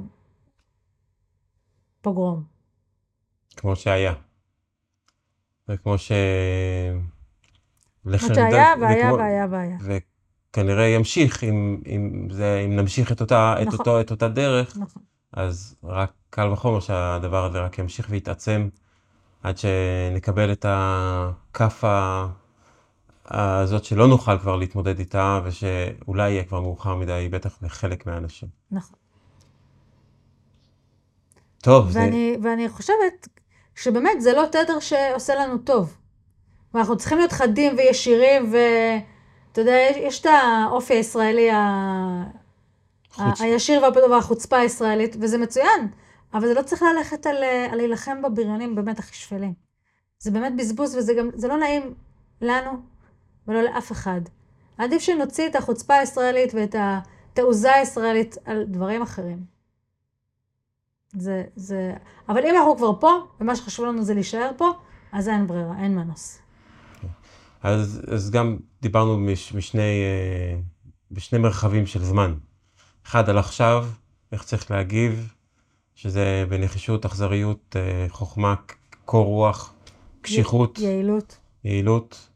פוגרום. 2.01 2.43
כמו 3.57 3.75
שהיה. 3.75 4.26
וכמו 5.69 5.97
ש... 5.97 6.11
כמו 8.03 8.11
לחרדת- 8.11 8.35
שהיה 8.35 8.73
והיה 8.81 9.05
וכמו- 9.07 9.17
והיה 9.17 9.47
והיה. 9.49 9.77
וכנראה 10.51 10.87
ימשיך, 10.87 11.43
אם, 11.43 11.81
אם, 11.87 12.27
זה, 12.31 12.61
אם 12.65 12.75
נמשיך 12.75 13.11
את 13.11 13.21
אותה, 13.21 13.55
את, 13.61 13.67
נכון. 13.67 13.79
אותו, 13.79 14.01
את 14.01 14.11
אותה 14.11 14.27
דרך, 14.27 14.77
נכון. 14.77 15.03
אז 15.33 15.75
רק 15.83 16.11
קל 16.29 16.47
וחומר 16.53 16.79
שהדבר 16.79 17.45
הזה 17.45 17.59
רק 17.59 17.79
ימשיך 17.79 18.07
ויתעצם 18.09 18.69
עד 19.43 19.57
שנקבל 19.57 20.51
את 20.51 20.65
הכאפה 20.69 22.25
הזאת 23.25 23.83
שלא 23.83 24.07
נוכל 24.07 24.39
כבר 24.39 24.55
להתמודד 24.55 24.99
איתה, 24.99 25.41
ושאולי 25.43 26.29
יהיה 26.31 26.43
כבר 26.43 26.61
מאוחר 26.61 26.95
מדי, 26.95 27.27
בטח 27.31 27.57
לחלק 27.63 28.05
מהאנשים. 28.05 28.49
נכון. 28.71 28.97
טוב, 31.61 31.89
זה... 31.89 31.99
ואני, 31.99 32.37
ואני 32.43 32.69
חושבת 32.69 33.27
שבאמת 33.77 34.21
זה 34.21 34.33
לא 34.33 34.45
תדר 34.51 34.79
שעושה 34.79 35.35
לנו 35.35 35.57
טוב. 35.57 35.97
ואנחנו 36.73 36.97
צריכים 36.97 37.17
להיות 37.17 37.31
חדים 37.31 37.75
וישירים, 37.77 38.51
ואתה 38.51 39.61
יודע, 39.61 39.77
יש, 39.95 40.21
את 40.21 40.25
האופי 40.25 40.93
הישראלי 40.93 41.51
ה... 41.51 42.23
חוץ... 43.11 43.41
הישיר 43.41 43.81
וה- 43.81 44.09
והחוצפה 44.11 44.57
הישראלית, 44.57 45.15
וזה 45.19 45.37
מצוין, 45.37 45.87
אבל 46.33 46.47
זה 46.47 46.53
לא 46.53 46.61
צריך 46.61 46.81
ללכת 46.83 47.25
על, 47.25 47.43
על 47.71 47.77
להילחם 47.77 48.21
בבריונים 48.21 48.75
באמת 48.75 48.99
הכי 48.99 49.15
שפלים. 49.15 49.53
זה 50.19 50.31
באמת 50.31 50.55
בזבוז, 50.55 50.95
וזה 50.95 51.13
גם, 51.13 51.29
זה 51.33 51.47
לא 51.47 51.57
נעים 51.57 51.93
לנו, 52.41 52.71
ולא 53.47 53.61
לאף 53.61 53.91
אחד. 53.91 54.21
עדיף 54.77 55.01
שנוציא 55.01 55.47
את 55.47 55.55
החוצפה 55.55 55.93
הישראלית 55.95 56.53
ואת 56.53 56.75
התעוזה 56.79 57.73
הישראלית 57.73 58.37
על 58.45 58.63
דברים 58.67 59.01
אחרים. 59.01 59.56
זה, 61.13 61.43
זה... 61.55 61.93
אבל 62.29 62.45
אם 62.45 62.55
אנחנו 62.57 62.77
כבר 62.77 62.91
פה, 62.99 63.11
ומה 63.41 63.55
שחשוב 63.55 63.85
לנו 63.85 64.03
זה 64.03 64.13
להישאר 64.13 64.51
פה, 64.57 64.71
אז 65.11 65.29
אין 65.29 65.47
ברירה, 65.47 65.73
אין 65.83 65.95
מנוס. 65.95 66.39
אז, 67.63 68.01
אז 68.13 68.31
גם 68.31 68.57
דיברנו 68.81 69.17
מש, 69.17 69.53
משני, 69.53 69.81
אה, 69.81 70.59
בשני 71.11 71.39
מרחבים 71.39 71.85
של 71.85 72.03
זמן. 72.03 72.33
אחד 73.05 73.29
על 73.29 73.37
עכשיו, 73.37 73.87
איך 74.31 74.43
צריך 74.43 74.71
להגיב, 74.71 75.33
שזה 75.95 76.45
בנחישות, 76.49 77.05
אכזריות, 77.05 77.75
אה, 77.75 78.05
חוכמה, 78.09 78.55
קור 79.05 79.25
רוח, 79.25 79.73
קשיחות. 80.21 80.79
יעילות. 80.79 81.37
יעילות. 81.63 82.29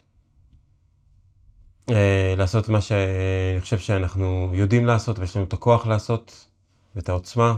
אה, 1.90 2.34
לעשות 2.38 2.70
מה 2.70 2.82
שאני 2.82 3.62
חושב 3.62 3.80
שאנחנו 3.80 4.52
יודעים 4.54 4.86
לעשות, 4.86 5.20
ויש 5.20 5.36
לנו 5.36 5.46
את 5.46 5.54
הכוח 5.54 5.88
לעשות, 5.88 6.48
ואת 6.96 7.10
העוצמה. 7.10 7.58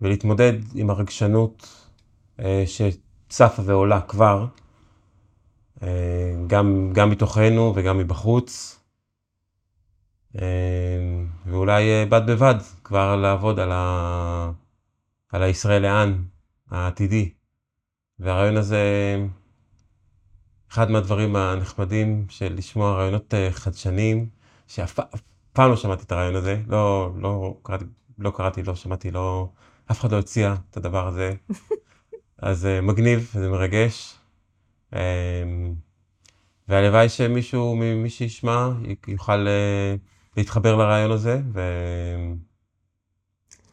ולהתמודד 0.00 0.52
עם 0.74 0.90
הרגשנות 0.90 1.86
שצפה 2.66 3.62
ועולה 3.64 4.00
כבר, 4.00 4.46
גם, 6.46 6.90
גם 6.92 7.10
מתוכנו 7.10 7.72
וגם 7.76 7.98
מבחוץ. 7.98 8.80
ואולי 11.46 12.06
בד 12.08 12.22
בבד 12.26 12.54
כבר 12.84 13.16
לעבוד 13.16 13.58
על, 13.58 13.72
ה... 13.72 14.50
על 15.32 15.42
הישראל 15.42 15.82
לאן 15.82 16.22
העתידי. 16.70 17.32
והרעיון 18.18 18.56
הזה, 18.56 18.82
אחד 20.72 20.90
מהדברים 20.90 21.36
הנחמדים 21.36 22.26
של 22.28 22.54
לשמוע 22.54 22.92
רעיונות 22.92 23.34
חדשניים, 23.50 24.28
שאף 24.66 25.00
פעם 25.52 25.70
לא 25.70 25.76
שמעתי 25.76 26.02
את 26.02 26.12
הרעיון 26.12 26.36
הזה, 26.36 26.62
לא, 26.66 27.12
לא, 27.16 27.54
קראתי, 27.62 27.84
לא 28.20 28.30
קראתי, 28.30 28.62
לא 28.62 28.74
שמעתי, 28.74 29.10
לא, 29.10 29.48
אף 29.90 30.00
אחד 30.00 30.12
לא 30.12 30.18
הציע 30.18 30.54
את 30.70 30.76
הדבר 30.76 31.06
הזה. 31.06 31.34
אז 32.42 32.68
מגניב, 32.82 33.30
זה 33.34 33.48
מרגש. 33.48 34.18
והלוואי 36.68 37.08
שמישהו, 37.08 37.76
מי 37.76 38.10
שישמע, 38.10 38.68
יוכל 39.08 39.46
להתחבר 40.36 40.76
לרעיון 40.76 41.10
הזה. 41.10 41.40
ו... 41.52 41.60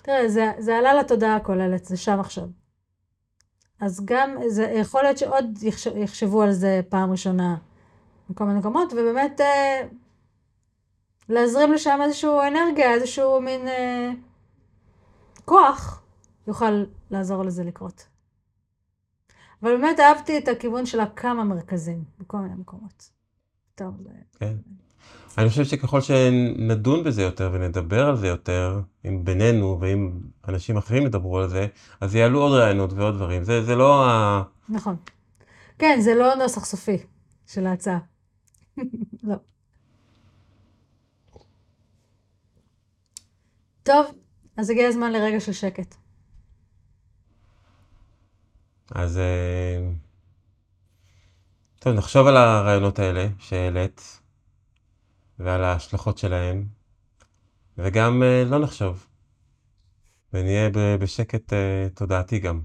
תראה, 0.04 0.30
זה, 0.30 0.52
זה 0.60 0.78
עלה 0.78 0.94
לתודעה 0.94 1.36
הכוללת, 1.36 1.86
זה 1.86 1.98
שם 1.98 2.20
עכשיו. 2.20 2.48
אז 3.82 4.06
גם, 4.06 4.36
זה 4.48 4.64
יכול 4.64 5.04
להיות 5.04 5.18
שעוד 5.18 5.46
יחשבו 5.96 6.42
על 6.42 6.52
זה 6.52 6.82
פעם 6.90 7.12
ראשונה 7.12 7.56
בכל 8.30 8.44
מיני 8.44 8.60
מקומות, 8.60 8.94
ובאמת 8.94 9.42
אה, 9.42 9.82
להזרים 11.30 11.74
לשם 11.74 12.00
איזושהי 12.04 12.48
אנרגיה, 12.48 12.94
איזשהו 12.94 13.42
מין 13.42 13.68
אה, 13.68 14.12
כוח, 15.48 16.04
יוכל 16.48 16.84
לעזור 17.12 17.44
לזה 17.44 17.64
לקרות. 17.64 18.08
אבל 19.64 19.78
באמת 19.78 20.00
אהבתי 20.00 20.38
את 20.38 20.48
הכיוון 20.48 20.86
של 20.86 21.00
הכמה 21.00 21.44
מרכזים 21.44 22.04
בכל 22.20 22.38
מיני 22.38 22.56
מקומות. 22.56 23.10
טוב. 23.76 23.94
כן. 24.40 24.56
אני 25.38 25.50
חושב 25.50 25.64
שככל 25.64 26.02
שנדון 26.02 27.04
בזה 27.04 27.22
יותר 27.22 27.50
ונדבר 27.54 28.08
על 28.08 28.16
זה 28.16 28.28
יותר, 28.28 28.82
אם 29.06 29.26
בינינו 29.26 29.78
ואם 29.82 30.20
אנשים 30.48 30.78
אחרים 30.78 31.06
ידברו 31.06 31.38
על 31.40 31.48
זה, 31.50 31.68
אז 32.02 32.16
יעלו 32.16 32.42
עוד 32.42 32.52
רעיונות 32.52 32.94
ועוד 32.94 33.16
דברים. 33.16 33.44
זה, 33.44 33.64
זה 33.64 33.76
לא 33.76 34.06
ה... 34.06 34.44
נכון. 34.70 34.96
כן, 35.80 36.00
זה 36.02 36.16
לא 36.16 36.36
נוסח 36.36 36.66
סופי 36.66 36.98
של 37.48 37.68
ההצעה. 37.68 38.00
לא. 39.24 39.36
טוב, 43.84 44.06
אז 44.58 44.70
הגיע 44.70 44.88
הזמן 44.88 45.12
לרגע 45.12 45.40
של 45.40 45.54
שקט. 45.54 45.96
אז 48.92 49.20
טוב, 51.80 51.94
נחשוב 51.94 52.28
על 52.28 52.38
הרעיונות 52.38 53.00
האלה 53.00 53.28
שהעלית. 53.40 54.22
ועל 55.40 55.64
ההשלכות 55.64 56.18
שלהם, 56.18 56.66
וגם 57.78 58.24
לא 58.46 58.60
נחשוב, 58.60 59.08
ונהיה 60.34 60.70
בשקט 61.00 61.54
תודעתי 61.94 62.40
גם. 62.40 62.62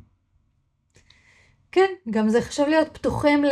כן, 1.72 1.90
גם 2.10 2.28
זה 2.28 2.42
חשוב 2.42 2.68
להיות 2.68 2.88
פתוחים 2.92 3.44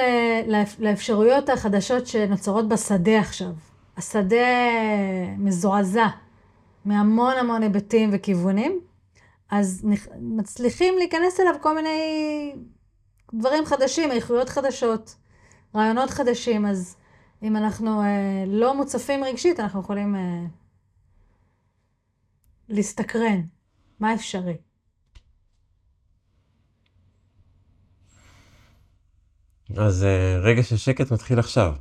לאפשרויות 0.79 1.49
החדשות 1.49 2.07
שנוצרות 2.07 2.69
בשדה 2.69 3.21
עכשיו. 3.21 3.53
השדה 3.97 4.37
מזועזע 5.39 6.07
מהמון 6.85 7.37
המון 7.37 7.63
היבטים 7.63 8.11
וכיוונים, 8.13 8.81
אז 9.51 9.87
מצליחים 10.21 10.95
להיכנס 10.99 11.41
אליו 11.41 11.55
כל 11.61 11.75
מיני 11.75 12.55
דברים 13.35 13.65
חדשים, 13.65 14.11
איכויות 14.11 14.49
חדשות, 14.49 15.17
רעיונות 15.75 16.11
חדשים, 16.11 16.67
אז 16.67 16.97
אם 17.43 17.57
אנחנו 17.57 18.03
אה, 18.03 18.45
לא 18.47 18.77
מוצפים 18.77 19.25
רגשית, 19.25 19.61
אנחנו 19.61 19.81
יכולים 19.81 20.17
אה, 20.17 20.45
להסתקרן. 22.69 23.41
מה 24.01 24.15
אפשרי? 24.15 24.57
אז 29.77 30.05
אה, 30.05 30.39
רגע 30.43 30.63
של 30.63 30.77
שקט 30.77 31.13
מתחיל 31.13 31.39
עכשיו. 31.39 31.75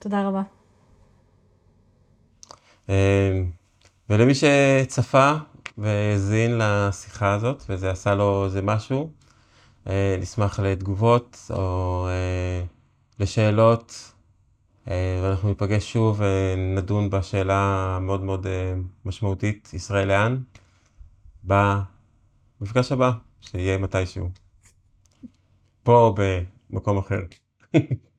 תודה 0.00 0.28
רבה. 0.28 0.42
אמ, 2.88 2.94
ולמי 4.10 4.32
שצפה 4.34 5.32
והאזין 5.78 6.58
לשיחה 6.58 7.34
הזאת, 7.34 7.62
וזה 7.68 7.90
עשה 7.90 8.14
לו 8.14 8.44
איזה 8.44 8.62
משהו, 8.62 9.10
אה, 9.86 10.16
נשמח 10.20 10.60
לתגובות 10.60 11.50
או 11.50 12.06
אה, 12.08 12.64
לשאלות, 13.18 14.12
אה, 14.88 15.20
ואנחנו 15.22 15.48
ניפגש 15.48 15.92
שוב 15.92 16.20
ונדון 16.20 17.10
בשאלה 17.10 17.56
המאוד 17.96 18.22
מאוד 18.22 18.46
משמעותית, 19.04 19.70
ישראל 19.74 20.08
לאן? 20.08 20.38
במפגש 21.44 22.92
הבא, 22.92 23.10
שיהיה 23.40 23.78
מתישהו. 23.78 24.30
פה 25.82 25.92
או 25.92 26.14
במקום 26.70 26.98
אחר. 26.98 27.20